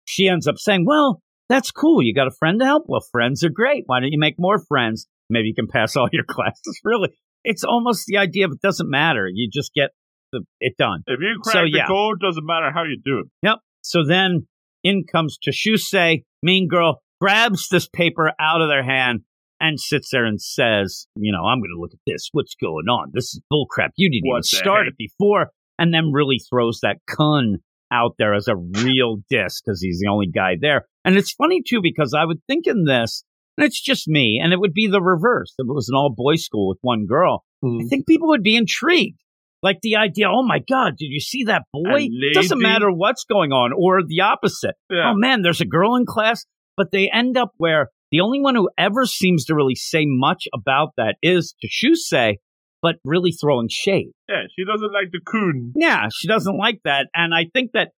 she 0.05 0.27
ends 0.29 0.47
up 0.49 0.57
saying, 0.59 0.85
well, 0.85 1.23
that's 1.49 1.71
cool. 1.71 2.03
You 2.03 2.13
got 2.13 2.27
a 2.27 2.33
friend 2.33 2.59
to 2.59 2.67
help? 2.67 2.85
Well, 2.89 3.01
friends 3.13 3.45
are 3.45 3.49
great. 3.51 3.85
Why 3.87 4.01
don't 4.01 4.11
you 4.11 4.19
make 4.19 4.35
more 4.39 4.59
friends? 4.59 5.07
Maybe 5.31 5.47
you 5.49 5.55
can 5.55 5.69
pass 5.69 5.97
all 5.97 6.09
your 6.13 6.25
classes. 6.29 6.81
Really, 6.85 7.11
it's 7.45 7.63
almost 7.65 8.07
the 8.07 8.17
idea 8.19 8.47
of 8.47 8.53
it 8.53 8.61
doesn't 8.61 8.91
matter. 8.91 9.29
You 9.33 9.49
just 9.53 9.73
get 9.75 9.91
the, 10.33 10.43
it 10.61 10.75
done. 10.77 11.03
If 11.07 11.21
you 11.21 11.39
crack 11.41 11.53
So, 11.53 11.61
the 11.63 11.71
yeah. 11.71 11.87
code, 11.87 12.19
doesn't 12.21 12.45
matter 12.45 12.73
how 12.75 12.83
you 12.83 12.99
do 13.03 13.21
it. 13.21 13.27
Yep. 13.43 13.59
So 13.83 14.01
then 14.07 14.49
in 14.87 15.05
comes 15.11 15.39
Tashuse, 15.39 16.23
mean 16.43 16.69
girl, 16.69 17.03
grabs 17.21 17.69
this 17.69 17.89
paper 17.89 18.33
out 18.41 18.61
of 18.61 18.69
their 18.69 18.85
hand 18.85 19.21
and 19.61 19.81
sits 19.81 20.11
there 20.13 20.25
and 20.25 20.41
says, 20.41 21.07
you 21.17 21.33
know, 21.33 21.45
I'm 21.45 21.61
going 21.61 21.73
to 21.75 21.81
look 21.81 21.93
at 21.93 22.01
this. 22.07 22.29
What's 22.33 22.55
going 22.55 22.87
on? 22.89 23.11
This 23.13 23.25
is 23.25 23.41
bullcrap. 23.53 23.91
You 23.97 24.11
didn't 24.11 24.29
What 24.29 24.39
even 24.39 24.43
start 24.43 24.85
heck? 24.85 24.93
it 24.93 24.99
before. 24.99 25.51
And 25.79 25.93
then 25.93 26.13
really 26.13 26.39
throws 26.39 26.81
that 26.83 26.99
kun 27.07 27.59
out 27.93 28.15
there 28.19 28.35
as 28.35 28.49
a 28.49 28.57
real 28.57 29.19
diss 29.29 29.61
because 29.61 29.81
he's 29.81 30.01
the 30.01 30.11
only 30.11 30.27
guy 30.27 30.57
there. 30.61 30.87
And 31.05 31.17
it's 31.17 31.33
funny 31.33 31.63
too 31.67 31.81
because 31.83 32.15
I 32.17 32.25
would 32.25 32.41
think 32.47 32.67
in 32.67 32.85
this, 32.85 33.25
and 33.57 33.67
it's 33.67 33.81
just 33.81 34.09
me, 34.09 34.41
and 34.43 34.53
it 34.53 34.61
would 34.61 34.75
be 34.75 34.87
the 34.87 35.01
reverse. 35.01 35.55
If 35.59 35.65
it 35.65 35.75
was 35.75 35.89
an 35.89 35.97
all 35.97 36.13
boys 36.15 36.45
school 36.45 36.69
with 36.69 36.79
one 36.83 37.07
girl, 37.07 37.45
I 37.63 37.67
mm-hmm. 37.67 37.89
think 37.89 38.07
people 38.07 38.29
would 38.29 38.43
be 38.43 38.57
intrigued. 38.57 39.19
Like 39.63 39.79
the 39.83 39.97
idea, 39.97 40.27
oh 40.29 40.47
my 40.47 40.61
God, 40.69 40.95
did 40.99 41.07
you 41.07 41.21
see 41.21 41.45
that 41.45 41.63
boy? 41.73 42.09
Doesn't 42.35 42.61
matter 42.61 42.91
what's 42.91 43.25
going 43.25 43.53
on, 43.53 43.73
or 43.77 44.03
the 44.07 44.21
opposite. 44.21 44.75
Yeah. 44.91 45.11
Oh 45.11 45.15
man, 45.17 45.43
there's 45.43 45.61
a 45.61 45.67
girl 45.67 45.97
in 45.97 46.05
class, 46.07 46.45
but 46.77 46.93
they 46.93 47.11
end 47.13 47.37
up 47.37 47.53
where 47.57 47.89
the 48.13 48.21
only 48.21 48.41
one 48.41 48.55
who 48.55 48.71
ever 48.79 49.07
seems 49.07 49.47
to 49.47 49.55
really 49.55 49.75
say 49.75 50.05
much 50.07 50.45
about 50.55 50.91
that 50.97 51.17
is 51.23 51.55
Tashuse, 51.65 52.37
but 52.83 52.97
really 53.05 53.33
throwing 53.33 53.69
shade. 53.71 54.13
Yeah, 54.29 54.43
she 54.55 54.65
doesn't 54.65 54.93
like 54.93 55.11
the 55.11 55.21
coon. 55.27 55.73
Yeah, 55.75 56.09
she 56.15 56.29
doesn't 56.29 56.57
like 56.57 56.81
that. 56.85 57.09
And 57.15 57.35
I 57.35 57.47
think 57.53 57.73
that 57.73 57.89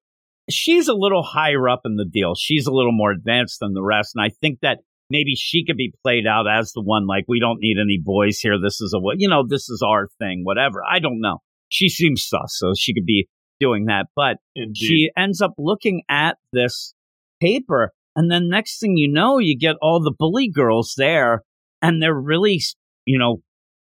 she's 0.49 0.89
a 0.89 0.95
little 0.95 1.23
higher 1.23 1.69
up 1.69 1.81
in 1.85 1.97
the 1.97 2.07
deal. 2.11 2.35
She's 2.35 2.67
a 2.67 2.73
little 2.73 2.93
more 2.93 3.11
advanced 3.11 3.59
than 3.61 3.75
the 3.75 3.83
rest. 3.83 4.13
And 4.15 4.25
I 4.25 4.31
think 4.41 4.61
that 4.63 4.79
maybe 5.11 5.35
she 5.35 5.65
could 5.65 5.77
be 5.77 5.93
played 6.03 6.27
out 6.27 6.47
as 6.51 6.73
the 6.73 6.83
one, 6.83 7.07
like, 7.07 7.25
we 7.29 7.41
don't 7.41 7.59
need 7.61 7.77
any 7.79 8.01
boys 8.03 8.39
here. 8.39 8.59
This 8.63 8.81
is 8.81 8.95
a, 8.97 9.01
you 9.17 9.29
know, 9.29 9.45
this 9.47 9.69
is 9.69 9.83
our 9.87 10.09
thing, 10.19 10.41
whatever. 10.45 10.81
I 10.89 11.01
don't 11.01 11.21
know. 11.21 11.39
She 11.69 11.89
seems 11.89 12.25
sus, 12.27 12.57
so 12.59 12.73
she 12.77 12.95
could 12.95 13.07
be 13.07 13.29
doing 13.61 13.87
that. 13.87 14.07
But 14.15 14.37
Indeed. 14.55 14.77
she 14.77 15.11
ends 15.17 15.41
up 15.41 15.53
looking 15.59 16.03
at 16.09 16.37
this 16.53 16.95
paper. 17.41 17.93
And 18.17 18.31
then 18.31 18.49
next 18.49 18.81
thing 18.81 18.97
you 18.97 19.11
know, 19.11 19.39
you 19.39 19.57
get 19.57 19.77
all 19.81 20.01
the 20.03 20.15
bully 20.17 20.51
girls 20.51 20.95
there 20.97 21.43
and 21.81 22.03
they're 22.03 22.15
really, 22.15 22.61
you 23.05 23.19
know, 23.19 23.43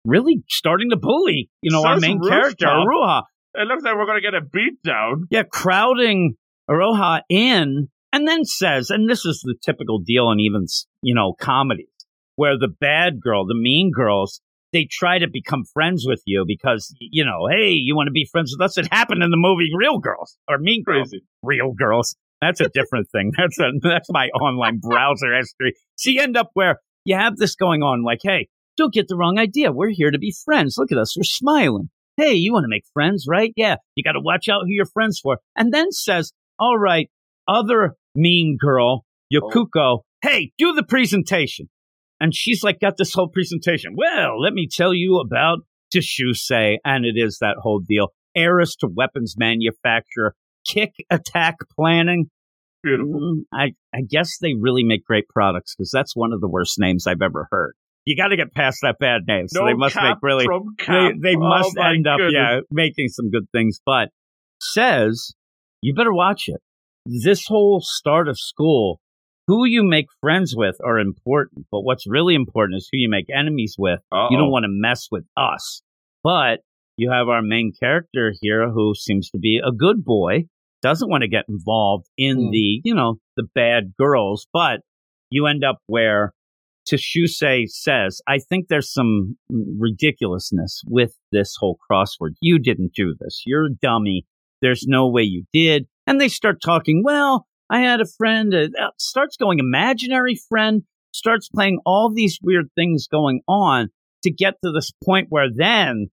really 0.06 0.44
starting 0.50 0.90
to 0.90 0.98
bully, 0.98 1.50
you 1.62 1.72
know, 1.72 1.86
our 1.86 2.00
main 2.00 2.20
character, 2.22 2.66
Aruha. 2.66 3.24
It 3.54 3.68
looks 3.68 3.84
like 3.84 3.96
we're 3.96 4.06
going 4.06 4.22
to 4.22 4.32
get 4.32 4.36
a 4.36 4.42
beat 4.42 4.82
down. 4.84 5.28
Yeah, 5.30 5.44
crowding 5.44 6.36
Aroha 6.70 7.22
in, 7.30 7.90
and 8.14 8.28
then 8.28 8.46
says, 8.46 8.90
and 8.90 9.10
this 9.10 9.26
is 9.26 9.42
the 9.44 9.56
typical 9.62 10.00
deal 10.00 10.32
in 10.32 10.40
even, 10.40 10.66
you 11.02 11.16
know, 11.16 11.34
comedies, 11.40 11.88
where 12.36 12.58
the 12.58 12.68
bad 12.68 13.20
girl, 13.20 13.46
the 13.46 13.56
mean 13.56 13.92
girls, 13.94 14.42
they 14.72 14.88
try 14.90 15.20
to 15.20 15.28
become 15.32 15.64
friends 15.74 16.06
with 16.08 16.22
you 16.26 16.46
because, 16.48 16.94
you 17.00 17.26
know, 17.26 17.48
hey, 17.50 17.72
you 17.72 17.96
want 17.96 18.08
to 18.08 18.12
be 18.12 18.28
friends 18.32 18.56
with 18.56 18.64
us? 18.64 18.78
It 18.78 18.88
happened 18.92 19.24
in 19.24 19.32
the 19.32 19.38
movie 19.38 19.70
Real 19.76 20.00
Girls, 20.00 20.38
or 20.48 20.58
Mean 20.60 20.84
Girls. 20.84 21.10
Crazy. 21.10 21.26
Real 21.44 21.74
Girls. 21.74 22.16
That's 22.42 22.62
a 22.62 22.70
different 22.74 23.10
thing. 23.12 23.32
That's 23.38 23.60
a, 23.60 23.72
that's 23.82 24.10
my 24.12 24.28
online 24.30 24.80
browser 24.80 25.36
history. 25.36 25.74
So 25.96 26.10
you 26.10 26.22
end 26.22 26.38
up 26.38 26.52
where 26.54 26.80
you 27.06 27.16
have 27.16 27.38
this 27.38 27.56
going 27.56 27.82
on, 27.82 28.04
like, 28.04 28.20
hey, 28.24 28.48
don't 28.78 28.94
get 28.94 29.08
the 29.08 29.18
wrong 29.18 29.38
idea. 29.38 29.72
We're 29.72 29.90
here 29.90 30.12
to 30.12 30.20
be 30.20 30.34
friends. 30.46 30.76
Look 30.78 30.92
at 30.92 30.98
us. 30.98 31.18
We're 31.18 31.24
smiling. 31.24 31.90
Hey, 32.18 32.34
you 32.34 32.54
want 32.54 32.64
to 32.64 32.70
make 32.70 32.84
friends, 32.94 33.26
right? 33.28 33.54
Yeah. 33.56 33.78
You 33.96 34.04
got 34.04 34.14
to 34.14 34.22
watch 34.22 34.50
out 34.50 34.62
who 34.64 34.72
you're 34.72 34.86
friends 34.86 35.20
for. 35.22 35.40
And 35.56 35.74
then 35.74 35.92
says, 35.92 36.34
all 36.60 36.78
right, 36.78 37.10
other 37.48 37.96
mean 38.16 38.58
girl, 38.60 39.06
oh. 39.06 39.40
Yokuko, 39.50 40.00
hey, 40.22 40.52
do 40.58 40.74
the 40.74 40.84
presentation. 40.84 41.70
And 42.20 42.34
she's 42.36 42.64
like, 42.64 42.80
got 42.80 42.98
this 42.98 43.14
whole 43.14 43.30
presentation. 43.30 43.96
Well, 43.96 44.42
let 44.42 44.54
me 44.54 44.68
tell 44.70 44.94
you 44.94 45.20
about 45.20 45.60
Tashuse. 45.94 46.78
And 46.84 47.06
it 47.06 47.16
is 47.16 47.38
that 47.40 47.58
whole 47.60 47.80
deal. 47.80 48.14
Heiress 48.36 48.76
to 48.78 48.88
weapons 48.88 49.36
manufacturer, 49.38 50.36
kick 50.68 50.94
attack 51.10 51.56
planning. 51.76 52.30
Beautiful. 52.84 53.20
Mm, 53.20 53.42
I, 53.54 53.74
I 53.94 54.02
guess 54.08 54.38
they 54.40 54.54
really 54.60 54.84
make 54.84 55.04
great 55.04 55.28
products 55.28 55.76
because 55.76 55.92
that's 55.92 56.16
one 56.16 56.32
of 56.32 56.42
the 56.42 56.48
worst 56.48 56.80
names 56.80 57.08
I've 57.08 57.22
ever 57.22 57.48
heard. 57.52 57.74
You 58.06 58.16
got 58.16 58.30
to 58.30 58.38
get 58.38 58.54
past 58.54 58.80
that 58.82 58.98
bad 59.00 59.22
name. 59.28 59.48
So 59.50 59.62
no 59.62 59.68
they 59.68 59.74
must 59.74 59.96
make 59.96 60.18
really, 60.22 60.46
they, 60.88 61.12
they 61.22 61.36
Oh 61.36 61.50
must 61.50 61.78
end 61.78 62.08
up, 62.08 62.20
yeah, 62.32 62.62
making 62.72 63.10
some 63.10 63.30
good 63.30 63.48
things. 63.52 63.80
But 63.86 64.10
says, 64.62 65.34
you 65.82 65.94
better 65.94 66.14
watch 66.14 66.46
it. 66.48 66.62
This 67.06 67.46
whole 67.48 67.82
start 67.82 68.28
of 68.28 68.40
school, 68.40 69.02
who 69.50 69.66
you 69.66 69.84
make 69.84 70.06
friends 70.22 70.54
with 70.56 70.76
are 70.86 71.00
important. 71.00 71.66
But 71.72 71.82
what's 71.82 72.06
really 72.08 72.36
important 72.36 72.78
is 72.78 72.88
who 72.92 72.98
you 73.00 73.10
make 73.10 73.26
enemies 73.36 73.76
with. 73.80 74.00
You 74.14 74.18
Uh-oh. 74.18 74.38
don't 74.38 74.52
want 74.52 74.64
to 74.66 74.70
mess 74.72 75.08
with 75.12 75.26
us. 75.36 75.82
But 76.24 76.60
you 76.98 77.10
have 77.12 77.28
our 77.30 77.42
main 77.42 77.72
character 77.82 78.34
here 78.42 78.70
who 78.70 78.94
seems 78.94 79.30
to 79.32 79.40
be 79.40 79.60
a 79.66 79.72
good 79.72 80.04
boy, 80.06 80.44
doesn't 80.84 81.10
want 81.10 81.24
to 81.24 81.28
get 81.30 81.46
involved 81.50 82.06
in 82.18 82.36
Hmm. 82.38 82.52
the, 82.52 82.82
you 82.84 82.94
know, 82.94 83.16
the 83.38 83.48
bad 83.56 83.94
girls, 84.00 84.46
but 84.54 84.82
you 85.32 85.48
end 85.48 85.64
up 85.64 85.80
where 85.88 86.34
Tashuse 86.90 87.68
says, 87.70 88.22
I 88.28 88.40
think 88.40 88.68
there's 88.68 88.92
some 88.92 89.38
ridiculousness 89.94 90.82
with 90.88 91.16
this 91.32 91.56
whole 91.60 91.78
crossword. 91.90 92.32
You 92.42 92.60
didn't 92.60 92.94
do 92.96 93.16
this. 93.20 93.44
You're 93.46 93.66
a 93.66 93.74
dummy. 93.82 94.26
There's 94.62 94.86
no 94.88 95.08
way 95.10 95.24
you 95.24 95.44
did. 95.54 95.88
And 96.08 96.20
they 96.20 96.28
start 96.28 96.62
talking, 96.62 97.02
well, 97.04 97.46
I 97.70 97.82
had 97.82 98.02
a 98.02 98.06
friend, 98.06 98.54
uh, 98.54 98.90
starts 98.98 99.38
going 99.38 99.60
imaginary 99.60 100.40
friend, 100.50 100.84
starts 101.14 101.50
playing 101.50 101.80
all 101.86 102.12
these 102.14 102.40
weird 102.42 102.68
things 102.76 103.08
going 103.08 103.42
on 103.48 103.90
to 104.24 104.32
get 104.32 104.56
to 104.64 104.72
this 104.72 104.92
point 105.04 105.28
where 105.30 105.48
then 105.54 106.08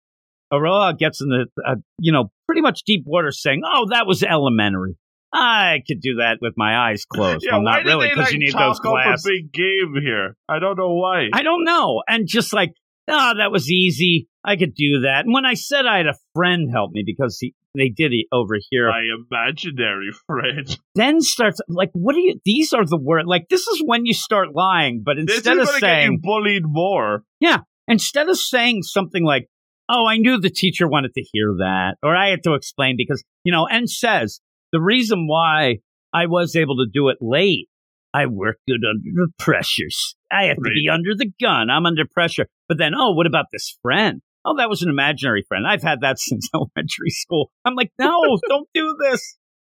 Aroa 0.52 0.94
gets 0.94 1.20
in 1.20 1.28
the, 1.28 1.46
uh, 1.66 1.76
you 1.98 2.12
know, 2.12 2.30
pretty 2.46 2.60
much 2.60 2.82
deep 2.84 3.04
water 3.06 3.32
saying, 3.32 3.62
oh, 3.64 3.86
that 3.90 4.06
was 4.06 4.22
elementary. 4.22 4.96
I 5.32 5.82
could 5.86 6.00
do 6.00 6.16
that 6.16 6.38
with 6.40 6.54
my 6.56 6.90
eyes 6.90 7.04
closed. 7.12 7.44
Yeah, 7.44 7.54
well, 7.54 7.62
not 7.62 7.84
really, 7.84 8.08
because 8.08 8.26
like, 8.26 8.32
you 8.32 8.38
need 8.38 8.54
those 8.54 8.78
glasses. 8.80 9.26
a 9.26 9.28
big 9.28 9.52
game 9.52 9.94
here. 10.00 10.36
I 10.48 10.58
don't 10.58 10.76
know 10.76 10.94
why. 10.94 11.28
I 11.32 11.42
don't 11.42 11.64
know. 11.64 12.02
And 12.08 12.26
just 12.26 12.52
like, 12.52 12.72
ah, 13.08 13.34
that 13.38 13.52
was 13.52 13.70
easy. 13.70 14.28
I 14.44 14.56
could 14.56 14.74
do 14.74 15.00
that. 15.00 15.24
And 15.24 15.34
when 15.34 15.44
I 15.44 15.54
said 15.54 15.86
I 15.86 15.98
had 15.98 16.06
a 16.06 16.14
friend 16.34 16.68
help 16.72 16.92
me 16.92 17.02
because 17.04 17.38
he, 17.40 17.54
they 17.74 17.88
did 17.88 18.12
it 18.12 18.26
over 18.32 18.54
here, 18.70 18.88
My 18.88 19.02
imaginary 19.30 20.10
friend. 20.26 20.78
then 20.94 21.20
starts 21.20 21.60
like, 21.68 21.90
what 21.92 22.14
are 22.16 22.20
you? 22.20 22.40
These 22.44 22.72
are 22.72 22.84
the 22.84 22.98
words. 23.00 23.26
Like, 23.26 23.48
this 23.50 23.66
is 23.66 23.82
when 23.84 24.06
you 24.06 24.14
start 24.14 24.54
lying. 24.54 25.02
But 25.04 25.16
This 25.16 25.30
is 25.30 25.36
instead 25.38 25.58
of 25.58 25.66
going 25.66 25.80
get 25.80 25.86
you 25.86 26.00
saying, 26.02 26.20
bullied 26.22 26.62
more. 26.64 27.22
Yeah. 27.40 27.58
Instead 27.88 28.28
of 28.28 28.38
saying 28.38 28.82
something 28.82 29.24
like, 29.24 29.46
oh, 29.88 30.06
I 30.08 30.16
knew 30.16 30.38
the 30.40 30.50
teacher 30.50 30.88
wanted 30.88 31.12
to 31.14 31.24
hear 31.32 31.54
that, 31.58 31.94
or 32.02 32.16
I 32.16 32.30
had 32.30 32.42
to 32.44 32.54
explain 32.54 32.96
because, 32.96 33.22
you 33.44 33.52
know, 33.52 33.66
and 33.68 33.88
says 33.88 34.40
the 34.72 34.80
reason 34.80 35.26
why 35.28 35.76
I 36.12 36.26
was 36.26 36.56
able 36.56 36.76
to 36.78 36.86
do 36.92 37.08
it 37.08 37.18
late, 37.20 37.68
I 38.12 38.26
worked 38.26 38.62
good 38.66 38.80
under 38.88 39.10
the 39.14 39.28
pressures. 39.38 40.15
I 40.30 40.44
have 40.44 40.56
to 40.56 40.70
be 40.74 40.88
under 40.92 41.14
the 41.14 41.30
gun. 41.40 41.70
I'm 41.70 41.86
under 41.86 42.04
pressure. 42.10 42.46
But 42.68 42.78
then, 42.78 42.92
oh, 42.96 43.12
what 43.12 43.26
about 43.26 43.46
this 43.52 43.76
friend? 43.82 44.20
Oh, 44.44 44.56
that 44.58 44.68
was 44.68 44.82
an 44.82 44.88
imaginary 44.90 45.44
friend. 45.46 45.64
I've 45.66 45.82
had 45.82 46.00
that 46.02 46.18
since 46.20 46.48
elementary 46.54 47.10
school. 47.10 47.50
I'm 47.64 47.74
like, 47.74 47.90
no, 47.98 48.38
don't 48.48 48.68
do 48.74 48.96
this. 49.00 49.36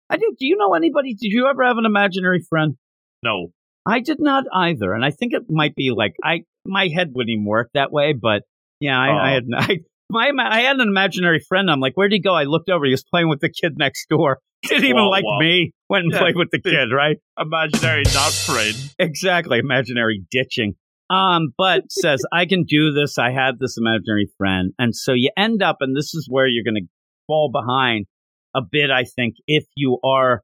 I 0.09 0.17
did. 0.17 0.31
Do 0.39 0.45
you 0.47 0.57
know 0.57 0.73
anybody? 0.73 1.13
Did 1.13 1.31
you 1.31 1.47
ever 1.47 1.63
have 1.63 1.77
an 1.77 1.85
imaginary 1.85 2.43
friend? 2.49 2.75
No. 3.23 3.47
I 3.85 3.99
did 4.01 4.17
not 4.19 4.43
either, 4.53 4.93
and 4.93 5.03
I 5.05 5.11
think 5.11 5.33
it 5.33 5.43
might 5.49 5.73
be 5.75 5.91
like 5.95 6.13
I 6.23 6.43
my 6.65 6.87
head 6.93 7.11
wouldn't 7.13 7.31
even 7.31 7.45
work 7.45 7.69
that 7.73 7.91
way. 7.91 8.13
But 8.13 8.43
yeah, 8.79 8.99
I, 8.99 9.07
I 9.07 9.31
Oh. 9.31 9.33
had 9.33 9.43
I, 9.57 9.77
my 10.09 10.31
I 10.37 10.61
had 10.61 10.77
an 10.77 10.87
imaginary 10.87 11.39
friend. 11.47 11.69
I'm 11.69 11.79
like, 11.79 11.93
where'd 11.95 12.11
he 12.11 12.19
go? 12.19 12.33
I 12.33 12.43
looked 12.43 12.69
over. 12.69 12.85
He 12.85 12.91
was 12.91 13.03
playing 13.03 13.29
with 13.29 13.39
the 13.39 13.49
kid 13.49 13.73
next 13.77 14.07
door. 14.09 14.39
Didn't 14.63 14.83
even 14.85 14.95
Wow, 14.97 15.09
like 15.11 15.23
wow. 15.25 15.39
me. 15.39 15.71
Went 15.89 16.03
and 16.05 16.13
Yeah. 16.13 16.19
played 16.19 16.35
with 16.35 16.49
the 16.51 16.59
kid. 16.63 16.89
Right? 16.93 17.17
Imaginary 17.39 18.03
not 18.13 18.31
friend. 18.33 18.75
Exactly. 18.99 19.59
Imaginary 19.59 20.23
ditching. 20.31 20.73
Um, 21.09 21.49
but 21.57 21.83
says 21.91 22.23
I 22.31 22.45
can 22.45 22.63
do 22.65 22.91
this. 22.91 23.17
I 23.17 23.31
had 23.31 23.59
this 23.59 23.77
imaginary 23.77 24.29
friend, 24.37 24.73
and 24.77 24.95
so 24.95 25.13
you 25.13 25.31
end 25.37 25.63
up, 25.63 25.77
and 25.81 25.95
this 25.95 26.13
is 26.13 26.27
where 26.29 26.47
you're 26.47 26.63
going 26.63 26.83
to 26.83 26.87
fall 27.27 27.49
behind 27.51 28.05
a 28.55 28.61
bit. 28.61 28.91
I 28.91 29.03
think 29.05 29.35
if 29.47 29.63
you 29.75 29.97
are, 30.03 30.41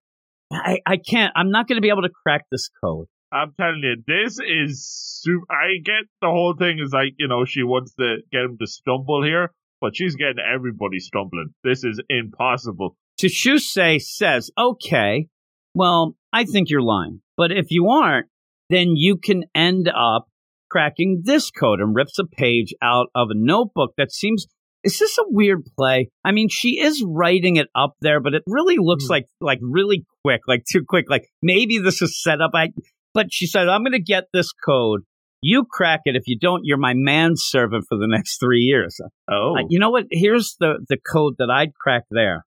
I, 0.51 0.79
I 0.85 0.97
can't. 0.97 1.33
I'm 1.35 1.51
not 1.51 1.67
going 1.67 1.77
to 1.77 1.81
be 1.81 1.89
able 1.89 2.03
to 2.03 2.09
crack 2.23 2.45
this 2.51 2.69
code. 2.83 3.07
I'm 3.31 3.53
telling 3.59 3.81
you, 3.83 3.95
this 4.07 4.39
is 4.39 4.87
super. 4.87 5.45
I 5.51 5.77
get 5.83 6.05
the 6.21 6.27
whole 6.29 6.55
thing 6.57 6.79
is 6.79 6.91
like, 6.93 7.13
you 7.19 7.27
know, 7.27 7.43
she 7.43 7.63
wants 7.63 7.93
to 7.95 8.17
get 8.31 8.41
him 8.41 8.57
to 8.59 8.65
stumble 8.67 9.23
here, 9.23 9.51
but 9.81 9.95
she's 9.95 10.15
getting 10.15 10.37
everybody 10.39 10.99
stumbling. 10.99 11.49
This 11.63 11.83
is 11.83 12.01
impossible. 12.09 12.95
Tashuse 13.21 14.01
says, 14.01 14.51
okay, 14.57 15.27
well, 15.73 16.15
I 16.33 16.43
think 16.45 16.69
you're 16.69 16.81
lying. 16.81 17.21
But 17.37 17.51
if 17.51 17.67
you 17.69 17.87
aren't, 17.89 18.27
then 18.69 18.95
you 18.95 19.17
can 19.17 19.43
end 19.53 19.87
up 19.89 20.27
cracking 20.69 21.21
this 21.23 21.51
code 21.51 21.79
and 21.79 21.95
rips 21.95 22.17
a 22.19 22.25
page 22.25 22.73
out 22.81 23.07
of 23.15 23.27
a 23.29 23.35
notebook 23.35 23.91
that 23.97 24.11
seems. 24.11 24.47
Is 24.83 24.99
this 24.99 25.17
a 25.17 25.23
weird 25.27 25.63
play? 25.75 26.09
I 26.23 26.31
mean, 26.31 26.47
she 26.47 26.79
is 26.79 27.03
writing 27.03 27.55
it 27.55 27.67
up 27.73 27.95
there, 28.01 28.19
but 28.19 28.35
it 28.35 28.43
really 28.45 28.75
looks 28.77 29.05
Hmm. 29.05 29.13
like 29.13 29.25
like 29.41 29.59
really 29.61 30.05
quick, 30.23 30.41
like 30.47 30.63
too 30.71 30.83
quick. 30.87 31.05
Like 31.09 31.27
maybe 31.41 31.79
this 31.79 32.03
is 32.03 32.21
set 32.21 32.39
up. 32.39 32.51
I, 32.53 32.69
but 33.13 33.27
she 33.31 33.47
said, 33.47 33.67
"I'm 33.67 33.81
going 33.81 33.93
to 33.93 33.99
get 33.99 34.25
this 34.31 34.51
code. 34.51 35.01
You 35.47 35.63
crack 35.69 36.01
it. 36.05 36.15
If 36.15 36.23
you 36.25 36.39
don't, 36.39 36.61
you're 36.65 36.79
my 36.79 36.93
manservant 36.95 37.85
for 37.87 37.99
the 37.99 38.07
next 38.07 38.39
three 38.39 38.61
years." 38.61 38.99
Oh. 39.29 39.55
You 39.69 39.77
know 39.77 39.91
what? 39.91 40.05
Here's 40.09 40.55
the 40.59 40.83
the 40.89 40.97
code 40.97 41.35
that 41.37 41.51
I'd 41.51 41.75
crack 41.75 42.05
there. 42.09 42.45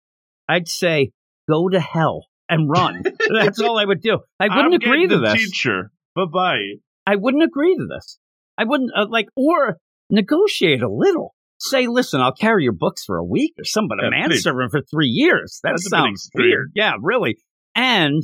I'd 0.47 0.69
say 0.69 1.13
go 1.49 1.71
to 1.71 1.81
hell 1.81 2.27
and 2.51 2.69
run. 2.69 3.03
That's 3.33 3.61
all 3.61 3.79
I 3.79 3.87
would 3.87 4.03
do. 4.03 4.19
I 4.39 4.49
wouldn't 4.55 4.75
I'm 4.75 4.91
agree 4.91 5.09
to 5.09 5.19
this. 5.21 5.33
teacher. 5.33 5.91
Bye 6.15 6.27
bye. 6.31 6.65
I 7.07 7.17
wouldn't 7.17 7.43
agree 7.43 7.75
to 7.77 7.87
this. 7.87 8.19
I 8.59 8.65
wouldn't 8.65 8.91
uh, 8.95 9.07
like 9.09 9.29
or 9.37 9.79
negotiate 10.11 10.83
a 10.83 10.93
little. 10.93 11.35
Say, 11.59 11.87
listen, 11.87 12.21
I'll 12.21 12.35
carry 12.35 12.65
your 12.65 12.75
books 12.75 13.05
for 13.07 13.17
a 13.17 13.25
week 13.25 13.55
or 13.59 13.65
something. 13.65 13.97
but 13.99 14.09
A 14.09 14.11
manservant 14.11 14.71
for 14.71 14.83
three 14.83 15.09
years. 15.09 15.61
That 15.63 15.77
That's 15.77 15.89
sounds 15.89 16.29
weird. 16.35 16.73
Yeah, 16.75 16.93
really. 17.01 17.39
And 17.75 18.23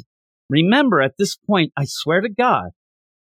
remember, 0.50 1.00
at 1.00 1.14
this 1.18 1.36
point, 1.36 1.72
I 1.74 1.84
swear 1.86 2.20
to 2.20 2.28
God 2.28 2.70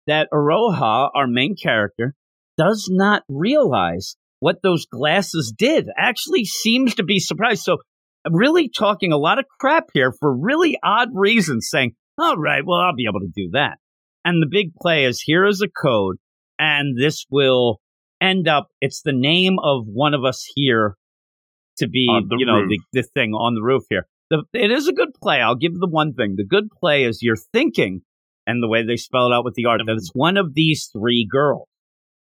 that 0.09 0.29
Aroha, 0.33 1.11
our 1.15 1.29
main 1.29 1.55
character, 1.55 2.15
does 2.57 2.89
not 2.91 3.23
realize 3.29 4.17
what 4.41 4.63
those 4.63 4.87
glasses 4.87 5.55
did. 5.57 5.87
Actually, 5.97 6.45
seems 6.45 6.97
to 6.97 7.05
be 7.05 7.21
surprised. 7.21 7.63
So, 7.63 7.79
I'm 8.27 8.35
really 8.35 8.69
talking 8.69 9.13
a 9.13 9.17
lot 9.17 9.39
of 9.39 9.47
crap 9.61 9.85
here 9.95 10.13
for 10.19 10.37
really 10.37 10.77
odd 10.83 11.11
reasons. 11.15 11.69
Saying, 11.71 11.93
"All 12.19 12.37
right, 12.37 12.63
well, 12.67 12.81
I'll 12.81 12.97
be 12.97 13.07
able 13.09 13.21
to 13.21 13.33
do 13.33 13.51
that." 13.53 13.79
And 14.25 14.43
the 14.43 14.49
big 14.51 14.75
play 14.75 15.05
is 15.05 15.23
here 15.25 15.47
is 15.47 15.63
a 15.63 15.69
code, 15.69 16.17
and 16.59 16.99
this 16.99 17.25
will 17.31 17.81
end 18.21 18.49
up, 18.49 18.67
it's 18.81 19.03
the 19.03 19.13
name 19.13 19.59
of 19.63 19.85
one 19.87 20.13
of 20.15 20.25
us 20.25 20.45
here 20.55 20.97
to 21.79 21.89
be, 21.89 22.09
you 22.37 22.47
know, 22.47 22.67
the, 22.69 22.81
the 22.93 23.03
thing 23.15 23.33
on 23.33 23.55
the 23.55 23.63
roof 23.63 23.85
here. 23.89 24.07
The, 24.31 24.43
it 24.53 24.71
is 24.71 24.89
a 24.89 24.93
good 24.93 25.11
play. 25.23 25.41
I'll 25.41 25.55
give 25.55 25.75
the 25.79 25.89
one 25.89 26.13
thing. 26.15 26.35
The 26.37 26.45
good 26.45 26.69
play 26.81 27.05
is 27.05 27.21
you're 27.23 27.37
thinking, 27.53 28.03
and 28.49 28.63
the 28.63 28.69
way 28.69 28.83
they 28.85 28.97
spell 28.97 29.31
it 29.31 29.35
out 29.35 29.45
with 29.45 29.55
the 29.55 29.67
art, 29.67 29.81
that 29.87 29.93
it's 29.93 30.11
one 30.15 30.37
of 30.37 30.55
these 30.55 30.89
three 30.93 31.29
girls. 31.31 31.69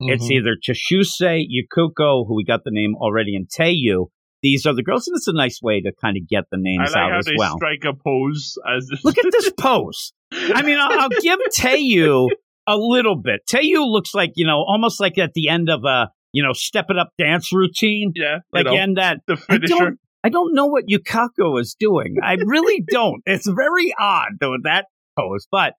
Mm-hmm. 0.01 0.13
It's 0.13 0.31
either 0.31 0.55
Chishuse, 0.55 1.45
Yukuko, 1.45 2.25
who 2.27 2.35
we 2.35 2.45
got 2.45 2.61
the 2.63 2.71
name 2.71 2.95
already, 2.95 3.35
and 3.35 3.47
Teiyu. 3.47 4.07
These 4.41 4.65
are 4.65 4.73
the 4.73 4.83
girls, 4.83 5.07
and 5.07 5.15
it's 5.15 5.27
a 5.27 5.33
nice 5.33 5.59
way 5.61 5.81
to 5.81 5.91
kind 6.01 6.17
of 6.17 6.27
get 6.27 6.45
the 6.51 6.57
names 6.59 6.93
I 6.93 7.03
like 7.03 7.11
out 7.13 7.19
as 7.19 7.29
well. 7.37 7.55
strike 7.55 7.83
a 7.85 7.93
pose 7.93 8.55
as 8.75 8.89
Look 9.03 9.17
at 9.17 9.31
this 9.31 9.51
pose. 9.57 10.13
I 10.33 10.61
mean, 10.63 10.77
I'll, 10.79 11.01
I'll 11.01 11.09
give 11.09 11.39
Teiyu 11.57 12.29
a 12.67 12.75
little 12.75 13.15
bit. 13.21 13.41
Teiyu 13.49 13.85
looks 13.89 14.13
like, 14.13 14.31
you 14.35 14.45
know, 14.45 14.63
almost 14.67 14.99
like 14.99 15.17
at 15.17 15.33
the 15.33 15.49
end 15.49 15.69
of 15.69 15.85
a, 15.85 16.09
you 16.33 16.43
know, 16.43 16.51
step 16.53 16.87
it 16.89 16.97
up 16.97 17.11
dance 17.17 17.53
routine. 17.53 18.11
yeah, 18.15 18.39
Like, 18.51 18.65
you 18.65 18.71
know, 18.71 18.77
and 18.77 18.97
that 18.97 19.19
the 19.27 19.33
I 19.33 19.55
finisher. 19.55 19.75
don't, 19.75 19.99
I 20.25 20.29
don't 20.29 20.53
know 20.53 20.65
what 20.65 20.85
Yukako 20.87 21.59
is 21.59 21.75
doing. 21.79 22.15
I 22.23 22.33
really 22.33 22.83
don't. 22.89 23.21
It's 23.25 23.47
very 23.47 23.93
odd 23.99 24.33
though 24.39 24.55
that 24.63 24.85
pose, 25.17 25.47
but 25.51 25.73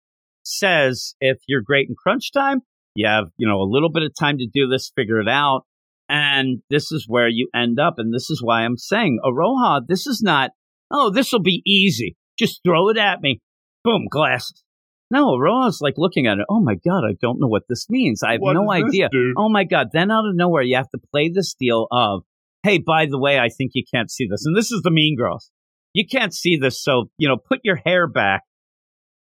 says 0.45 1.15
if 1.21 1.39
you're 1.49 1.63
great 1.63 1.89
in 1.89 1.95
crunch 1.97 2.33
time, 2.33 2.61
you 2.95 3.09
have, 3.09 3.25
you 3.37 3.49
know, 3.49 3.61
a 3.61 3.69
little 3.69 3.91
bit 3.91 4.05
of 4.05 4.13
time 4.19 4.39
to 4.39 4.47
do 4.47 4.69
this, 4.69 4.93
figure 4.95 5.21
it 5.21 5.29
out. 5.29 5.63
And 6.09 6.61
this 6.71 6.93
is 6.93 7.07
where 7.09 7.29
you 7.29 7.49
end 7.55 7.81
up. 7.81 7.95
And 7.99 8.13
this 8.15 8.31
is 8.31 8.43
why 8.43 8.63
I'm 8.63 8.77
saying, 8.77 9.19
Aroha, 9.25 9.81
this 9.89 10.07
is 10.07 10.23
not, 10.23 10.51
oh, 10.91 11.11
this 11.11 11.33
will 11.33 11.43
be 11.43 11.63
easy. 11.67 12.17
Just 12.39 12.61
throw 12.65 12.91
it 12.91 12.99
at 12.99 13.21
me. 13.21 13.41
Boom, 13.83 14.07
glasses. 14.11 14.63
No, 15.11 15.37
Aroha's 15.37 15.81
like 15.81 15.95
looking 15.97 16.27
at 16.27 16.39
it. 16.39 16.47
Oh 16.49 16.61
my 16.61 16.75
God, 16.75 17.05
I 17.09 17.15
don't 17.21 17.41
know 17.41 17.49
what 17.49 17.63
this 17.69 17.87
means. 17.89 18.23
I 18.23 18.33
have 18.33 18.41
What 18.41 18.55
no 18.55 18.65
does 18.65 18.91
this 18.91 19.03
idea. 19.03 19.09
Oh 19.37 19.49
my 19.49 19.65
God. 19.65 19.89
Then 19.93 20.11
out 20.11 20.27
of 20.27 20.35
nowhere, 20.35 20.63
you 20.63 20.77
have 20.77 20.91
to 20.91 21.01
play 21.11 21.31
this 21.31 21.55
deal 21.59 21.87
of, 21.91 22.23
hey, 22.63 22.79
by 22.79 23.07
the 23.07 23.19
way, 23.19 23.39
I 23.39 23.49
think 23.49 23.73
you 23.75 23.85
can't 23.93 24.11
see 24.11 24.27
this. 24.31 24.45
And 24.45 24.57
this 24.57 24.73
is 24.73 24.83
the 24.83 24.91
Mean 24.91 25.17
Girls. 25.17 25.51
You 25.93 26.07
can't 26.07 26.35
see 26.35 26.57
this, 26.57 26.83
so, 26.83 27.11
you 27.19 27.29
know, 27.29 27.37
put 27.37 27.61
your 27.63 27.77
hair 27.77 28.09
back 28.09 28.43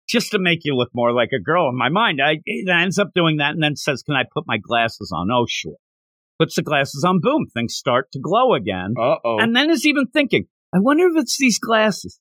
just 0.07 0.31
to 0.31 0.39
make 0.39 0.59
you 0.63 0.75
look 0.75 0.89
more 0.93 1.11
like 1.13 1.29
a 1.33 1.41
girl. 1.41 1.69
In 1.69 1.77
my 1.77 1.89
mind, 1.89 2.19
I, 2.23 2.37
it 2.45 2.69
ends 2.69 2.97
up 2.97 3.09
doing 3.13 3.37
that 3.37 3.51
and 3.51 3.61
then 3.63 3.75
says, 3.75 4.03
can 4.03 4.15
I 4.15 4.23
put 4.31 4.45
my 4.47 4.57
glasses 4.57 5.11
on? 5.15 5.29
Oh, 5.31 5.45
sure. 5.49 5.75
Puts 6.39 6.55
the 6.55 6.61
glasses 6.61 7.03
on, 7.05 7.19
boom, 7.21 7.47
things 7.53 7.75
start 7.75 8.11
to 8.13 8.19
glow 8.19 8.53
again. 8.53 8.93
Uh 8.97 9.15
oh. 9.23 9.39
And 9.39 9.55
then 9.55 9.69
is 9.69 9.85
even 9.85 10.07
thinking, 10.07 10.45
I 10.73 10.79
wonder 10.79 11.07
if 11.07 11.13
it's 11.15 11.37
these 11.37 11.59
glasses. 11.59 12.19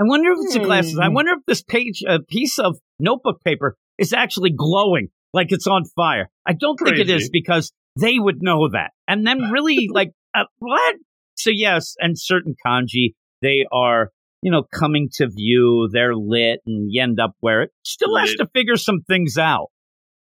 I 0.00 0.04
wonder 0.04 0.32
if 0.32 0.38
it's 0.42 0.54
the 0.54 0.60
glasses. 0.64 0.98
I 1.00 1.06
Hmm. 1.08 1.14
wonder 1.14 1.32
if 1.32 1.44
this 1.46 1.62
page, 1.62 2.02
a 2.06 2.20
piece 2.20 2.58
of 2.58 2.78
notebook 2.98 3.42
paper 3.44 3.76
is 3.98 4.12
actually 4.12 4.50
glowing 4.50 5.08
like 5.32 5.48
it's 5.50 5.66
on 5.66 5.84
fire. 5.96 6.28
I 6.46 6.54
don't 6.54 6.76
think 6.76 6.98
it 6.98 7.08
is 7.08 7.30
because 7.30 7.72
they 8.00 8.18
would 8.18 8.42
know 8.42 8.68
that. 8.70 8.90
And 9.06 9.26
then 9.26 9.38
really 9.52 9.88
like, 9.92 10.10
uh, 10.34 10.44
what? 10.58 10.96
So 11.36 11.50
yes, 11.50 11.94
and 11.98 12.18
certain 12.18 12.54
kanji, 12.64 13.14
they 13.40 13.64
are, 13.72 14.10
you 14.42 14.50
know, 14.50 14.64
coming 14.74 15.08
to 15.14 15.28
view, 15.28 15.88
they're 15.92 16.16
lit 16.16 16.60
and 16.66 16.88
you 16.90 17.02
end 17.02 17.20
up 17.20 17.34
where 17.40 17.62
it 17.62 17.70
still 17.84 18.16
has 18.16 18.34
to 18.34 18.48
figure 18.52 18.76
some 18.76 19.02
things 19.06 19.38
out. 19.38 19.68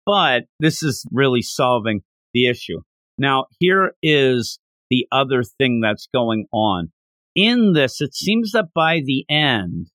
But 0.05 0.45
this 0.61 0.83
is 0.83 1.07
really 1.11 1.43
solving 1.43 2.03
the 2.35 2.47
issue. 2.47 2.81
Now, 3.19 3.47
here 3.59 3.95
is 4.03 4.59
the 4.91 5.07
other 5.11 5.43
thing 5.43 5.81
that's 5.81 6.09
going 6.13 6.47
on. 6.53 6.93
In 7.35 7.73
this, 7.73 8.01
it 8.01 8.15
seems 8.15 8.53
that 8.53 8.67
by 8.75 9.01
the 9.05 9.25
end, 9.31 9.87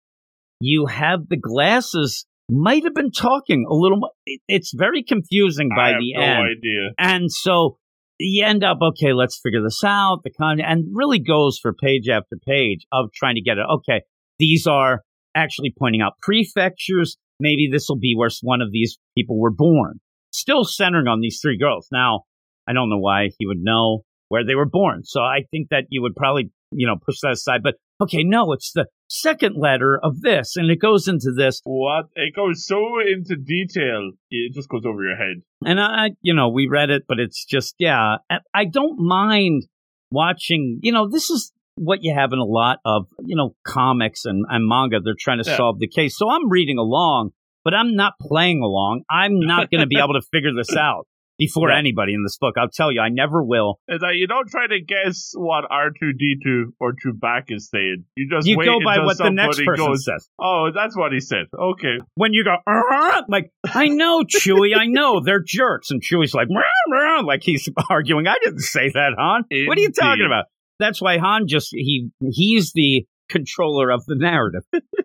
you 0.60 0.88
have 0.88 1.30
the 1.30 1.38
glasses 1.38 2.26
might 2.50 2.84
have 2.84 2.96
been 2.96 3.12
talking 3.12 3.66
a 3.70 3.74
little. 3.74 4.00
It's 4.48 4.74
very 4.76 5.04
confusing 5.04 5.70
by 5.76 5.94
the 6.00 6.14
no 6.16 6.22
end. 6.22 6.58
idea. 6.58 6.90
And 6.98 7.32
so 7.32 7.78
you 8.20 8.46
end 8.46 8.64
up, 8.64 8.80
okay, 8.82 9.14
let's 9.14 9.40
figure 9.42 9.62
this 9.64 9.84
out. 9.84 10.22
The 10.24 10.32
con 10.32 10.60
and 10.60 10.86
really 10.94 11.20
goes 11.20 11.60
for 11.60 11.74
page 11.74 12.10
after 12.10 12.38
page 12.46 12.86
of 12.92 13.12
trying 13.14 13.36
to 13.36 13.42
get 13.42 13.58
it. 13.58 13.66
Okay, 13.78 14.02
these 14.40 14.68
are 14.68 15.02
actually 15.36 15.74
pointing 15.78 16.02
out 16.02 16.14
prefectures. 16.22 17.18
Maybe 17.40 17.70
this 17.72 17.86
will 17.88 18.00
be 18.00 18.16
where 18.16 18.30
one 18.42 18.62
of 18.62 18.72
these 18.72 18.98
people 19.16 19.40
were 19.40 19.52
born. 19.52 20.00
Still 20.32 20.64
centering 20.64 21.08
on 21.08 21.22
these 21.22 21.40
three 21.42 21.58
girls. 21.58 21.88
Now, 21.92 22.22
I 22.68 22.74
don't 22.74 22.90
know 22.90 23.00
why 23.00 23.30
he 23.38 23.46
would 23.46 23.60
know 23.62 24.04
where 24.30 24.46
they 24.46 24.56
were 24.56 24.70
born. 24.70 25.04
So 25.04 25.22
I 25.22 25.46
think 25.52 25.70
that 25.70 25.86
you 25.90 26.02
would 26.02 26.16
probably, 26.16 26.52
you 26.72 26.88
know, 26.88 26.96
push 27.04 27.20
that 27.22 27.32
aside. 27.32 27.62
But 27.64 27.76
okay, 28.02 28.24
no, 28.24 28.52
it's 28.54 28.72
the 28.74 28.86
second 29.10 29.56
letter 29.58 30.00
of 30.02 30.22
this, 30.22 30.56
and 30.56 30.70
it 30.70 30.80
goes 30.80 31.08
into 31.08 31.32
this. 31.36 31.62
What? 31.64 32.06
It 32.16 32.36
goes 32.36 32.66
so 32.66 33.00
into 33.00 33.36
detail, 33.36 34.12
it 34.30 34.54
just 34.54 34.70
goes 34.70 34.84
over 34.86 35.04
your 35.04 35.16
head. 35.16 35.38
And 35.66 35.80
I, 35.80 36.12
you 36.22 36.34
know, 36.34 36.50
we 36.50 36.68
read 36.68 36.90
it, 36.90 37.04
but 37.08 37.20
it's 37.20 37.46
just, 37.46 37.76
yeah, 37.80 38.18
I- 38.54 38.66
don't 38.66 39.00
mind 39.00 39.64
watching, 40.12 40.80
you 40.82 40.92
know, 40.92 41.10
this 41.10 41.30
is 41.30 41.52
what 41.76 42.00
you 42.02 42.14
have 42.14 42.34
in 42.34 42.40
a 42.40 42.44
lot 42.46 42.80
of, 42.86 43.08
you 43.26 43.36
know, 43.36 43.56
comics 43.66 44.26
and, 44.26 44.46
and 44.50 44.68
manga. 44.68 45.00
They're 45.04 45.14
trying 45.20 45.44
to 45.44 45.50
Yeah. 45.50 45.58
solve 45.58 45.80
the 45.80 45.88
case. 45.88 46.18
So 46.18 46.30
I'm 46.30 46.50
reading 46.50 46.78
along, 46.78 47.32
but 47.64 47.74
I'm 47.74 47.96
not 47.96 48.14
playing 48.22 48.62
along. 48.62 49.04
I'm 49.10 49.40
not 49.40 49.70
going 49.70 49.82
to 49.82 49.88
be 49.88 49.98
able 50.04 50.14
to 50.14 50.26
figure 50.32 50.54
this 50.56 50.76
out 50.76 51.08
before 51.38 51.70
Yeah. 51.70 51.78
anybody 51.78 52.14
in 52.14 52.24
this 52.24 52.38
book. 52.38 52.56
I'll 52.58 52.70
tell 52.70 52.92
you, 52.92 53.00
I 53.02 53.10
never 53.10 53.44
will. 53.44 53.80
Is 53.88 54.00
that 54.02 54.16
you 54.16 54.28
don't 54.28 54.50
try 54.50 54.68
to 54.68 54.80
guess 54.82 55.32
what 55.36 55.66
R2D2 55.70 56.74
or 56.80 56.94
Chewbacca 56.94 57.56
is 57.56 57.70
saying. 57.70 58.06
You 58.16 58.30
just 58.30 58.48
You 58.48 58.58
wait 58.58 58.66
go 58.66 58.80
by 58.84 59.00
what 59.06 59.18
the 59.18 59.30
next 59.30 59.58
person 59.64 59.86
goes, 59.86 60.06
says. 60.06 60.30
Oh, 60.40 60.70
that's 60.74 60.98
what 60.98 61.12
he 61.14 61.20
said. 61.20 61.46
Okay. 61.58 61.98
When 62.16 62.34
you 62.34 62.44
go, 62.44 62.56
"Uh-huh," 62.66 63.24
like, 63.30 63.52
I 63.66 63.88
know, 63.88 64.24
Chewie, 64.24 64.76
I 64.76 64.88
know, 64.88 65.20
they're 65.24 65.44
jerks. 65.46 65.92
And 65.92 66.02
Chewie's 66.02 66.34
like, 66.34 66.48
like 67.24 67.44
he's 67.44 67.70
arguing. 67.90 68.28
I 68.28 68.36
didn't 68.44 68.60
say 68.60 68.90
that, 68.94 69.14
Han. 69.18 69.44
What 69.68 69.78
are 69.78 69.82
you 69.82 69.92
talking 69.92 70.26
about? 70.26 70.46
That's 70.80 71.02
why 71.02 71.18
Han 71.18 71.48
just 71.48 71.70
he 71.72 72.10
he's 72.32 72.72
the 72.74 73.06
controller 73.30 73.90
of 73.90 74.06
the 74.06 74.16
narrative. 74.16 74.64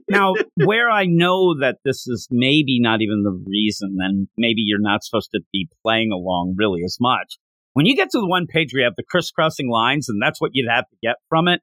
now, 0.09 0.35
where 0.57 0.91
I 0.91 1.07
know 1.07 1.59
that 1.61 1.79
this 1.85 2.07
is 2.07 2.29
maybe 2.31 2.79
not 2.81 3.03
even 3.03 3.23
the 3.23 3.45
reason, 3.47 3.97
then 3.99 4.29
maybe 4.37 4.63
you're 4.65 4.81
not 4.81 5.05
supposed 5.05 5.31
to 5.33 5.41
be 5.53 5.69
playing 5.83 6.13
along 6.13 6.55
really 6.57 6.83
as 6.85 6.99
much. 7.01 7.39
When 7.75 7.87
you 7.87 7.97
get 7.97 8.11
to 8.11 8.21
the 8.21 8.27
one 8.27 8.47
page 8.47 8.73
where 8.73 8.81
you 8.81 8.87
have 8.87 8.97
the 8.97 9.03
crisscrossing 9.03 9.71
lines, 9.71 10.09
and 10.09 10.21
that's 10.21 10.41
what 10.41 10.51
you'd 10.53 10.71
have 10.71 10.89
to 10.89 10.97
get 11.03 11.17
from 11.29 11.49
it, 11.49 11.61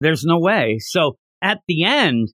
there's 0.00 0.24
no 0.24 0.38
way. 0.38 0.78
So 0.80 1.16
at 1.42 1.60
the 1.68 1.84
end, 1.84 2.32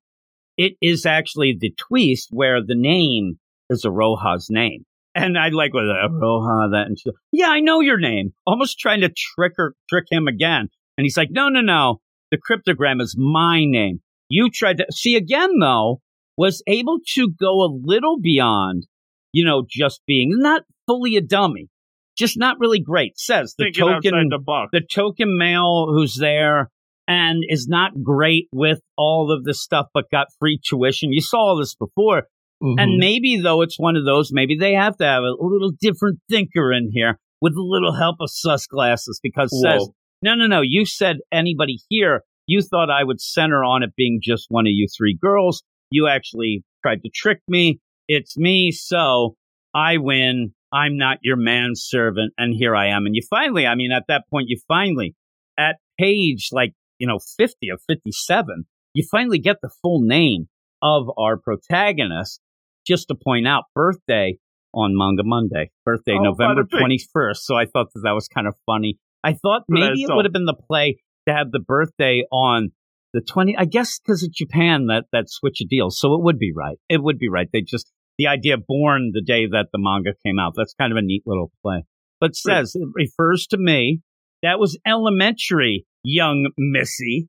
it 0.56 0.74
is 0.80 1.06
actually 1.06 1.56
the 1.58 1.74
twist 1.76 2.28
where 2.30 2.60
the 2.60 2.76
name 2.76 3.38
is 3.70 3.84
a 3.84 3.88
Aroha's 3.88 4.48
name. 4.50 4.84
And 5.14 5.36
I 5.36 5.48
like 5.48 5.72
with 5.72 5.84
a 5.84 6.08
Aroha 6.08 6.72
that 6.72 6.86
and 6.86 6.98
she, 6.98 7.10
yeah, 7.32 7.48
I 7.48 7.60
know 7.60 7.80
your 7.80 7.98
name. 7.98 8.32
Almost 8.46 8.78
trying 8.78 9.00
to 9.00 9.08
trick 9.08 9.54
her, 9.56 9.74
trick 9.88 10.04
him 10.10 10.28
again. 10.28 10.68
And 10.96 11.04
he's 11.04 11.16
like, 11.16 11.30
no, 11.30 11.48
no, 11.48 11.60
no. 11.60 12.00
The 12.30 12.38
cryptogram 12.38 13.00
is 13.00 13.16
my 13.18 13.64
name. 13.64 14.00
You 14.28 14.50
tried 14.50 14.78
to 14.78 14.86
see 14.90 15.16
again, 15.16 15.58
though, 15.60 16.00
was 16.36 16.62
able 16.66 16.98
to 17.14 17.30
go 17.30 17.62
a 17.62 17.72
little 17.82 18.20
beyond, 18.20 18.86
you 19.32 19.44
know, 19.44 19.64
just 19.68 20.02
being 20.06 20.30
not 20.32 20.62
fully 20.86 21.16
a 21.16 21.20
dummy, 21.20 21.68
just 22.16 22.38
not 22.38 22.58
really 22.60 22.80
great. 22.80 23.18
Says 23.18 23.54
the 23.56 23.64
Thinking 23.64 23.84
outside 23.84 24.10
token, 24.10 24.28
the 24.30 24.38
box. 24.38 24.70
the 24.72 24.80
token 24.80 25.38
male 25.38 25.88
who's 25.90 26.16
there 26.16 26.70
and 27.08 27.42
is 27.48 27.66
not 27.68 28.02
great 28.02 28.48
with 28.52 28.80
all 28.96 29.32
of 29.32 29.44
this 29.44 29.62
stuff, 29.62 29.86
but 29.94 30.10
got 30.12 30.26
free 30.38 30.60
tuition. 30.62 31.12
You 31.12 31.22
saw 31.22 31.38
all 31.38 31.56
this 31.56 31.74
before. 31.74 32.24
Mm-hmm. 32.62 32.78
And 32.78 32.98
maybe 32.98 33.40
though 33.40 33.62
it's 33.62 33.78
one 33.78 33.96
of 33.96 34.04
those, 34.04 34.30
maybe 34.32 34.56
they 34.56 34.74
have 34.74 34.96
to 34.98 35.04
have 35.04 35.22
a 35.22 35.34
little 35.40 35.72
different 35.80 36.18
thinker 36.28 36.72
in 36.72 36.90
here 36.92 37.18
with 37.40 37.54
a 37.54 37.62
little 37.62 37.94
help 37.94 38.16
of 38.20 38.30
sus 38.30 38.66
glasses 38.66 39.20
because 39.22 39.50
Whoa. 39.52 39.70
says, 39.70 39.88
no, 40.22 40.34
no, 40.34 40.46
no, 40.46 40.60
you 40.62 40.84
said 40.84 41.18
anybody 41.32 41.78
here. 41.88 42.22
You 42.46 42.62
thought 42.62 42.90
I 42.90 43.04
would 43.04 43.20
center 43.20 43.62
on 43.62 43.82
it 43.82 43.94
being 43.96 44.20
just 44.22 44.46
one 44.48 44.66
of 44.66 44.72
you 44.72 44.86
three 44.96 45.16
girls. 45.20 45.62
You 45.90 46.08
actually 46.08 46.64
tried 46.82 47.02
to 47.02 47.10
trick 47.14 47.40
me. 47.46 47.80
It's 48.08 48.38
me. 48.38 48.70
So 48.72 49.36
I 49.74 49.98
win. 49.98 50.54
I'm 50.72 50.96
not 50.96 51.18
your 51.22 51.36
manservant. 51.36 52.32
And 52.38 52.54
here 52.54 52.74
I 52.74 52.88
am. 52.88 53.06
And 53.06 53.14
you 53.14 53.22
finally, 53.28 53.66
I 53.66 53.74
mean, 53.74 53.92
at 53.92 54.04
that 54.08 54.24
point, 54.30 54.46
you 54.48 54.58
finally, 54.66 55.14
at 55.58 55.76
page 55.98 56.48
like, 56.52 56.72
you 56.98 57.06
know, 57.06 57.18
50 57.18 57.68
of 57.70 57.80
57, 57.86 58.64
you 58.94 59.06
finally 59.10 59.38
get 59.38 59.56
the 59.62 59.70
full 59.82 60.00
name 60.00 60.48
of 60.82 61.10
our 61.18 61.36
protagonist 61.36 62.40
just 62.86 63.08
to 63.08 63.14
point 63.14 63.46
out 63.46 63.64
birthday 63.74 64.38
on 64.74 64.96
Manga 64.96 65.22
Monday, 65.24 65.70
birthday 65.84 66.16
Oh, 66.18 66.22
November 66.22 66.64
21st. 66.64 67.36
So 67.36 67.56
I 67.56 67.66
thought 67.66 67.92
that 67.94 68.00
that 68.04 68.12
was 68.12 68.28
kind 68.28 68.46
of 68.46 68.54
funny. 68.66 68.98
I 69.24 69.32
thought 69.32 69.62
maybe 69.68 70.02
it 70.02 70.08
would 70.10 70.24
have 70.24 70.32
been 70.32 70.44
the 70.44 70.54
play 70.54 70.98
to 71.26 71.34
have 71.34 71.50
the 71.50 71.60
birthday 71.60 72.24
on 72.30 72.70
the 73.12 73.20
20, 73.20 73.56
I 73.56 73.64
guess 73.64 73.98
because 73.98 74.22
of 74.22 74.32
Japan, 74.32 74.86
that, 74.86 75.04
that 75.12 75.28
switch 75.28 75.60
of 75.60 75.68
deals. 75.68 75.98
So 75.98 76.14
it 76.14 76.22
would 76.22 76.38
be 76.38 76.52
right. 76.54 76.78
It 76.88 77.02
would 77.02 77.18
be 77.18 77.28
right. 77.28 77.48
They 77.52 77.62
just, 77.62 77.90
the 78.18 78.26
idea 78.26 78.56
born 78.56 79.10
the 79.12 79.22
day 79.22 79.46
that 79.46 79.66
the 79.72 79.78
manga 79.78 80.12
came 80.24 80.38
out. 80.38 80.52
That's 80.56 80.74
kind 80.74 80.92
of 80.92 80.98
a 80.98 81.02
neat 81.02 81.22
little 81.26 81.50
play. 81.62 81.84
But 82.20 82.34
says, 82.34 82.74
it 82.74 82.88
refers 82.94 83.46
to 83.48 83.58
me. 83.58 84.00
That 84.42 84.58
was 84.58 84.78
elementary, 84.86 85.86
young 86.02 86.50
Missy. 86.56 87.28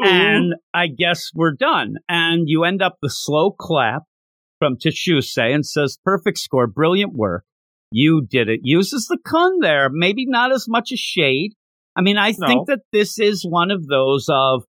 Uh-huh. 0.00 0.10
And 0.10 0.54
I 0.72 0.86
guess 0.86 1.30
we're 1.34 1.54
done. 1.54 1.96
And 2.08 2.44
you 2.46 2.64
end 2.64 2.82
up 2.82 2.96
the 3.02 3.10
slow 3.10 3.50
clap 3.50 4.02
from 4.58 4.76
Tishuse 4.76 5.36
and 5.36 5.64
says, 5.64 5.98
perfect 6.04 6.38
score, 6.38 6.66
brilliant 6.66 7.14
work. 7.14 7.44
You 7.90 8.26
did 8.28 8.48
it. 8.48 8.60
Uses 8.62 9.06
the 9.08 9.18
kun 9.24 9.58
there, 9.60 9.88
maybe 9.90 10.24
not 10.26 10.52
as 10.52 10.66
much 10.68 10.92
as 10.92 10.98
shade. 11.00 11.52
I 11.96 12.02
mean, 12.02 12.16
I 12.16 12.34
No. 12.38 12.46
think 12.46 12.66
that 12.68 12.80
this 12.92 13.18
is 13.18 13.44
one 13.48 13.70
of 13.70 13.86
those 13.86 14.26
of, 14.30 14.64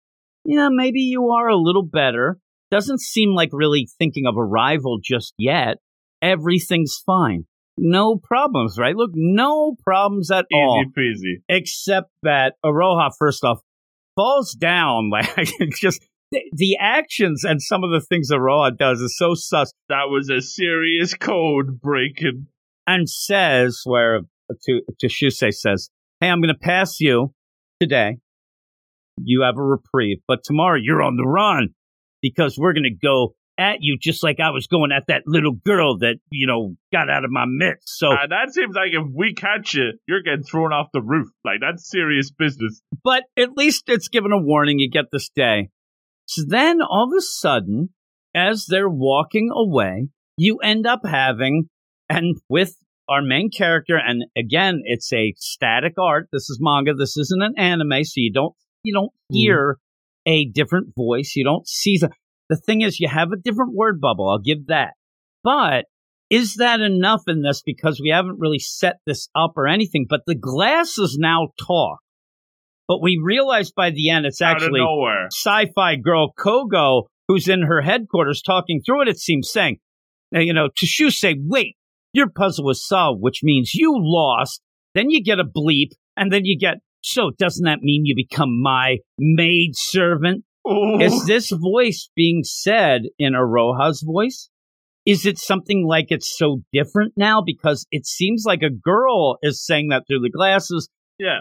yeah, 0.46 0.70
maybe 0.72 1.02
you 1.02 1.30
are 1.30 1.48
a 1.48 1.58
little 1.58 1.86
better. 1.86 2.38
Doesn't 2.72 3.02
seem 3.02 3.34
like 3.34 3.50
really 3.52 3.88
thinking 4.00 4.26
of 4.26 4.36
a 4.38 4.44
rival 4.44 5.00
just 5.04 5.34
yet. 5.38 5.78
Everything's 6.22 7.02
fine. 7.06 7.46
No 7.78 8.18
problems, 8.22 8.78
right? 8.78 8.96
Look, 8.96 9.12
no 9.14 9.76
problems 9.84 10.30
at 10.32 10.46
all 10.54 10.84
Easy 10.84 10.92
peasy. 10.98 11.34
except 11.48 12.10
that 12.24 12.56
Aroha, 12.66 13.10
first 13.18 13.44
off, 13.44 13.60
falls 14.16 14.54
down. 14.54 15.10
Like 15.12 15.30
it's 15.60 15.80
just 15.80 16.02
the, 16.32 16.42
the 16.52 16.78
actions 16.80 17.44
and 17.44 17.62
some 17.62 17.84
of 17.84 17.90
the 17.92 18.02
things 18.02 18.32
Aroha 18.32 18.78
does 18.78 19.00
is 19.02 19.16
so 19.18 19.34
sus. 19.34 19.72
That 19.88 20.10
was 20.10 20.30
a 20.30 20.42
serious 20.42 21.14
code 21.14 21.80
breaking. 21.82 22.48
And 22.92 23.10
says 23.10 23.82
where 23.84 24.22
to 24.66 24.82
to 25.00 25.08
Shusei 25.08 25.54
says, 25.54 25.90
"Hey, 26.20 26.30
I'm 26.30 26.42
going 26.42 26.54
to 26.54 26.60
pass 26.60 27.00
you 27.00 27.34
today. 27.80 28.18
You 29.22 29.44
have 29.44 29.58
a 29.58 29.64
reprieve, 29.64 30.20
but 30.28 30.40
tomorrow 30.44 30.78
you're 30.82 31.04
on 31.04 31.16
the 31.18 31.28
run 31.28 31.70
because 32.22 32.58
we're 32.58 32.74
going 32.74 32.92
to 32.92 33.08
go." 33.08 33.36
At 33.60 33.80
you 33.82 33.98
just 34.02 34.24
like 34.24 34.40
I 34.40 34.52
was 34.52 34.68
going 34.68 34.94
at 34.94 35.04
that 35.10 35.24
little 35.26 35.52
girl 35.52 35.98
that 35.98 36.16
you 36.32 36.48
know 36.48 36.78
got 36.94 37.10
out 37.10 37.26
of 37.26 37.30
my 37.30 37.44
midst. 37.46 37.90
So 38.00 38.08
Uh, 38.08 38.28
that 38.30 38.54
seems 38.54 38.74
like 38.74 38.92
if 38.94 39.06
we 39.14 39.34
catch 39.34 39.74
you, 39.74 40.00
you're 40.08 40.24
getting 40.24 40.44
thrown 40.44 40.72
off 40.72 40.88
the 40.94 41.02
roof. 41.02 41.28
Like 41.44 41.58
that's 41.60 41.92
serious 41.92 42.32
business. 42.32 42.82
but 43.04 43.24
at 43.38 43.58
least 43.58 43.84
it's 43.90 44.08
given 44.08 44.32
a 44.32 44.42
warning 44.42 44.80
you 44.80 44.90
get 44.90 45.08
this 45.12 45.28
day. 45.36 45.72
So 46.26 46.44
then 46.48 46.78
all 46.82 47.10
of 47.12 47.18
a 47.18 47.22
sudden, 47.22 47.90
as 48.34 48.66
they're 48.66 48.88
walking 48.88 49.50
away, 49.54 50.08
you 50.38 50.60
end 50.60 50.88
up 50.88 51.02
having, 51.06 51.68
and 52.10 52.36
with 52.50 52.76
our 53.10 53.22
main 53.22 53.50
character, 53.50 53.98
and 53.98 54.24
again, 54.38 54.82
it's 54.86 55.12
a 55.14 55.34
static 55.38 55.94
art. 55.98 56.28
This 56.32 56.50
is 56.50 56.60
manga. 56.62 56.94
This 56.94 57.18
isn't 57.18 57.42
an 57.42 57.54
anime, 57.58 58.04
so 58.04 58.14
you 58.18 58.32
don't 58.32 58.54
you 58.84 58.94
don't 58.94 59.12
hear 59.32 59.78
a 60.26 60.46
different 60.46 60.94
voice. 60.96 61.34
You 61.36 61.44
don't 61.44 61.68
see 61.68 61.98
the 61.98 62.10
the 62.50 62.58
thing 62.58 62.82
is 62.82 63.00
you 63.00 63.08
have 63.08 63.32
a 63.32 63.38
different 63.38 63.74
word 63.76 64.00
bubble. 64.00 64.30
I'll 64.30 64.40
give 64.40 64.68
that, 64.68 64.94
but 65.44 65.86
is 66.30 66.56
that 66.56 66.82
enough 66.82 67.24
in 67.28 67.42
this 67.42 67.62
because 67.64 68.00
we 68.00 68.10
haven't 68.10 68.40
really 68.40 68.60
set 68.60 68.98
this 69.06 69.30
up 69.36 69.54
or 69.56 69.68
anything? 69.68 70.06
But 70.08 70.22
the 70.28 70.36
glasses 70.36 71.18
now 71.20 71.48
talk. 71.60 72.00
But 72.88 73.02
we 73.02 73.20
realize 73.24 73.72
by 73.72 73.92
the 73.92 74.10
end 74.10 74.26
it's 74.26 74.42
actually 74.42 74.82
sci-fi 75.32 75.96
girl 75.96 76.34
Kogo 76.38 77.04
who's 77.28 77.48
in 77.48 77.62
her 77.62 77.82
headquarters 77.82 78.42
talking 78.42 78.82
through 78.84 79.04
it. 79.04 79.08
It 79.08 79.20
seems 79.20 79.52
saying, 79.52 79.78
you 80.32 80.54
know, 80.54 80.70
to 80.76 81.12
say, 81.12 81.36
"Wait, 81.40 81.76
your 82.14 82.30
puzzle 82.30 82.66
was 82.66 82.86
solved, 82.86 83.22
which 83.22 83.42
means 83.44 83.74
you 83.74 83.94
lost." 83.96 84.62
Then 84.96 85.10
you 85.10 85.24
get 85.24 85.40
a 85.40 85.44
bleep, 85.44 85.90
and 86.18 86.32
then 86.32 86.46
you 86.46 86.58
get. 86.58 86.78
So 87.02 87.32
doesn't 87.38 87.66
that 87.66 87.80
mean 87.82 88.06
you 88.06 88.16
become 88.16 88.62
my 88.62 88.98
maid 89.18 89.72
servant? 89.74 90.44
Is 91.00 91.26
this 91.26 91.52
voice 91.52 92.10
being 92.16 92.42
said 92.44 93.04
in 93.18 93.34
Aroha's 93.34 94.04
voice? 94.06 94.50
Is 95.06 95.26
it 95.26 95.40
something 95.40 95.86
like 95.88 96.08
it's 96.10 96.38
so 96.38 96.62
different 96.74 97.14
now 97.16 97.42
because 97.44 97.88
it 97.92 98.06
seems 98.06 98.44
like 98.46 98.62
a 98.62 98.70
girl 98.70 99.38
is 99.42 99.66
saying 99.66 99.88
that 99.90 100.04
through 100.08 100.20
the 100.20 100.30
glasses? 100.30 100.90
yeah. 101.20 101.40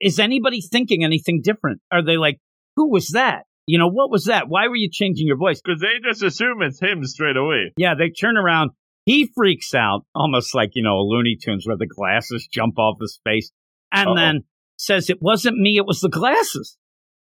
Is 0.00 0.18
anybody 0.18 0.60
thinking 0.60 1.02
anything 1.02 1.40
different? 1.42 1.80
Are 1.90 2.04
they 2.04 2.16
like, 2.16 2.38
who 2.76 2.90
was 2.90 3.08
that? 3.08 3.44
You 3.66 3.78
know, 3.78 3.88
what 3.88 4.10
was 4.10 4.24
that? 4.24 4.44
Why 4.48 4.68
were 4.68 4.76
you 4.76 4.90
changing 4.92 5.26
your 5.26 5.36
voice? 5.36 5.60
Because 5.64 5.80
they 5.80 6.06
just 6.06 6.22
assume 6.22 6.62
it's 6.62 6.80
him 6.80 7.04
straight 7.04 7.36
away. 7.36 7.72
Yeah, 7.76 7.94
they 7.94 8.10
turn 8.10 8.36
around. 8.36 8.70
He 9.06 9.30
freaks 9.34 9.74
out, 9.74 10.02
almost 10.14 10.54
like, 10.54 10.70
you 10.74 10.82
know, 10.82 10.98
a 10.98 11.02
Looney 11.06 11.36
Tunes 11.40 11.66
where 11.66 11.76
the 11.76 11.86
glasses 11.86 12.46
jump 12.50 12.78
off 12.78 12.98
his 13.00 13.18
face 13.24 13.50
and 13.92 14.08
Uh-oh. 14.10 14.16
then 14.16 14.40
says, 14.76 15.10
It 15.10 15.18
wasn't 15.20 15.56
me, 15.58 15.76
it 15.76 15.86
was 15.86 16.00
the 16.00 16.08
glasses. 16.08 16.76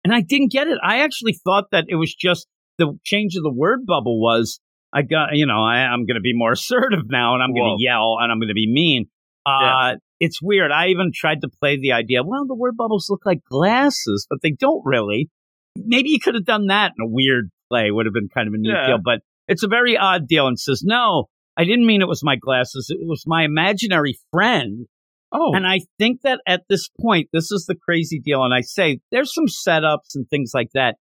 And 0.05 0.14
I 0.14 0.21
didn't 0.21 0.53
get 0.53 0.69
it. 0.69 0.79
I 0.83 1.01
actually 1.01 1.33
thought 1.33 1.67
that 1.73 1.87
it 1.89 1.97
was 1.97 2.14
just 2.14 2.47
the 2.79 2.97
change 3.05 3.35
of 3.37 3.43
the 3.43 3.53
word 3.53 3.85
bubble 3.87 4.21
was, 4.21 4.61
I 4.93 5.03
got, 5.03 5.31
you 5.35 5.47
know, 5.47 5.62
I, 5.64 5.79
I'm 5.79 6.07
going 6.07 6.14
to 6.14 6.21
be 6.21 6.33
more 6.35 6.53
assertive 6.59 7.11
now 7.11 7.35
and 7.35 7.43
I'm 7.43 7.53
going 7.53 7.77
to 7.77 7.83
yell 7.85 8.17
and 8.21 8.31
I'm 8.31 8.39
going 8.39 8.49
to 8.49 8.55
be 8.55 8.71
mean. 8.73 9.07
Uh, 9.45 9.59
Yeah. 9.61 9.95
It's 10.19 10.41
weird. 10.41 10.71
I 10.73 10.87
even 10.89 11.11
tried 11.14 11.43
to 11.43 11.49
play 11.61 11.77
the 11.79 11.93
idea, 11.93 12.23
well, 12.25 12.47
the 12.47 12.55
word 12.55 12.75
bubbles 12.75 13.09
look 13.11 13.27
like 13.27 13.41
glasses, 13.51 14.27
but 14.31 14.39
they 14.43 14.53
don't 14.53 14.81
really. 14.87 15.29
Maybe 15.77 16.09
you 16.09 16.19
could 16.19 16.35
have 16.37 16.47
done 16.47 16.69
that 16.69 16.93
in 16.99 17.05
a 17.05 17.11
weird 17.11 17.51
play, 17.69 17.91
would 17.91 18.07
have 18.07 18.14
been 18.14 18.31
kind 18.33 18.49
of 18.49 18.55
a 18.55 18.57
neat 18.57 18.71
Yeah. 18.73 18.87
deal, 18.87 18.99
but 19.05 19.21
it's 19.47 19.62
a 19.62 19.69
very 19.69 19.95
odd 19.99 20.27
deal 20.27 20.47
and 20.47 20.59
says, 20.59 20.83
no, 20.83 21.27
I 21.57 21.65
didn't 21.65 21.87
mean 21.87 22.03
it 22.03 22.09
was 22.09 22.23
my 22.23 22.37
glasses. 22.37 22.89
It 22.91 22.99
was 23.07 23.25
my 23.27 23.45
imaginary 23.45 24.19
friend. 24.33 24.87
Oh. 25.33 25.53
And 25.55 25.67
I 25.67 25.81
think 25.99 26.23
that 26.23 26.41
at 26.47 26.63
this 26.69 26.89
point, 27.01 27.29
this 27.33 27.51
is 27.51 27.65
the 27.67 27.75
crazy 27.75 28.21
deal. 28.21 28.45
And 28.45 28.55
I 28.55 28.61
say 28.61 29.01
there's 29.11 29.35
some 29.35 29.47
setups 29.47 30.15
and 30.15 30.29
things 30.29 30.53
like 30.55 30.71
that. 30.75 30.97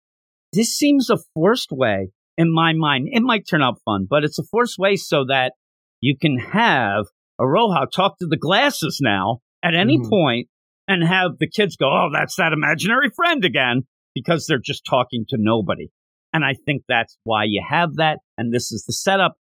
This 0.53 0.70
seems 0.76 1.10
a 1.10 1.18
forced 1.34 1.72
way 1.72 2.10
in 2.38 2.53
my 2.53 2.74
mind. 2.74 3.10
It 3.12 3.22
might 3.22 3.47
turn 3.47 3.62
out 3.62 3.80
fun, 3.86 4.08
but 4.10 4.24
it's 4.24 4.39
a 4.39 4.43
forced 4.43 4.78
way 4.80 4.95
so 4.95 5.26
that 5.26 5.53
you 6.01 6.16
can 6.18 6.38
have 6.39 7.06
Aroha 7.39 7.86
talk 7.93 8.18
to 8.20 8.28
the 8.28 8.38
glasses 8.38 8.99
now 9.01 9.39
at 9.62 9.76
any 9.76 9.97
Mhm. 9.97 10.10
point 10.10 10.47
and 10.88 11.03
have 11.03 11.38
the 11.39 11.49
kids 11.49 11.76
go, 11.76 11.88
Oh, 11.88 12.10
that's 12.14 12.36
that 12.38 12.53
imaginary 12.53 13.10
friend 13.16 13.43
again, 13.43 13.82
because 14.14 14.45
they're 14.45 14.58
just 14.60 14.86
talking 14.86 15.26
to 15.30 15.38
nobody. 15.38 15.88
And 16.32 16.45
I 16.45 16.53
think 16.66 16.84
that's 16.88 17.18
why 17.24 17.43
you 17.45 17.64
have 17.68 17.95
that. 17.95 18.20
And 18.38 18.53
this 18.53 18.72
is 18.72 18.86
the 18.86 18.93
setup. 18.93 19.36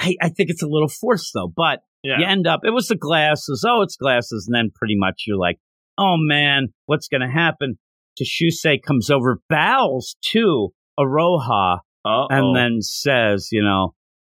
I, 0.00 0.16
I 0.22 0.28
think 0.30 0.48
it's 0.48 0.62
a 0.62 0.68
little 0.68 0.88
forced 0.88 1.32
though, 1.34 1.52
but 1.54 1.80
yeah. 2.02 2.18
you 2.18 2.26
end 2.26 2.46
up, 2.46 2.60
it 2.64 2.70
was 2.70 2.88
the 2.88 2.96
glasses. 2.96 3.64
Oh, 3.68 3.82
it's 3.82 3.96
glasses. 3.96 4.48
And 4.48 4.54
then 4.54 4.70
pretty 4.74 4.96
much 4.96 5.24
you're 5.26 5.38
like, 5.38 5.58
oh 5.98 6.16
man, 6.18 6.68
what's 6.86 7.08
going 7.08 7.20
to 7.20 7.28
happen? 7.28 7.78
Shusei 8.20 8.82
comes 8.82 9.10
over, 9.10 9.40
bows 9.48 10.16
to 10.32 10.70
Aroha, 10.98 11.78
Uh-oh. 12.04 12.26
and 12.30 12.56
then 12.56 12.82
says, 12.82 13.48
you 13.50 13.62
know, 13.62 13.94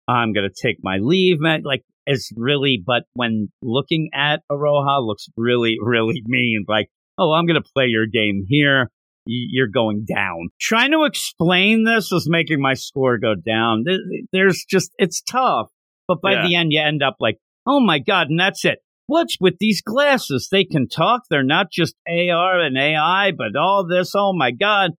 I'm 0.08 0.32
going 0.32 0.48
to 0.48 0.68
take 0.68 0.78
my 0.82 0.98
leave, 1.00 1.38
man. 1.40 1.62
Like, 1.64 1.82
it's 2.06 2.30
really, 2.36 2.82
but 2.84 3.04
when 3.14 3.48
looking 3.62 4.10
at 4.14 4.40
Aroha, 4.50 5.04
looks 5.06 5.26
really, 5.36 5.76
really 5.80 6.22
mean. 6.26 6.64
Like, 6.68 6.88
oh, 7.18 7.32
I'm 7.32 7.46
going 7.46 7.62
to 7.62 7.68
play 7.74 7.86
your 7.86 8.06
game 8.06 8.44
here. 8.48 8.90
You're 9.26 9.68
going 9.68 10.04
down. 10.04 10.48
Trying 10.60 10.92
to 10.92 11.04
explain 11.04 11.84
this 11.84 12.12
is 12.12 12.28
making 12.28 12.60
my 12.60 12.74
score 12.74 13.18
go 13.18 13.34
down. 13.34 13.84
There's 14.32 14.64
just, 14.68 14.92
it's 14.98 15.22
tough. 15.22 15.68
But 16.06 16.20
by 16.20 16.32
Yeah. 16.34 16.42
the 16.46 16.54
end, 16.56 16.72
you 16.72 16.80
end 16.80 17.02
up 17.02 17.16
like, 17.20 17.38
oh 17.66 17.80
my 17.80 17.98
God, 17.98 18.28
and 18.28 18.38
that's 18.38 18.64
it. 18.64 18.80
What's 19.06 19.38
with 19.40 19.54
these 19.58 19.80
glasses? 19.82 20.48
They 20.50 20.64
can 20.64 20.88
talk. 20.88 21.22
They're 21.30 21.42
not 21.42 21.70
just 21.70 21.94
AR 22.08 22.60
and 22.60 22.76
AI, 22.76 23.32
but 23.32 23.56
all 23.58 23.86
this. 23.86 24.12
Oh 24.14 24.32
my 24.34 24.50
God. 24.50 24.92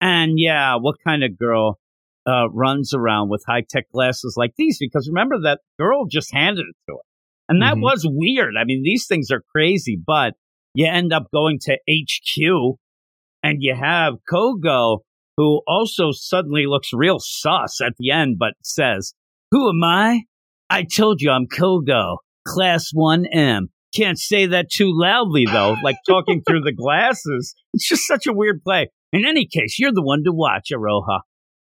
And 0.00 0.32
yeah, 0.36 0.76
what 0.76 0.96
kind 1.06 1.22
of 1.24 1.36
girl 1.38 1.78
uh, 2.26 2.48
runs 2.50 2.92
around 2.94 3.30
with 3.30 3.44
high 3.46 3.64
tech 3.68 3.90
glasses 3.92 4.34
like 4.36 4.52
these? 4.56 4.78
Because 4.78 5.08
remember 5.08 5.40
that 5.42 5.60
girl 5.78 6.06
just 6.06 6.32
handed 6.32 6.66
it 6.68 6.76
to 6.88 6.96
her. 6.96 7.02
And 7.48 7.62
that 7.62 7.76
Mhm. 7.76 7.82
was 7.82 8.04
weird. 8.08 8.54
I 8.60 8.64
mean, 8.64 8.82
these 8.82 9.06
things 9.06 9.30
are 9.30 9.42
crazy, 9.52 9.96
but 9.96 10.34
you 10.74 10.86
end 10.86 11.12
up 11.12 11.28
going 11.32 11.58
to 11.62 11.78
HQ 11.88 12.76
and 13.42 13.58
you 13.60 13.74
have 13.74 14.14
Kogo, 14.30 14.98
who 15.36 15.62
also 15.66 16.10
suddenly 16.12 16.66
looks 16.66 16.90
real 16.92 17.18
sus 17.20 17.80
at 17.80 17.94
the 17.98 18.10
end, 18.10 18.36
but 18.38 18.54
says, 18.62 19.14
Who 19.50 19.68
am 19.68 19.82
I? 19.84 20.22
I 20.70 20.82
told 20.82 21.20
you 21.20 21.30
I'm 21.30 21.46
Kogo, 21.46 22.18
class 22.46 22.90
1M. 22.94 23.68
Can't 23.94 24.18
say 24.18 24.46
that 24.46 24.70
too 24.70 24.90
loudly, 24.92 25.46
though, 25.46 25.76
like 25.82 25.96
talking 26.06 26.42
through 26.46 26.62
the 26.62 26.72
glasses. 26.72 27.54
It's 27.72 27.88
just 27.88 28.06
such 28.06 28.26
a 28.26 28.32
weird 28.32 28.62
play. 28.62 28.90
In 29.12 29.24
any 29.24 29.46
case, 29.46 29.78
you're 29.78 29.92
the 29.92 30.02
one 30.02 30.24
to 30.24 30.32
watch, 30.32 30.68
Aroha. 30.72 31.20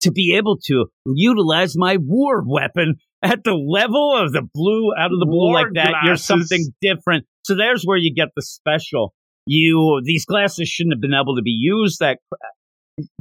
To 0.04 0.12
be 0.12 0.36
able 0.38 0.58
to 0.66 0.86
utilize 1.06 1.78
my 1.78 1.98
war 2.00 2.44
weapon 2.46 2.96
at 3.22 3.44
the 3.44 3.54
level 3.54 4.16
of 4.16 4.32
the 4.32 4.42
blue, 4.54 4.94
out 4.98 5.12
of 5.12 5.20
the 5.20 5.26
blue 5.26 5.52
War 5.52 5.54
like 5.54 5.74
that, 5.74 5.94
you're 6.06 6.16
something 6.16 6.74
different. 6.82 7.26
So 7.44 7.56
there's 7.56 7.84
where 7.84 7.98
you 7.98 8.14
get 8.14 8.30
the 8.36 8.42
special. 8.42 9.14
You, 9.52 10.00
these 10.06 10.26
glasses 10.26 10.70
shouldn't 10.70 10.94
have 10.94 11.02
been 11.02 11.16
able 11.20 11.36
to 11.38 11.42
be 11.42 11.58
used 11.60 12.02
that, 12.02 12.20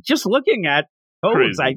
just 0.04 0.26
looking 0.26 0.66
at 0.66 0.84
codes, 1.24 1.56
Crazy. 1.56 1.62
I, 1.62 1.74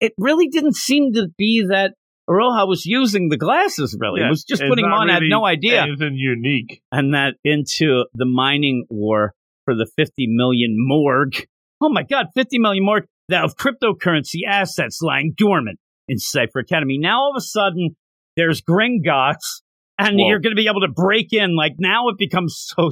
it 0.00 0.12
really 0.18 0.48
didn't 0.48 0.74
seem 0.74 1.12
to 1.12 1.28
be 1.38 1.64
that 1.68 1.92
Aroha 2.28 2.66
was 2.66 2.84
using 2.86 3.28
the 3.28 3.36
glasses 3.36 3.96
really. 4.00 4.20
Yeah, 4.20 4.26
it 4.26 4.30
was 4.30 4.42
just 4.42 4.62
putting 4.68 4.84
them 4.84 4.92
on, 4.92 5.10
I 5.10 5.14
had 5.14 5.22
no 5.26 5.46
idea 5.46 5.82
Anything 5.82 6.16
unique. 6.16 6.82
and 6.90 7.14
that 7.14 7.34
into 7.44 8.04
the 8.14 8.24
mining 8.24 8.84
war 8.90 9.32
for 9.64 9.74
the 9.74 9.88
50 9.96 10.26
million 10.26 10.74
morgue. 10.76 11.46
Oh 11.80 11.88
my 11.88 12.02
God, 12.02 12.26
50 12.34 12.58
million 12.58 12.84
morgue 12.84 13.04
that 13.28 13.44
of 13.44 13.54
cryptocurrency 13.56 14.40
assets 14.48 15.00
lying 15.02 15.34
dormant 15.36 15.78
in 16.08 16.18
Cipher 16.18 16.58
Academy. 16.58 16.98
Now 16.98 17.20
all 17.20 17.32
of 17.36 17.38
a 17.38 17.44
sudden 17.44 17.94
there's 18.36 18.60
Gringotts 18.60 19.62
and 19.98 20.16
Whoa. 20.16 20.28
you're 20.30 20.40
going 20.40 20.56
to 20.56 20.60
be 20.60 20.66
able 20.66 20.80
to 20.80 20.92
break 20.92 21.32
in. 21.32 21.54
Like 21.56 21.74
now 21.78 22.08
it 22.08 22.16
becomes 22.18 22.56
so. 22.58 22.90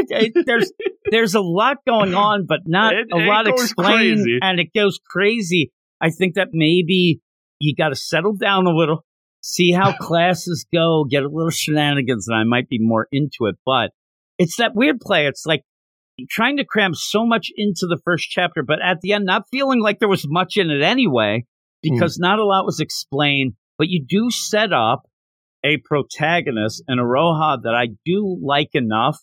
S- 0.00 0.06
I- 0.12 0.16
I- 0.38 0.42
there's 0.46 0.72
there's 1.10 1.34
a 1.34 1.40
lot 1.40 1.78
going 1.86 2.14
on, 2.14 2.46
but 2.46 2.60
not 2.66 2.94
It- 2.94 3.08
a 3.12 3.18
it 3.18 3.26
lot 3.26 3.46
explained, 3.48 4.18
crazy. 4.18 4.38
and 4.42 4.60
it 4.60 4.68
goes 4.74 4.98
crazy. 5.08 5.72
I 6.00 6.10
think 6.10 6.34
that 6.34 6.48
maybe 6.52 7.20
you 7.60 7.74
got 7.74 7.88
to 7.88 7.96
settle 7.96 8.34
down 8.36 8.66
a 8.66 8.70
little, 8.70 9.04
see 9.40 9.72
how 9.72 9.92
classes 9.98 10.66
go, 10.72 11.04
get 11.08 11.22
a 11.22 11.28
little 11.28 11.50
shenanigans, 11.50 12.28
and 12.28 12.36
I 12.36 12.44
might 12.44 12.68
be 12.68 12.78
more 12.80 13.08
into 13.10 13.46
it. 13.46 13.56
But 13.64 13.90
it's 14.38 14.56
that 14.56 14.74
weird 14.74 15.00
play. 15.00 15.26
It's 15.26 15.46
like 15.46 15.62
trying 16.30 16.56
to 16.58 16.64
cram 16.64 16.92
so 16.94 17.26
much 17.26 17.48
into 17.56 17.86
the 17.86 17.98
first 18.04 18.28
chapter, 18.28 18.62
but 18.62 18.78
at 18.82 19.00
the 19.00 19.12
end, 19.12 19.24
not 19.24 19.44
feeling 19.50 19.80
like 19.80 19.98
there 19.98 20.08
was 20.08 20.26
much 20.28 20.56
in 20.56 20.70
it 20.70 20.82
anyway, 20.82 21.44
because 21.82 22.18
mm. 22.18 22.22
not 22.22 22.38
a 22.38 22.44
lot 22.44 22.64
was 22.66 22.80
explained. 22.80 23.54
But 23.78 23.88
you 23.88 24.04
do 24.06 24.30
set 24.30 24.72
up 24.72 25.02
a 25.64 25.78
protagonist 25.84 26.82
and 26.88 27.00
Iroha 27.00 27.62
that 27.62 27.74
I 27.74 27.88
do 28.04 28.38
like 28.42 28.70
enough, 28.74 29.18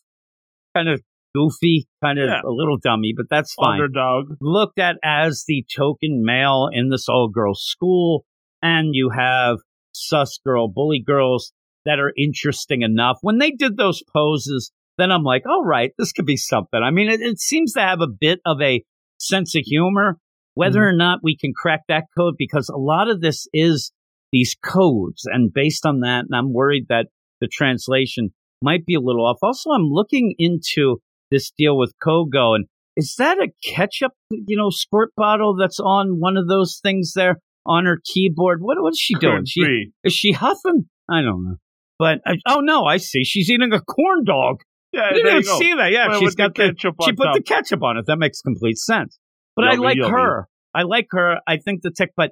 kind 0.75 0.89
of 0.89 1.01
goofy, 1.35 1.87
kind 2.03 2.19
of 2.19 2.27
yeah. 2.27 2.41
a 2.45 2.51
little 2.51 2.77
dummy, 2.77 3.13
but 3.15 3.25
that's 3.29 3.53
fine. 3.53 3.81
Underdog. 3.81 4.37
Looked 4.41 4.79
at 4.79 4.97
as 5.03 5.43
the 5.47 5.65
token 5.75 6.23
male 6.23 6.69
in 6.71 6.89
this 6.89 7.07
all 7.09 7.29
girls 7.29 7.63
school, 7.63 8.25
and 8.61 8.89
you 8.93 9.11
have 9.15 9.57
sus 9.93 10.39
girl, 10.45 10.67
bully 10.67 11.03
girls 11.05 11.53
that 11.85 11.99
are 11.99 12.13
interesting 12.17 12.81
enough. 12.81 13.17
When 13.21 13.39
they 13.39 13.51
did 13.51 13.77
those 13.77 14.03
poses, 14.13 14.71
then 14.97 15.11
I'm 15.11 15.23
like, 15.23 15.43
all 15.47 15.63
right, 15.63 15.91
this 15.97 16.11
could 16.11 16.25
be 16.25 16.37
something. 16.37 16.81
I 16.81 16.91
mean, 16.91 17.09
it, 17.09 17.19
it 17.19 17.39
seems 17.39 17.73
to 17.73 17.81
have 17.81 18.01
a 18.01 18.07
bit 18.07 18.39
of 18.45 18.61
a 18.61 18.83
sense 19.17 19.55
of 19.55 19.63
humor, 19.65 20.17
whether 20.53 20.79
mm-hmm. 20.79 20.95
or 20.95 20.97
not 20.97 21.19
we 21.23 21.35
can 21.35 21.51
crack 21.55 21.81
that 21.87 22.05
code, 22.17 22.35
because 22.37 22.69
a 22.69 22.77
lot 22.77 23.09
of 23.09 23.21
this 23.21 23.47
is 23.53 23.91
these 24.31 24.55
codes. 24.63 25.23
And 25.25 25.53
based 25.53 25.85
on 25.85 26.01
that, 26.01 26.25
and 26.29 26.35
I'm 26.35 26.53
worried 26.53 26.85
that 26.89 27.07
the 27.41 27.47
translation 27.51 28.33
might 28.63 28.85
be 28.85 28.95
a 28.95 28.99
little 28.99 29.25
off. 29.25 29.37
Also, 29.43 29.69
I'm 29.71 29.89
looking 29.89 30.33
into 30.39 31.01
this 31.29 31.51
deal 31.57 31.77
with 31.77 31.93
Kogo, 32.03 32.55
and 32.55 32.65
is 32.95 33.15
that 33.17 33.37
a 33.37 33.49
ketchup, 33.63 34.13
you 34.31 34.57
know, 34.57 34.69
squirt 34.69 35.09
bottle 35.15 35.55
that's 35.55 35.79
on 35.79 36.19
one 36.19 36.37
of 36.37 36.47
those 36.47 36.79
things 36.81 37.13
there 37.15 37.37
on 37.65 37.85
her 37.85 37.99
keyboard? 38.03 38.61
What 38.61 38.81
what 38.81 38.93
is 38.93 38.99
she 38.99 39.15
doing? 39.15 39.43
She, 39.45 39.91
is 40.03 40.13
she 40.13 40.31
huffing? 40.31 40.85
I 41.09 41.21
don't 41.21 41.43
know. 41.43 41.55
But 41.99 42.21
I, 42.25 42.35
oh 42.47 42.59
no, 42.59 42.85
I 42.85 42.97
see. 42.97 43.23
She's 43.23 43.49
eating 43.49 43.73
a 43.73 43.81
corn 43.81 44.23
dog. 44.25 44.61
Yeah, 44.91 45.01
I 45.09 45.13
didn't 45.13 45.27
even 45.27 45.43
see 45.43 45.73
that. 45.73 45.91
Yeah, 45.91 46.09
well, 46.09 46.19
she's 46.19 46.35
got 46.35 46.55
the, 46.55 46.73
the 46.73 46.91
she 47.05 47.13
put 47.13 47.25
top. 47.25 47.35
the 47.35 47.41
ketchup 47.41 47.83
on 47.83 47.97
it. 47.97 48.05
That 48.07 48.17
makes 48.17 48.41
complete 48.41 48.77
sense. 48.77 49.17
But 49.55 49.63
yummy, 49.63 49.75
I 49.75 49.79
like 49.79 49.97
yummy. 49.97 50.11
her. 50.11 50.47
I 50.75 50.83
like 50.83 51.07
her. 51.11 51.37
I 51.47 51.57
think 51.57 51.81
the 51.81 51.91
tech, 51.91 52.09
but 52.15 52.31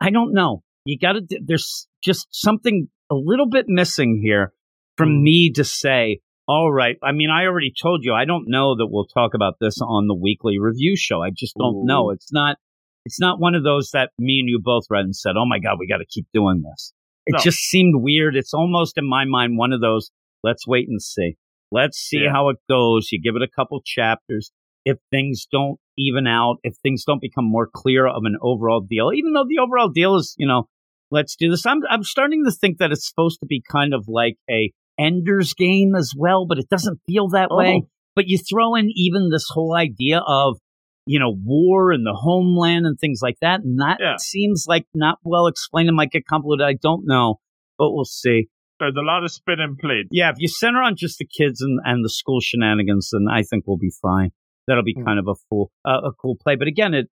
I 0.00 0.10
don't 0.10 0.32
know. 0.32 0.62
You 0.84 0.98
got 0.98 1.12
to. 1.12 1.40
There's 1.44 1.88
just 2.02 2.26
something 2.30 2.88
a 3.10 3.14
little 3.14 3.48
bit 3.48 3.66
missing 3.68 4.20
here 4.22 4.52
from 4.96 5.10
mm. 5.10 5.22
me 5.22 5.52
to 5.54 5.64
say. 5.64 6.20
All 6.48 6.72
right. 6.72 6.96
I 7.02 7.12
mean, 7.12 7.28
I 7.30 7.46
already 7.46 7.72
told 7.80 8.04
you. 8.04 8.14
I 8.14 8.24
don't 8.24 8.44
know 8.46 8.76
that 8.76 8.86
we'll 8.88 9.06
talk 9.06 9.34
about 9.34 9.54
this 9.60 9.78
on 9.82 10.06
the 10.06 10.14
weekly 10.14 10.58
review 10.60 10.96
show. 10.96 11.20
I 11.20 11.30
just 11.30 11.56
don't 11.58 11.76
Ooh. 11.76 11.86
know. 11.86 12.10
It's 12.10 12.32
not. 12.32 12.56
It's 13.04 13.20
not 13.20 13.40
one 13.40 13.54
of 13.54 13.62
those 13.62 13.90
that 13.92 14.10
me 14.18 14.40
and 14.40 14.48
you 14.48 14.60
both 14.62 14.84
read 14.90 15.04
and 15.04 15.14
said, 15.14 15.34
"Oh 15.36 15.46
my 15.46 15.58
god, 15.58 15.76
we 15.78 15.86
got 15.86 15.98
to 15.98 16.06
keep 16.06 16.26
doing 16.32 16.62
this." 16.62 16.92
It 17.26 17.34
no. 17.34 17.38
just 17.40 17.58
seemed 17.58 17.94
weird. 17.96 18.36
It's 18.36 18.54
almost 18.54 18.98
in 18.98 19.08
my 19.08 19.24
mind 19.24 19.58
one 19.58 19.72
of 19.72 19.80
those. 19.80 20.10
Let's 20.42 20.66
wait 20.66 20.88
and 20.88 21.02
see. 21.02 21.36
Let's 21.72 21.98
see 21.98 22.22
yeah. 22.24 22.32
how 22.32 22.48
it 22.50 22.58
goes. 22.68 23.08
You 23.10 23.20
give 23.20 23.36
it 23.36 23.42
a 23.42 23.48
couple 23.48 23.80
chapters. 23.84 24.52
If 24.84 24.98
things 25.10 25.46
don't 25.50 25.80
even 25.98 26.28
out, 26.28 26.58
if 26.62 26.76
things 26.82 27.04
don't 27.04 27.20
become 27.20 27.44
more 27.44 27.68
clear 27.72 28.06
of 28.06 28.22
an 28.24 28.36
overall 28.40 28.80
deal, 28.80 29.10
even 29.12 29.32
though 29.32 29.46
the 29.48 29.58
overall 29.58 29.88
deal 29.88 30.14
is, 30.14 30.36
you 30.38 30.46
know, 30.46 30.68
let's 31.10 31.34
do 31.34 31.50
this. 31.50 31.66
I'm 31.66 31.80
I'm 31.90 32.04
starting 32.04 32.44
to 32.44 32.52
think 32.52 32.78
that 32.78 32.92
it's 32.92 33.08
supposed 33.08 33.40
to 33.40 33.46
be 33.46 33.62
kind 33.70 33.94
of 33.94 34.04
like 34.06 34.36
a 34.48 34.72
Ender's 34.98 35.54
game 35.54 35.94
as 35.94 36.12
well, 36.16 36.46
but 36.46 36.58
it 36.58 36.68
doesn't 36.68 37.00
feel 37.06 37.28
that 37.28 37.48
oh. 37.50 37.56
way. 37.56 37.82
But 38.14 38.28
you 38.28 38.38
throw 38.38 38.74
in 38.76 38.90
even 38.94 39.28
this 39.30 39.46
whole 39.50 39.76
idea 39.76 40.20
of, 40.26 40.58
you 41.06 41.20
know, 41.20 41.34
war 41.36 41.92
and 41.92 42.04
the 42.04 42.18
homeland 42.18 42.86
and 42.86 42.98
things 42.98 43.20
like 43.22 43.36
that, 43.42 43.60
and 43.60 43.78
that 43.80 43.98
yeah. 44.00 44.16
seems 44.18 44.64
like 44.66 44.86
not 44.94 45.18
well 45.22 45.46
explained 45.46 45.88
and 45.88 45.96
might 45.96 46.10
get 46.10 46.26
convoluted. 46.26 46.66
I 46.66 46.78
don't 46.80 47.06
know, 47.06 47.36
but 47.78 47.92
we'll 47.92 48.06
see. 48.06 48.48
There's 48.80 48.94
a 48.96 49.04
lot 49.04 49.24
of 49.24 49.30
spin 49.30 49.60
and 49.60 49.78
play. 49.78 50.04
Yeah, 50.10 50.30
if 50.30 50.36
you 50.38 50.48
center 50.48 50.82
on 50.82 50.96
just 50.96 51.18
the 51.18 51.26
kids 51.26 51.60
and, 51.60 51.78
and 51.84 52.04
the 52.04 52.10
school 52.10 52.40
shenanigans, 52.40 53.10
then 53.12 53.26
I 53.30 53.42
think 53.42 53.64
we'll 53.66 53.78
be 53.78 53.92
fine. 54.02 54.30
That'll 54.66 54.82
be 54.82 54.94
mm. 54.94 55.04
kind 55.04 55.18
of 55.18 55.28
a 55.28 55.34
full, 55.48 55.70
uh, 55.84 56.08
a 56.08 56.12
cool 56.12 56.36
play. 56.36 56.56
But 56.56 56.68
again, 56.68 56.92
it 56.94 57.08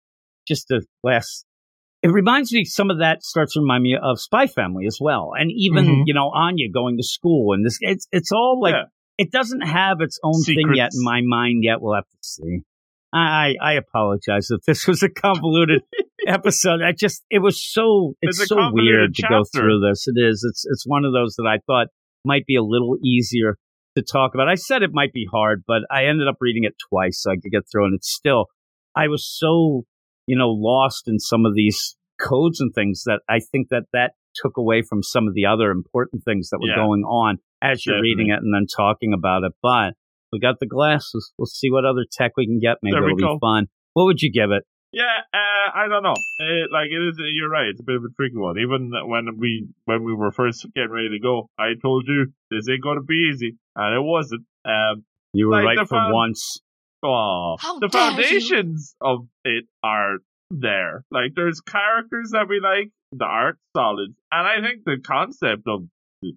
just 0.47 0.71
a 0.71 0.83
last. 1.03 1.45
It 2.03 2.09
reminds 2.09 2.53
me 2.53 2.65
some 2.65 2.91
of 2.91 2.99
that 2.99 3.23
starts 3.23 3.55
to 3.55 3.61
remind 3.61 3.85
me 3.85 3.97
of 4.01 4.21
Spy 4.21 4.49
Family 4.49 4.87
as 4.87 4.99
well, 5.01 5.33
and 5.39 5.51
even 5.55 5.85
mm-hmm. 5.85 6.03
you 6.07 6.15
know 6.15 6.31
Anya 6.35 6.69
going 6.73 6.97
to 6.97 7.05
school 7.05 7.55
and 7.55 7.65
this. 7.65 7.79
It's 7.81 8.09
it's 8.11 8.33
all 8.33 8.61
like 8.61 8.75
yeah. 8.75 8.85
it 9.19 9.31
doesn't 9.31 9.61
have 9.61 10.01
its 10.01 10.19
own 10.25 10.35
Secrets. 10.35 10.69
thing 10.69 10.77
yet 10.77 10.91
in 10.95 11.05
my 11.05 11.21
mind 11.25 11.63
yet. 11.63 11.81
We'll 11.81 11.95
have 11.95 12.09
to 12.09 12.19
see. 12.23 12.63
I 13.13 13.55
I 13.63 13.75
apologize 13.75 14.49
if 14.51 14.63
this 14.65 14.87
was 14.87 15.03
a 15.03 15.09
convoluted 15.09 15.83
episode. 16.27 16.81
I 16.83 16.93
just 16.93 17.23
it 17.31 17.41
was 17.41 17.63
so 17.63 18.15
it's, 18.21 18.41
it's 18.41 18.49
so 18.49 18.57
weird 18.73 19.15
chapter. 19.15 19.35
to 19.35 19.41
go 19.41 19.45
through 19.45 19.81
this. 19.89 20.07
It 20.09 20.21
is. 20.21 20.45
It's 20.49 20.65
it's 20.69 20.85
one 20.87 21.05
of 21.05 21.13
those 21.13 21.37
that 21.37 21.47
I 21.47 21.59
thought 21.67 21.89
might 22.25 22.47
be 22.47 22.57
a 22.57 22.63
little 22.63 22.97
easier 23.05 23.59
to 23.97 24.03
talk 24.03 24.35
about. 24.35 24.49
I 24.49 24.55
said 24.55 24.83
it 24.83 24.91
might 24.93 25.13
be 25.13 25.27
hard, 25.31 25.63
but 25.67 25.83
I 25.91 26.07
ended 26.07 26.27
up 26.27 26.37
reading 26.41 26.65
it 26.65 26.75
twice 26.89 27.21
so 27.23 27.31
I 27.31 27.37
could 27.37 27.53
get 27.53 27.65
through, 27.71 27.87
and 27.87 27.95
it's 27.95 28.11
still. 28.11 28.47
I 28.95 29.09
was 29.09 29.27
so 29.27 29.85
you 30.33 30.39
know 30.39 30.49
lost 30.49 31.09
in 31.09 31.19
some 31.19 31.45
of 31.45 31.55
these 31.55 31.95
codes 32.19 32.59
and 32.59 32.73
things 32.75 33.03
that 33.05 33.21
I 33.29 33.41
think 33.41 33.69
that 33.69 33.83
that 33.93 34.13
took 34.35 34.57
away 34.57 34.81
from 34.81 35.03
some 35.03 35.29
of 35.29 35.35
the 35.35 35.45
other 35.45 35.71
important 35.71 36.25
things 36.25 36.49
that 36.49 36.59
were 36.59 36.69
yeah. 36.69 36.77
going 36.77 37.03
on 37.03 37.37
as 37.61 37.85
you're 37.85 37.97
Definitely. 37.97 38.09
reading 38.09 38.31
it 38.33 38.41
and 38.43 38.55
then 38.55 38.65
talking 38.65 39.13
about 39.13 39.45
it. 39.45 39.53
But 39.61 39.93
we 40.33 40.39
got 40.41 40.59
the 40.59 40.67
glasses. 40.67 41.35
We'll 41.37 41.45
see 41.45 41.71
what 41.71 41.85
other 41.85 42.07
tech 42.11 42.33
we 42.39 42.47
can 42.47 42.61
get. 42.61 42.79
Maybe 42.83 42.97
it'll 42.97 43.15
go. 43.15 43.35
be 43.35 43.39
fun. 43.41 43.67
What 43.93 44.05
would 44.05 44.23
you 44.23 44.33
give 44.33 44.53
it? 44.53 44.65
Yeah, 44.91 45.21
uh, 45.35 45.69
I 45.75 45.89
don't 45.89 46.03
know. 46.03 46.17
It, 46.39 46.71
like 46.73 46.89
it 46.89 47.03
is, 47.09 47.17
you're 47.19 47.51
right. 47.51 47.69
It's 47.69 47.81
a 47.81 47.85
bit 47.85 47.97
of 47.97 48.05
a 48.05 48.13
tricky 48.17 48.37
one. 48.37 48.57
Even 48.59 48.91
when 49.05 49.39
we 49.39 49.69
when 49.85 50.03
we 50.03 50.15
were 50.15 50.33
first 50.33 50.67
getting 50.75 50.91
ready 50.91 51.11
to 51.11 51.19
go, 51.19 51.51
I 51.59 51.73
told 51.81 52.09
you 52.09 52.33
this 52.51 52.69
ain't 52.71 52.83
gonna 52.83 53.03
be 53.03 53.29
easy, 53.33 53.59
and 53.77 53.95
it 53.95 54.03
wasn't. 54.03 54.45
Um, 54.65 55.05
you 55.35 55.49
were 55.49 55.63
like 55.63 55.77
right 55.77 55.89
for 55.89 55.97
found- 55.97 56.15
once. 56.15 56.61
Oh, 57.05 57.57
the 57.81 57.89
foundations 57.89 58.95
you? 59.01 59.09
of 59.09 59.27
it 59.45 59.65
are 59.83 60.19
there. 60.51 61.05
Like 61.11 61.35
there's 61.35 61.61
characters 61.61 62.31
that 62.33 62.49
we 62.49 62.61
like, 62.61 62.91
the 63.13 63.25
art 63.25 63.59
solid, 63.77 64.15
and 64.31 64.47
I 64.47 64.67
think 64.67 64.85
the 64.85 64.99
concept 65.05 65.63
of 65.67 65.85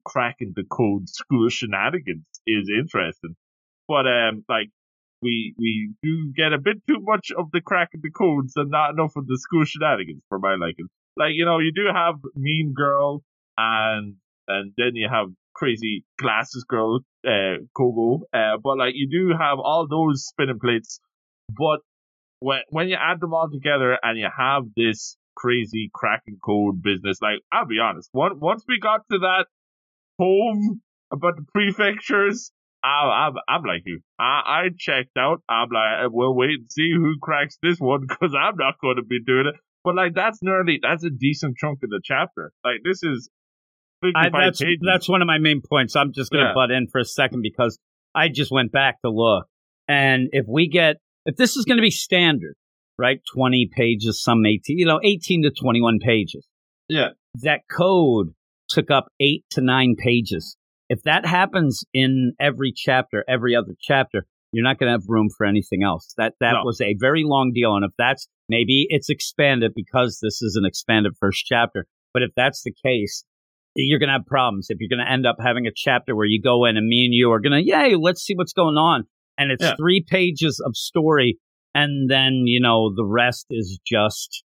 cracking 0.03 0.53
the 0.55 0.63
code 0.63 1.07
school 1.07 1.49
shenanigans 1.49 2.25
is 2.47 2.69
interesting. 2.69 3.35
But 3.87 4.07
um, 4.07 4.43
like 4.49 4.69
we 5.21 5.53
we 5.57 5.93
do 6.01 6.33
get 6.35 6.53
a 6.53 6.57
bit 6.57 6.77
too 6.87 6.99
much 7.01 7.31
of 7.37 7.51
the 7.51 7.61
cracking 7.61 8.01
the 8.03 8.11
codes 8.11 8.53
and 8.55 8.71
not 8.71 8.91
enough 8.91 9.15
of 9.15 9.27
the 9.27 9.37
school 9.37 9.65
shenanigans 9.65 10.23
for 10.29 10.39
my 10.39 10.55
liking. 10.55 10.87
Like 11.17 11.33
you 11.33 11.45
know, 11.45 11.59
you 11.59 11.71
do 11.73 11.87
have 11.93 12.15
Mean 12.35 12.73
Girl 12.75 13.23
and 13.57 14.15
and 14.47 14.73
then 14.77 14.95
you 14.95 15.07
have 15.11 15.27
crazy 15.55 16.03
glasses 16.19 16.65
girl, 16.67 16.99
uh, 17.25 17.57
Kogo. 17.77 18.21
Uh, 18.33 18.57
but 18.61 18.77
like 18.77 18.93
you 18.95 19.09
do 19.09 19.33
have 19.37 19.59
all 19.59 19.87
those 19.89 20.25
spinning 20.25 20.59
plates. 20.59 20.99
But 21.49 21.79
when 22.39 22.61
when 22.69 22.89
you 22.89 22.97
add 22.99 23.19
them 23.19 23.33
all 23.33 23.49
together 23.49 23.97
and 24.03 24.19
you 24.19 24.27
have 24.35 24.63
this 24.75 25.17
crazy 25.35 25.89
cracking 25.93 26.37
code 26.43 26.81
business, 26.81 27.17
like 27.21 27.39
I'll 27.51 27.65
be 27.65 27.79
honest, 27.79 28.09
once 28.13 28.35
once 28.39 28.63
we 28.67 28.79
got 28.79 29.01
to 29.11 29.19
that 29.19 29.45
home 30.19 30.81
about 31.11 31.35
the 31.37 31.45
prefectures 31.53 32.51
I, 32.85 33.27
I'm, 33.27 33.33
I'm 33.49 33.63
like 33.63 33.81
you. 33.85 33.99
I, 34.19 34.41
I 34.45 34.69
checked 34.77 35.17
out. 35.17 35.41
I'm 35.49 35.69
like, 35.73 36.11
we'll 36.11 36.35
wait 36.35 36.59
and 36.59 36.71
see 36.71 36.91
who 36.93 37.15
cracks 37.19 37.57
this 37.61 37.79
one 37.79 38.05
because 38.07 38.35
I'm 38.39 38.57
not 38.57 38.75
going 38.79 38.97
to 38.97 39.03
be 39.03 39.23
doing 39.23 39.47
it. 39.47 39.55
But 39.83 39.95
like, 39.95 40.13
that's 40.13 40.39
nearly 40.43 40.79
that's 40.81 41.03
a 41.03 41.09
decent 41.09 41.57
chunk 41.57 41.79
of 41.83 41.89
the 41.89 42.01
chapter. 42.03 42.51
Like, 42.63 42.81
this 42.83 43.01
is 43.01 43.29
I, 44.03 44.29
that's 44.29 44.61
pages. 44.61 44.81
that's 44.85 45.09
one 45.09 45.21
of 45.21 45.27
my 45.27 45.37
main 45.37 45.61
points. 45.67 45.95
I'm 45.95 46.11
just 46.13 46.31
going 46.31 46.43
to 46.43 46.49
yeah. 46.49 46.53
butt 46.53 46.71
in 46.71 46.87
for 46.87 46.99
a 46.99 47.05
second 47.05 47.41
because 47.41 47.79
I 48.13 48.29
just 48.29 48.51
went 48.51 48.71
back 48.71 49.01
to 49.01 49.09
look, 49.09 49.47
and 49.87 50.29
if 50.31 50.45
we 50.47 50.67
get 50.67 50.97
if 51.25 51.35
this 51.35 51.57
is 51.57 51.65
going 51.65 51.77
to 51.77 51.81
be 51.81 51.91
standard, 51.91 52.55
right, 52.99 53.19
20 53.33 53.69
pages, 53.75 54.21
some 54.21 54.45
18, 54.45 54.77
you 54.77 54.85
know, 54.85 54.99
18 55.03 55.43
to 55.43 55.51
21 55.51 55.99
pages. 55.99 56.47
Yeah, 56.87 57.09
that 57.41 57.61
code 57.71 58.33
took 58.69 58.91
up 58.91 59.07
eight 59.19 59.43
to 59.51 59.61
nine 59.61 59.95
pages 59.97 60.57
if 60.89 61.01
that 61.03 61.25
happens 61.25 61.83
in 61.93 62.33
every 62.39 62.71
chapter, 62.75 63.23
every 63.27 63.55
other 63.55 63.73
chapter, 63.81 64.25
you're 64.51 64.63
not 64.63 64.77
going 64.77 64.87
to 64.87 64.93
have 64.93 65.03
room 65.07 65.29
for 65.35 65.45
anything 65.45 65.83
else. 65.83 66.13
That 66.17 66.33
that 66.39 66.53
no. 66.53 66.63
was 66.63 66.79
a 66.81 66.95
very 66.99 67.23
long 67.25 67.51
deal, 67.53 67.75
and 67.75 67.83
if 67.83 67.91
that's 67.97 68.27
maybe 68.47 68.85
it's 68.89 69.09
expanded 69.09 69.73
because 69.75 70.19
this 70.21 70.41
is 70.41 70.55
an 70.55 70.65
expanded 70.65 71.13
first 71.19 71.45
chapter. 71.45 71.87
But 72.13 72.23
if 72.23 72.31
that's 72.35 72.63
the 72.63 72.73
case, 72.85 73.25
you're 73.75 73.99
going 73.99 74.09
to 74.09 74.13
have 74.13 74.25
problems. 74.25 74.67
If 74.69 74.77
you're 74.79 74.89
going 74.89 75.05
to 75.05 75.11
end 75.11 75.25
up 75.25 75.37
having 75.39 75.67
a 75.67 75.71
chapter 75.75 76.15
where 76.15 76.25
you 76.25 76.41
go 76.41 76.65
in 76.65 76.77
and 76.77 76.87
me 76.87 77.05
and 77.05 77.13
you 77.13 77.31
are 77.31 77.39
going 77.39 77.53
to, 77.53 77.63
yay, 77.63 77.95
let's 77.95 78.21
see 78.21 78.33
what's 78.35 78.53
going 78.53 78.77
on, 78.77 79.03
and 79.37 79.51
it's 79.51 79.63
yeah. 79.63 79.75
three 79.75 80.03
pages 80.07 80.61
of 80.65 80.75
story, 80.75 81.37
and 81.73 82.09
then 82.09 82.43
you 82.45 82.59
know 82.59 82.93
the 82.95 83.05
rest 83.05 83.47
is 83.49 83.79
just 83.85 84.43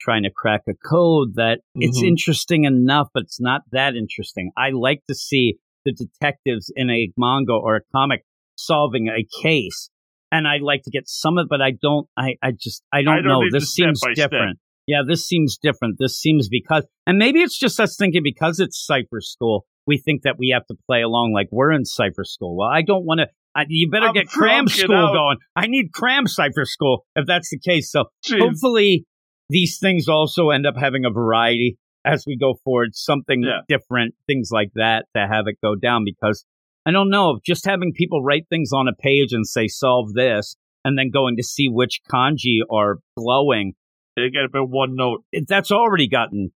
trying 0.00 0.22
to 0.22 0.30
crack 0.30 0.62
a 0.68 0.74
code 0.88 1.34
that 1.34 1.58
mm-hmm. 1.58 1.82
it's 1.82 2.02
interesting 2.02 2.64
enough, 2.64 3.08
but 3.14 3.24
it's 3.24 3.40
not 3.40 3.62
that 3.72 3.94
interesting. 3.94 4.52
I 4.56 4.70
like 4.70 5.02
to 5.08 5.14
see 5.14 5.56
the 5.84 5.92
detectives 5.92 6.70
in 6.74 6.90
a 6.90 7.10
manga 7.16 7.52
or 7.52 7.76
a 7.76 7.80
comic 7.94 8.24
solving 8.56 9.08
a 9.08 9.26
case. 9.42 9.90
And 10.32 10.46
I 10.46 10.58
like 10.60 10.82
to 10.82 10.90
get 10.90 11.08
some 11.08 11.38
of 11.38 11.44
it, 11.44 11.48
but 11.48 11.62
I 11.62 11.70
don't, 11.70 12.08
I, 12.16 12.34
I 12.42 12.50
just, 12.50 12.82
I 12.92 13.02
don't, 13.02 13.14
I 13.14 13.16
don't 13.22 13.28
know. 13.28 13.42
This 13.50 13.72
seems 13.72 14.00
different. 14.14 14.58
Yeah, 14.86 15.02
this 15.06 15.26
seems 15.26 15.58
different. 15.60 15.96
This 15.98 16.18
seems 16.18 16.48
because, 16.48 16.84
and 17.06 17.18
maybe 17.18 17.40
it's 17.40 17.58
just 17.58 17.80
us 17.80 17.96
thinking 17.96 18.22
because 18.22 18.60
it's 18.60 18.84
Cypher 18.84 19.20
School, 19.20 19.66
we 19.86 19.98
think 19.98 20.22
that 20.22 20.36
we 20.38 20.50
have 20.54 20.66
to 20.66 20.76
play 20.86 21.02
along 21.02 21.32
like 21.32 21.48
we're 21.50 21.72
in 21.72 21.84
Cypher 21.84 22.24
School. 22.24 22.56
Well, 22.56 22.68
I 22.68 22.82
don't 22.82 23.04
want 23.04 23.20
to. 23.20 23.26
You 23.68 23.90
better 23.90 24.08
I'm 24.08 24.14
get 24.14 24.28
cram 24.28 24.68
school 24.68 25.12
going. 25.14 25.38
I 25.56 25.66
need 25.66 25.92
cram 25.92 26.26
Cypher 26.26 26.66
School 26.66 27.06
if 27.16 27.26
that's 27.26 27.48
the 27.50 27.58
case. 27.58 27.90
So 27.90 28.04
Jeez. 28.28 28.38
hopefully 28.38 29.06
these 29.48 29.78
things 29.78 30.08
also 30.08 30.50
end 30.50 30.66
up 30.66 30.76
having 30.76 31.04
a 31.06 31.10
variety 31.10 31.78
as 32.04 32.24
we 32.26 32.36
go 32.36 32.54
forward, 32.64 32.90
something 32.94 33.42
Yeah. 33.42 33.60
different, 33.68 34.14
things 34.26 34.50
like 34.52 34.72
that 34.74 35.06
to 35.16 35.26
have 35.26 35.46
it 35.46 35.56
go 35.62 35.74
down 35.74 36.04
because 36.04 36.44
I 36.84 36.92
don't 36.92 37.08
know, 37.10 37.30
if 37.36 37.42
just 37.44 37.64
having 37.64 37.92
people 37.92 38.22
write 38.22 38.46
things 38.48 38.70
on 38.72 38.88
a 38.88 38.94
page 38.94 39.32
and 39.32 39.46
say 39.46 39.66
solve 39.68 40.12
this 40.12 40.56
and 40.84 40.96
then 40.98 41.10
going 41.10 41.36
to 41.36 41.42
see 41.42 41.68
which 41.68 42.00
kanji 42.12 42.58
are 42.70 42.98
glowing, 43.16 43.72
They 44.16 44.30
get 44.30 44.44
about 44.44 44.70
one 44.70 44.96
note. 44.96 45.24
that's 45.46 45.70
already 45.70 46.08
gotten 46.08 46.52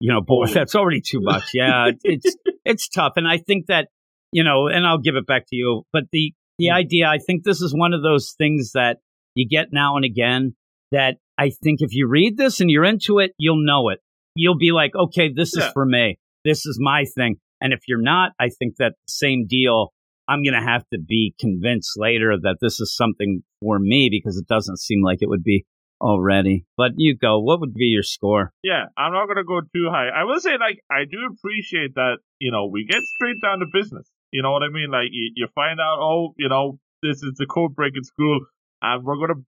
you 0.00 0.12
know, 0.12 0.20
boy, 0.20 0.46
that's 0.52 0.74
already 0.74 1.00
too 1.00 1.20
much. 1.20 1.50
Yeah, 1.54 1.90
it's 2.02 2.36
it's 2.64 2.88
tough 2.88 3.12
and 3.16 3.26
I 3.28 3.38
think 3.38 3.66
that 3.66 3.88
you 4.32 4.42
know, 4.42 4.66
and 4.66 4.84
I'll 4.86 4.98
give 4.98 5.14
it 5.14 5.26
back 5.26 5.42
to 5.48 5.56
you, 5.56 5.84
but 5.92 6.04
the 6.12 6.32
the 6.58 6.66
Mm. 6.68 6.74
idea, 6.74 7.06
I 7.08 7.18
think 7.18 7.42
this 7.44 7.60
is 7.60 7.74
one 7.74 7.92
of 7.92 8.02
those 8.02 8.34
things 8.36 8.72
that 8.74 8.98
you 9.34 9.48
get 9.48 9.68
now 9.72 9.96
and 9.96 10.04
again 10.04 10.54
that 10.92 11.16
I 11.36 11.50
think 11.50 11.80
if 11.80 11.92
you 11.92 12.06
read 12.08 12.36
this 12.36 12.60
and 12.60 12.70
you're 12.70 12.84
into 12.84 13.18
it, 13.18 13.32
you'll 13.38 13.64
know 13.64 13.88
it. 13.88 13.98
You'll 14.36 14.58
be 14.58 14.70
like, 14.72 14.94
okay, 14.94 15.32
this 15.34 15.56
is 15.56 15.64
for 15.72 15.84
me. 15.84 16.18
This 16.44 16.64
is 16.66 16.78
my 16.80 17.04
thing. 17.16 17.36
And 17.60 17.72
if 17.72 17.80
you're 17.88 18.00
not, 18.02 18.32
I 18.38 18.50
think 18.50 18.76
that 18.78 18.92
same 19.08 19.46
deal, 19.48 19.92
I'm 20.28 20.42
going 20.44 20.54
to 20.54 20.64
have 20.64 20.84
to 20.92 20.98
be 21.00 21.34
convinced 21.40 21.92
later 21.96 22.36
that 22.40 22.58
this 22.60 22.78
is 22.78 22.94
something 22.94 23.42
for 23.60 23.78
me 23.80 24.08
because 24.10 24.36
it 24.36 24.46
doesn't 24.46 24.78
seem 24.78 25.02
like 25.02 25.18
it 25.22 25.28
would 25.28 25.42
be 25.42 25.64
already. 26.04 26.66
But 26.76 26.92
you 26.96 27.16
go, 27.16 27.40
what 27.40 27.60
would 27.60 27.74
be 27.74 27.86
your 27.86 28.02
score? 28.02 28.52
Yeah, 28.62 28.84
I'm 28.96 29.12
not 29.12 29.26
gonna 29.26 29.44
go 29.44 29.60
too 29.60 29.88
high. 29.90 30.08
I 30.08 30.24
will 30.24 30.38
say, 30.38 30.52
like, 30.60 30.78
I 30.90 31.04
do 31.10 31.18
appreciate 31.32 31.94
that. 31.94 32.18
You 32.38 32.52
know, 32.52 32.66
we 32.66 32.84
get 32.84 33.02
straight 33.16 33.40
down 33.42 33.60
to 33.60 33.66
business. 33.72 34.06
You 34.30 34.42
know 34.42 34.52
what 34.52 34.62
I 34.62 34.68
mean? 34.68 34.90
Like, 34.90 35.08
you, 35.10 35.32
you 35.34 35.48
find 35.54 35.80
out, 35.80 35.98
oh, 36.00 36.34
you 36.36 36.48
know, 36.48 36.78
this 37.02 37.22
is 37.22 37.34
the 37.38 37.46
code 37.46 37.74
breaking 37.74 38.04
school, 38.04 38.40
and 38.82 39.02
we're 39.04 39.16
gonna 39.16 39.40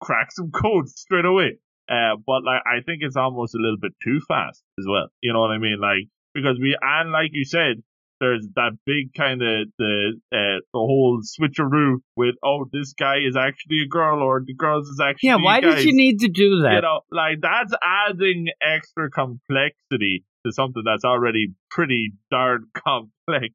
crack 0.00 0.30
some 0.30 0.50
codes 0.62 0.94
straight 0.96 1.24
away. 1.24 1.58
Uh, 1.88 2.16
but 2.24 2.44
like, 2.44 2.62
I 2.64 2.80
think 2.86 3.02
it's 3.02 3.16
almost 3.16 3.54
a 3.54 3.58
little 3.58 3.78
bit 3.80 3.92
too 4.02 4.20
fast 4.26 4.62
as 4.78 4.86
well. 4.88 5.08
You 5.20 5.32
know 5.32 5.40
what 5.40 5.50
I 5.50 5.58
mean? 5.58 5.78
Like, 5.80 6.08
because 6.32 6.58
we 6.60 6.76
and 6.80 7.12
like 7.12 7.30
you 7.32 7.44
said, 7.44 7.82
there's 8.20 8.46
that 8.54 8.72
big 8.86 9.12
kind 9.16 9.42
of 9.42 9.68
the 9.78 10.12
uh, 10.32 10.60
the 10.72 10.78
whole 10.78 11.20
switcheroo 11.22 11.96
with, 12.16 12.34
oh, 12.44 12.66
this 12.72 12.92
guy 12.92 13.16
is 13.26 13.36
actually 13.36 13.82
a 13.84 13.88
girl, 13.88 14.22
or 14.22 14.42
the 14.44 14.54
girls 14.54 14.88
is 14.88 15.00
actually 15.02 15.28
Yeah, 15.28 15.36
why 15.36 15.60
guys 15.60 15.76
did 15.76 15.84
you 15.86 15.96
need 15.96 16.20
to 16.20 16.28
do 16.28 16.62
that? 16.62 16.74
you 16.74 16.80
know, 16.82 17.00
like 17.10 17.38
that's 17.40 17.72
adding 17.82 18.46
extra 18.62 19.10
complexity 19.10 20.24
to 20.46 20.52
something 20.52 20.82
that's 20.84 21.04
already 21.04 21.54
pretty 21.70 22.12
darn 22.30 22.66
complex. 22.74 23.54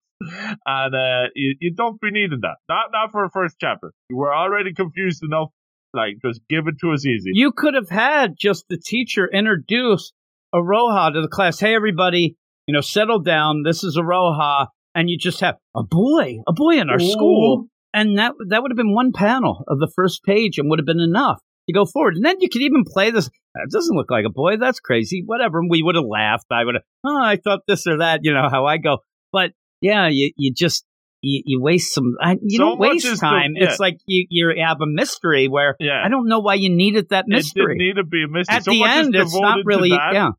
And 0.66 0.96
uh, 0.96 1.30
you, 1.36 1.56
you 1.62 1.74
don't 1.74 2.00
be 2.02 2.12
needing 2.12 2.40
that. 2.42 2.58
Not 2.68 2.88
not 2.92 3.12
for 3.12 3.24
a 3.26 3.30
first 3.30 3.56
chapter. 3.60 3.92
You 4.10 4.18
were 4.18 4.34
already 4.36 4.74
confused 4.74 5.24
enough. 5.24 5.50
Like, 5.94 6.18
just 6.24 6.42
give 6.50 6.68
it 6.68 6.76
to 6.82 6.92
us 6.92 7.06
easy. 7.06 7.32
You 7.34 7.52
could 7.52 7.74
have 7.74 7.90
had 7.90 8.36
just 8.38 8.66
the 8.70 8.78
teacher 8.78 9.28
introduce 9.28 10.12
Aroha 10.54 11.14
to 11.14 11.22
the 11.22 11.28
class. 11.28 11.60
Hey, 11.60 11.74
everybody, 11.74 12.36
you 12.70 12.74
know, 12.74 12.82
settle 12.82 13.18
down. 13.20 13.64
This 13.66 13.84
is 13.84 13.98
Aroha. 13.98 14.68
And 14.94 15.10
you 15.10 15.18
just 15.18 15.40
have 15.42 15.56
a 15.76 15.82
boy, 15.82 16.38
a 16.48 16.54
boy 16.54 16.78
in 16.80 16.88
our 16.90 17.00
school. 17.00 17.66
And 17.96 18.20
that 18.20 18.34
that 18.50 18.62
would 18.62 18.70
have 18.72 18.78
been 18.78 18.94
one 18.94 19.12
panel 19.12 19.64
of 19.68 19.80
the 19.80 19.92
first 19.96 20.24
page 20.24 20.60
and 20.60 20.70
would 20.70 20.78
have 20.78 20.86
been 20.86 21.00
enough 21.00 21.40
to 21.68 21.74
go 21.74 21.86
forward. 21.86 22.16
And 22.16 22.24
then 22.24 22.36
you 22.40 22.50
could 22.50 22.62
even 22.62 22.84
play 22.86 23.10
this. 23.10 23.26
It 23.56 23.72
doesn't 23.72 23.96
look 23.98 24.12
like 24.12 24.26
a 24.26 24.30
boy. 24.32 24.58
That's 24.58 24.80
crazy. 24.80 25.24
Whatever. 25.26 25.60
And 25.60 25.70
we 25.72 25.82
would 25.82 25.96
have 25.96 26.06
laughed. 26.06 26.46
I 26.52 26.64
would 26.64 26.76
have, 26.76 26.84
oh, 27.06 27.20
I 27.24 27.38
thought 27.38 27.62
this 27.68 27.88
or 27.88 27.98
that, 28.00 28.20
you 28.24 28.34
know, 28.34 28.48
how 28.52 28.66
I 28.68 28.78
go. 28.78 29.00
But 29.32 29.52
yeah, 29.82 30.08
you, 30.10 30.32
you 30.38 30.54
just, 30.54 30.86
you, 31.22 31.42
you 31.46 31.62
waste 31.62 31.94
some, 31.94 32.16
I, 32.22 32.34
you 32.42 32.58
So 32.58 32.66
don't 32.66 32.80
waste 32.80 33.06
is 33.06 33.20
the- 33.20 33.26
time. 33.26 33.54
yeah. 33.56 33.66
It's 33.70 33.80
like 33.80 33.98
you, 34.06 34.26
you 34.30 34.54
have 34.64 34.82
a 34.82 34.88
mystery 34.88 35.48
where 35.48 35.76
Yeah. 35.80 36.02
I 36.06 36.10
don't 36.10 36.28
know 36.28 36.40
why 36.40 36.56
you 36.56 36.70
needed 36.70 37.10
that 37.10 37.26
It 37.28 37.32
mystery. 37.32 37.78
didn't 37.78 37.88
need 37.88 37.96
to 38.02 38.04
be 38.06 38.24
a 38.24 38.28
mystery. 38.28 38.56
At 38.56 38.64
so 38.66 38.72
the 38.72 38.84
end, 38.84 39.16
it's 39.16 39.36
not 39.40 39.60
really, 39.66 39.90
yeah. 39.90 40.30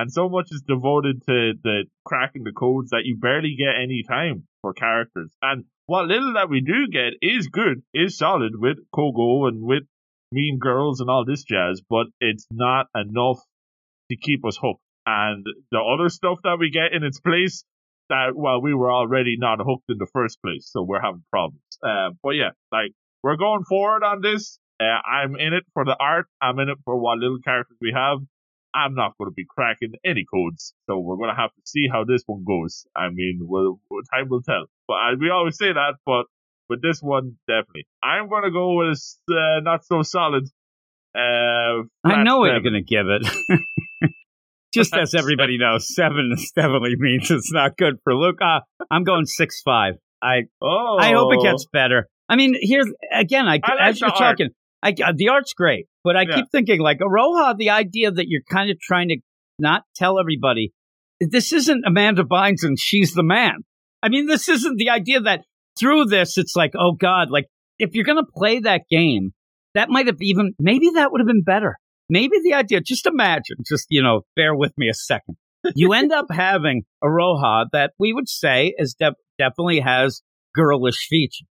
And 0.00 0.10
so 0.10 0.30
much 0.30 0.48
is 0.50 0.62
devoted 0.66 1.20
to 1.26 1.52
the 1.62 1.84
cracking 2.06 2.44
the 2.44 2.52
codes 2.52 2.88
that 2.90 3.02
you 3.04 3.18
barely 3.18 3.54
get 3.58 3.82
any 3.82 4.02
time 4.02 4.44
for 4.62 4.72
characters. 4.72 5.30
And 5.42 5.64
what 5.84 6.06
little 6.06 6.32
that 6.34 6.48
we 6.48 6.62
do 6.62 6.88
get 6.90 7.12
is 7.20 7.48
good, 7.48 7.82
is 7.92 8.16
solid 8.16 8.52
with 8.54 8.78
Kogo 8.94 9.46
and 9.46 9.62
with 9.62 9.82
Mean 10.32 10.58
Girls 10.58 11.00
and 11.00 11.10
all 11.10 11.26
this 11.26 11.44
jazz, 11.44 11.82
but 11.86 12.06
it's 12.18 12.46
not 12.50 12.86
enough 12.94 13.40
to 14.10 14.16
keep 14.16 14.42
us 14.46 14.58
hooked. 14.60 14.80
And 15.04 15.44
the 15.70 15.80
other 15.80 16.08
stuff 16.08 16.38
that 16.44 16.56
we 16.58 16.70
get 16.70 16.94
in 16.94 17.04
its 17.04 17.20
place, 17.20 17.64
that 18.08 18.30
well, 18.34 18.62
we 18.62 18.72
were 18.72 18.90
already 18.90 19.36
not 19.38 19.58
hooked 19.58 19.90
in 19.90 19.98
the 19.98 20.08
first 20.14 20.40
place, 20.40 20.70
so 20.72 20.82
we're 20.82 21.02
having 21.02 21.24
problems. 21.30 21.60
Uh, 21.84 22.10
but 22.22 22.30
yeah, 22.30 22.50
like 22.72 22.92
we're 23.22 23.36
going 23.36 23.64
forward 23.64 24.02
on 24.02 24.22
this. 24.22 24.58
Uh, 24.80 24.84
I'm 25.06 25.36
in 25.36 25.52
it 25.52 25.64
for 25.74 25.84
the 25.84 25.96
art. 26.00 26.26
I'm 26.40 26.58
in 26.58 26.70
it 26.70 26.78
for 26.86 26.96
what 26.96 27.18
little 27.18 27.40
characters 27.44 27.76
we 27.82 27.92
have. 27.94 28.20
I'm 28.74 28.94
not 28.94 29.16
going 29.18 29.30
to 29.30 29.34
be 29.34 29.46
cracking 29.48 29.92
any 30.04 30.24
codes, 30.32 30.74
so 30.88 30.98
we're 30.98 31.16
going 31.16 31.30
to 31.30 31.40
have 31.40 31.50
to 31.50 31.62
see 31.64 31.88
how 31.90 32.04
this 32.04 32.22
one 32.26 32.44
goes. 32.46 32.86
I 32.96 33.08
mean, 33.10 33.40
we'll, 33.42 33.80
time 34.12 34.28
will 34.28 34.42
tell. 34.42 34.66
But 34.86 34.94
I, 34.94 35.10
we 35.18 35.30
always 35.30 35.58
say 35.58 35.72
that, 35.72 35.94
but 36.06 36.24
with 36.68 36.82
this 36.82 37.00
one, 37.00 37.36
definitely, 37.48 37.86
I'm 38.02 38.28
going 38.28 38.44
to 38.44 38.50
go 38.50 38.74
with 38.74 39.02
uh, 39.30 39.60
not 39.60 39.84
so 39.84 40.02
solid. 40.02 40.44
Uh, 41.14 41.82
I 42.04 42.22
know 42.22 42.38
what 42.38 42.52
you're 42.52 42.60
going 42.60 42.74
to 42.74 42.82
give 42.82 43.06
it. 43.08 44.10
Just 44.72 44.94
as 44.96 45.14
everybody 45.14 45.58
knows, 45.58 45.92
seven 45.92 46.32
definitely 46.54 46.94
means 46.98 47.28
it's 47.30 47.52
not 47.52 47.76
good 47.76 47.96
for 48.04 48.14
Luke. 48.14 48.38
Uh, 48.40 48.60
I'm 48.88 49.02
going 49.02 49.26
six 49.26 49.60
five. 49.62 49.94
I 50.22 50.42
Oh, 50.62 50.96
I 51.00 51.12
hope 51.12 51.32
it 51.34 51.42
gets 51.42 51.66
better. 51.72 52.08
I 52.28 52.36
mean, 52.36 52.54
here's 52.60 52.86
again. 53.12 53.48
I, 53.48 53.58
I 53.64 53.74
like 53.74 53.80
as 53.80 54.00
you're 54.00 54.10
art. 54.10 54.18
talking, 54.18 54.50
I, 54.82 54.94
uh, 55.04 55.12
the 55.14 55.28
art's 55.28 55.52
great, 55.52 55.86
but 56.04 56.16
I 56.16 56.22
Yeah. 56.22 56.36
keep 56.36 56.46
thinking 56.52 56.80
like 56.80 56.98
Aroha. 57.00 57.56
The 57.56 57.70
idea 57.70 58.10
that 58.10 58.26
you're 58.28 58.42
kind 58.50 58.70
of 58.70 58.78
trying 58.80 59.08
to 59.08 59.16
not 59.58 59.82
tell 59.94 60.18
everybody 60.18 60.72
this 61.20 61.52
isn't 61.52 61.84
Amanda 61.86 62.24
Bynes 62.24 62.62
and 62.62 62.78
she's 62.78 63.12
the 63.12 63.22
man. 63.22 63.58
I 64.02 64.08
mean, 64.08 64.26
this 64.26 64.48
isn't 64.48 64.76
the 64.78 64.88
idea 64.88 65.20
that 65.20 65.42
through 65.78 66.06
this, 66.06 66.38
it's 66.38 66.56
like, 66.56 66.72
oh 66.78 66.92
God, 66.92 67.30
like 67.30 67.44
if 67.78 67.90
you're 67.94 68.04
going 68.06 68.24
to 68.24 68.30
play 68.34 68.60
that 68.60 68.82
game, 68.90 69.32
that 69.74 69.90
might 69.90 70.06
have 70.06 70.16
even, 70.20 70.52
maybe 70.58 70.90
that 70.94 71.12
would 71.12 71.20
have 71.20 71.26
been 71.28 71.42
better. 71.42 71.76
Maybe 72.08 72.38
the 72.42 72.54
idea, 72.54 72.80
just 72.80 73.06
imagine, 73.06 73.56
just, 73.68 73.86
you 73.90 74.02
know, 74.02 74.22
bear 74.34 74.54
with 74.54 74.72
me 74.78 74.88
a 74.88 74.94
second. 74.94 75.36
You 75.74 75.92
end 75.92 76.10
up 76.12 76.26
having 76.30 76.82
a 77.04 77.06
Roha 77.06 77.66
that 77.72 77.92
we 77.98 78.12
would 78.12 78.28
say 78.28 78.74
is 78.78 78.94
def- 78.98 79.14
definitely 79.38 79.80
has 79.80 80.22
girlish 80.54 81.06
features. 81.08 81.46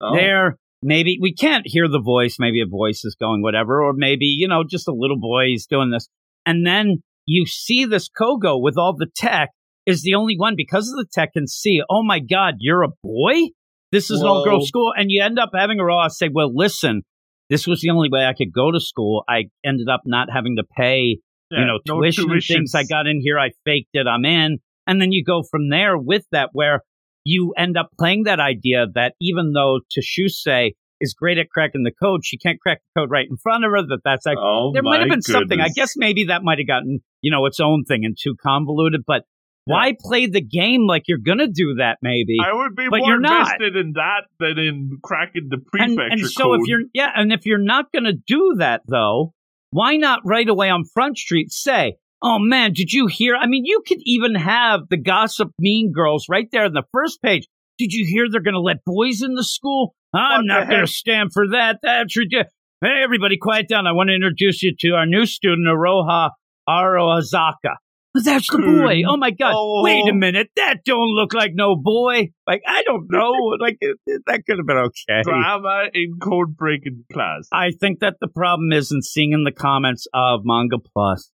Oh. 0.00 0.14
There, 0.16 0.56
maybe 0.82 1.18
we 1.20 1.34
can't 1.34 1.64
hear 1.66 1.88
the 1.88 2.00
voice. 2.00 2.36
Maybe 2.38 2.60
a 2.60 2.66
voice 2.66 3.04
is 3.04 3.16
going 3.18 3.42
whatever, 3.42 3.82
or 3.82 3.92
maybe, 3.94 4.26
you 4.26 4.48
know, 4.48 4.64
just 4.68 4.88
a 4.88 4.94
little 4.94 5.18
boy 5.18 5.52
is 5.54 5.66
doing 5.66 5.90
this. 5.90 6.08
And 6.46 6.66
then 6.66 7.02
you 7.26 7.46
see 7.46 7.84
this 7.84 8.08
Kogo 8.08 8.60
with 8.60 8.76
all 8.76 8.94
the 8.96 9.08
tech 9.14 9.50
is 9.86 10.02
the 10.02 10.14
only 10.14 10.36
one 10.36 10.54
because 10.56 10.88
of 10.88 10.96
the 10.96 11.06
tech 11.12 11.32
can 11.32 11.46
see, 11.46 11.80
oh 11.90 12.02
my 12.02 12.20
God, 12.20 12.54
you're 12.58 12.82
a 12.82 12.88
boy? 13.02 13.50
This 13.92 14.10
is 14.10 14.20
an 14.20 14.26
all 14.26 14.44
girl 14.44 14.64
school. 14.64 14.92
And 14.96 15.10
you 15.10 15.22
end 15.22 15.38
up 15.38 15.50
having 15.54 15.80
a 15.80 15.84
raw 15.84 16.08
say, 16.08 16.28
well, 16.32 16.54
listen, 16.54 17.02
this 17.48 17.66
was 17.66 17.80
the 17.80 17.90
only 17.90 18.08
way 18.10 18.24
I 18.24 18.34
could 18.34 18.52
go 18.52 18.70
to 18.70 18.80
school. 18.80 19.24
I 19.28 19.44
ended 19.64 19.88
up 19.88 20.02
not 20.06 20.28
having 20.32 20.56
to 20.56 20.64
pay, 20.76 21.18
Yeah, 21.50 21.60
you 21.60 21.66
know, 21.66 21.78
no 21.86 22.00
tuition 22.00 22.30
and 22.30 22.42
things. 22.42 22.74
I 22.74 22.84
got 22.84 23.06
in 23.06 23.20
here, 23.20 23.38
I 23.38 23.50
faked 23.64 23.90
it, 23.94 24.06
I'm 24.06 24.24
in. 24.24 24.58
And 24.86 25.00
then 25.00 25.12
you 25.12 25.24
go 25.24 25.42
from 25.42 25.68
there 25.68 25.98
with 25.98 26.24
that, 26.32 26.50
where 26.52 26.82
you 27.24 27.52
end 27.56 27.76
up 27.76 27.90
playing 27.98 28.24
that 28.24 28.40
idea 28.40 28.86
that 28.94 29.14
even 29.20 29.52
though 29.52 29.80
Tashuse 29.92 30.70
is 31.00 31.14
great 31.14 31.38
at 31.38 31.48
cracking 31.50 31.82
the 31.82 31.92
code, 31.92 32.20
she 32.24 32.36
can't 32.38 32.60
crack 32.60 32.80
the 32.94 33.00
code 33.00 33.10
right 33.10 33.26
in 33.30 33.36
front 33.36 33.64
of 33.64 33.70
her, 33.70 33.82
that 33.82 34.00
that's 34.04 34.26
actually 34.26 34.42
Oh, 34.44 34.70
there 34.74 34.82
might 34.82 35.00
have 35.00 35.08
been 35.08 35.22
something. 35.22 35.60
I 35.60 35.68
guess 35.68 35.94
maybe 35.96 36.24
that 36.24 36.42
might 36.42 36.58
have 36.58 36.66
gotten, 36.66 37.00
you 37.22 37.30
know, 37.30 37.46
its 37.46 37.60
own 37.60 37.84
thing 37.84 38.04
and 38.04 38.16
too 38.20 38.34
convoluted. 38.42 39.02
But 39.06 39.22
why 39.64 39.94
play 39.98 40.26
the 40.26 40.40
game 40.40 40.86
like 40.86 41.04
you're 41.06 41.18
gonna 41.24 41.46
do 41.46 41.74
that? 41.78 41.98
Maybe. 42.02 42.36
I 42.44 42.52
would 42.54 42.74
be 42.74 42.86
But 42.90 42.98
more 43.00 43.08
you're 43.08 43.20
not. 43.20 43.52
invested 43.60 43.76
in 43.76 43.92
that 43.92 44.22
than 44.38 44.58
in 44.58 44.98
cracking 45.02 45.48
the 45.48 45.56
and, 45.56 45.96
prefecture 45.96 46.12
and 46.12 46.26
so 46.30 46.44
code. 46.44 46.60
if 46.62 46.68
you're 46.68 46.80
yeah, 46.92 47.10
and 47.14 47.32
if 47.32 47.46
you're 47.46 47.62
not 47.62 47.92
gonna 47.92 48.12
do 48.26 48.56
that 48.58 48.82
though, 48.88 49.32
why 49.70 49.96
not 49.96 50.20
right 50.24 50.48
away 50.48 50.70
on 50.70 50.84
Front 50.92 51.18
Street 51.18 51.52
say, 51.52 51.94
"Oh 52.22 52.38
man, 52.38 52.72
did 52.72 52.92
you 52.92 53.06
hear?" 53.06 53.36
I 53.36 53.46
mean, 53.46 53.64
you 53.64 53.82
could 53.86 54.00
even 54.04 54.34
have 54.34 54.88
the 54.88 54.96
gossip 54.96 55.50
Mean 55.58 55.92
Girls 55.92 56.26
right 56.28 56.48
there 56.52 56.66
in 56.66 56.72
the 56.72 56.84
first 56.92 57.22
page. 57.22 57.46
Did 57.78 57.92
you 57.92 58.06
hear 58.08 58.26
they're 58.30 58.42
gonna 58.42 58.60
let 58.60 58.84
boys 58.84 59.22
in 59.22 59.34
the 59.34 59.44
school? 59.44 59.94
I'm 60.14 60.40
What 60.40 60.46
not 60.46 60.68
gonna 60.68 60.86
stand 60.86 61.30
for 61.32 61.48
that. 61.52 61.78
That's 61.82 62.16
ridiculous. 62.16 62.52
Hey, 62.82 63.02
everybody, 63.04 63.36
quiet 63.36 63.68
down. 63.68 63.86
I 63.86 63.92
want 63.92 64.08
to 64.08 64.14
introduce 64.14 64.62
you 64.62 64.74
to 64.80 64.90
our 64.92 65.06
new 65.06 65.26
student, 65.26 65.68
Aroha 65.68 66.30
Arohazaka. 66.68 67.76
But 68.12 68.24
that's 68.24 68.48
the 68.50 68.58
hmm. 68.58 68.80
boy. 68.80 69.02
Oh 69.06 69.16
my 69.16 69.30
god! 69.30 69.52
Oh. 69.54 69.82
Wait 69.84 70.08
a 70.08 70.10
oh. 70.10 70.14
minute, 70.14 70.48
that 70.56 70.78
don't 70.84 71.14
look 71.14 71.32
like 71.32 71.52
no 71.54 71.76
boy. 71.76 72.30
Like 72.46 72.62
I 72.66 72.82
don't 72.82 73.06
know. 73.08 73.30
like 73.60 73.76
it, 73.80 73.98
it, 74.06 74.22
that 74.26 74.42
could 74.46 74.58
have 74.58 74.66
been 74.66 74.76
okay. 74.76 75.22
Drama 75.22 75.84
in 75.94 76.18
code 76.20 76.56
breaking 76.56 77.04
class. 77.12 77.48
I 77.52 77.70
think 77.70 78.00
that 78.00 78.16
the 78.20 78.28
problem 78.28 78.72
isn't 78.72 79.04
seeing 79.04 79.32
in 79.32 79.44
the 79.44 79.52
comments 79.52 80.08
of 80.12 80.40
Manga 80.44 80.78
Plus 80.78 81.30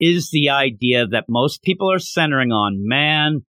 is 0.00 0.30
the 0.30 0.50
idea 0.50 1.06
that 1.06 1.24
most 1.28 1.62
people 1.62 1.90
are 1.92 1.98
centering 1.98 2.52
on. 2.52 2.86
Man, 2.86 3.44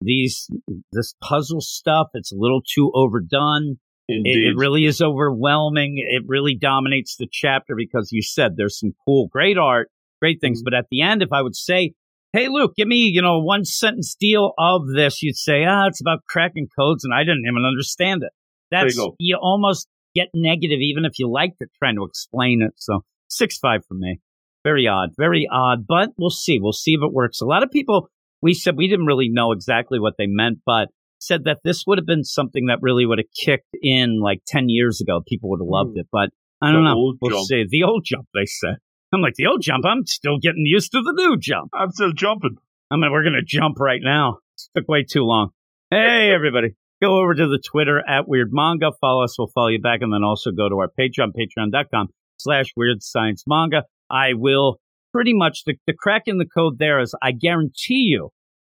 these 0.00 0.48
this 0.92 1.14
puzzle 1.22 1.60
stuff. 1.60 2.08
It's 2.14 2.32
a 2.32 2.36
little 2.36 2.62
too 2.62 2.90
overdone. 2.94 3.78
It, 4.08 4.26
it, 4.26 4.56
really 4.56 4.84
is 4.84 5.00
overwhelming. 5.00 6.04
It 6.06 6.24
really 6.26 6.54
dominates 6.54 7.16
the 7.16 7.28
chapter 7.30 7.74
because 7.76 8.10
you 8.12 8.20
said 8.20 8.56
there's 8.56 8.78
some 8.78 8.92
cool, 9.06 9.28
great 9.28 9.56
art, 9.56 9.90
great 10.20 10.40
things. 10.40 10.58
Mm-hmm. 10.58 10.64
But 10.64 10.74
at 10.74 10.86
the 10.90 11.00
end, 11.02 11.22
if 11.22 11.32
I 11.32 11.40
would 11.40 11.56
say 11.56 11.94
hey, 12.32 12.48
Luke, 12.48 12.74
give 12.76 12.88
me, 12.88 13.10
you 13.12 13.22
know, 13.22 13.40
one 13.40 13.64
sentence 13.64 14.16
deal 14.18 14.52
of 14.58 14.82
this, 14.94 15.22
you'd 15.22 15.36
say, 15.36 15.64
ah, 15.64 15.86
it's 15.86 16.00
about 16.00 16.24
cracking 16.28 16.68
codes 16.78 17.04
and 17.04 17.12
I 17.14 17.20
didn't 17.20 17.44
even 17.46 17.64
understand 17.64 18.22
it. 18.22 18.32
That's, 18.70 18.96
you, 18.96 19.14
you, 19.18 19.38
almost 19.40 19.86
get 20.14 20.28
negative 20.34 20.78
even 20.80 21.04
if 21.04 21.18
you 21.18 21.30
liked 21.30 21.56
it 21.60 21.68
trying 21.78 21.96
to 21.96 22.04
explain 22.04 22.62
it. 22.62 22.72
So 22.76 23.04
six 23.28 23.58
five 23.58 23.84
for 23.86 23.94
me. 23.94 24.20
Very 24.64 24.86
odd, 24.86 25.10
very 25.16 25.48
odd, 25.50 25.86
but 25.86 26.10
we'll 26.16 26.30
see. 26.30 26.58
We'll 26.60 26.72
see 26.72 26.92
if 26.92 27.02
it 27.02 27.12
works. 27.12 27.40
A 27.40 27.46
lot 27.46 27.62
of 27.62 27.70
people, 27.70 28.08
we 28.40 28.54
said 28.54 28.76
we 28.76 28.88
didn't 28.88 29.06
really 29.06 29.28
know 29.28 29.52
exactly 29.52 29.98
what 29.98 30.14
they 30.18 30.26
meant, 30.26 30.58
but 30.64 30.88
said 31.18 31.44
that 31.44 31.58
this 31.64 31.84
would 31.86 31.98
have 31.98 32.06
been 32.06 32.24
something 32.24 32.66
that 32.66 32.78
really 32.82 33.06
would 33.06 33.18
have 33.18 33.32
kicked 33.34 33.74
in 33.80 34.20
like 34.20 34.42
10 34.46 34.68
years 34.68 35.00
ago. 35.00 35.20
People 35.26 35.50
would 35.50 35.60
have 35.60 35.68
loved 35.68 35.96
mm. 35.96 36.00
it, 36.00 36.08
but 36.12 36.30
I 36.60 36.72
don't 36.72 36.84
the 36.84 36.90
know. 36.90 37.14
We'll 37.20 37.38
jump. 37.38 37.46
see. 37.46 37.64
The 37.68 37.84
old 37.84 38.04
jump, 38.04 38.26
they 38.34 38.46
said. 38.46 38.76
I'm 39.12 39.20
like, 39.20 39.34
the 39.34 39.46
old 39.46 39.62
jump, 39.62 39.84
I'm 39.84 40.06
still 40.06 40.38
getting 40.38 40.64
used 40.64 40.92
to 40.92 41.02
the 41.02 41.12
new 41.12 41.36
jump. 41.38 41.70
I'm 41.74 41.90
still 41.90 42.12
jumping. 42.12 42.56
I 42.90 42.96
mean, 42.96 43.12
we're 43.12 43.22
going 43.22 43.34
to 43.34 43.44
jump 43.44 43.78
right 43.78 44.00
now. 44.02 44.38
It 44.74 44.80
took 44.80 44.88
way 44.88 45.04
too 45.04 45.22
long. 45.22 45.50
Hey, 45.90 46.30
everybody. 46.34 46.76
Go 47.02 47.20
over 47.20 47.34
to 47.34 47.46
the 47.48 47.58
Twitter 47.58 47.98
at 47.98 48.28
Weird 48.28 48.50
Manga. 48.52 48.92
Follow 49.00 49.24
us. 49.24 49.36
We'll 49.38 49.48
follow 49.48 49.68
you 49.68 49.80
back. 49.80 50.00
And 50.02 50.12
then 50.12 50.22
also 50.24 50.50
go 50.50 50.68
to 50.68 50.76
our 50.76 50.88
Patreon, 50.88 51.32
patreon.com 51.36 52.08
slash 52.38 52.72
Weird 52.76 53.02
Science 53.02 53.44
Manga. 53.46 53.84
I 54.12 54.34
will 54.34 54.78
pretty 55.12 55.32
much, 55.34 55.64
the, 55.64 55.74
the 55.86 55.94
crack 55.98 56.22
in 56.26 56.38
the 56.38 56.46
code 56.46 56.78
there 56.78 57.00
is 57.00 57.14
I 57.22 57.32
guarantee 57.32 58.06
you 58.10 58.30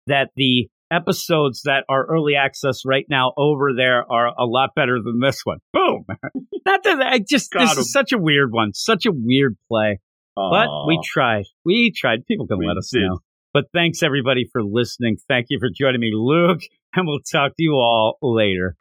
that 0.08 0.30
the 0.36 0.68
episodes 0.92 1.62
that 1.64 1.84
are 1.90 2.06
early 2.06 2.36
access 2.36 2.82
right 2.86 3.06
now 3.10 3.34
over 3.38 3.72
there 3.76 4.06
are 4.12 4.28
a 4.28 4.46
lot 4.46 4.70
better 4.76 5.00
than 5.04 5.20
this 5.20 5.42
one. 5.44 5.58
Boom. 5.74 6.06
Not 6.66 6.84
that 6.84 7.02
I 7.02 7.20
just, 7.20 7.52
Got 7.52 7.62
this 7.62 7.74
him. 7.74 7.80
is 7.82 7.92
such 7.92 8.12
a 8.12 8.18
weird 8.18 8.52
one. 8.52 8.74
Such 8.74 9.06
a 9.06 9.12
weird 9.12 9.56
play. 9.70 10.00
But 10.36 10.68
we 10.88 11.00
tried. 11.06 11.46
We 11.64 11.92
tried. 11.96 12.26
People 12.26 12.48
can 12.48 12.58
we 12.58 12.68
let 12.68 12.78
us 12.78 12.90
did. 12.92 13.02
know. 13.02 13.20
But 13.54 13.66
thanks 13.74 14.02
everybody 14.02 14.50
for 14.52 14.64
listening. 14.64 15.18
Thank 15.28 15.48
you 15.50 15.60
for 15.60 15.70
joining 15.76 16.02
me, 16.02 16.12
Luke, 16.14 16.62
and 16.96 17.06
we'll 17.08 17.20
talk 17.32 17.52
to 17.52 17.64
you 17.64 17.74
all 17.74 18.18
later. 18.22 18.76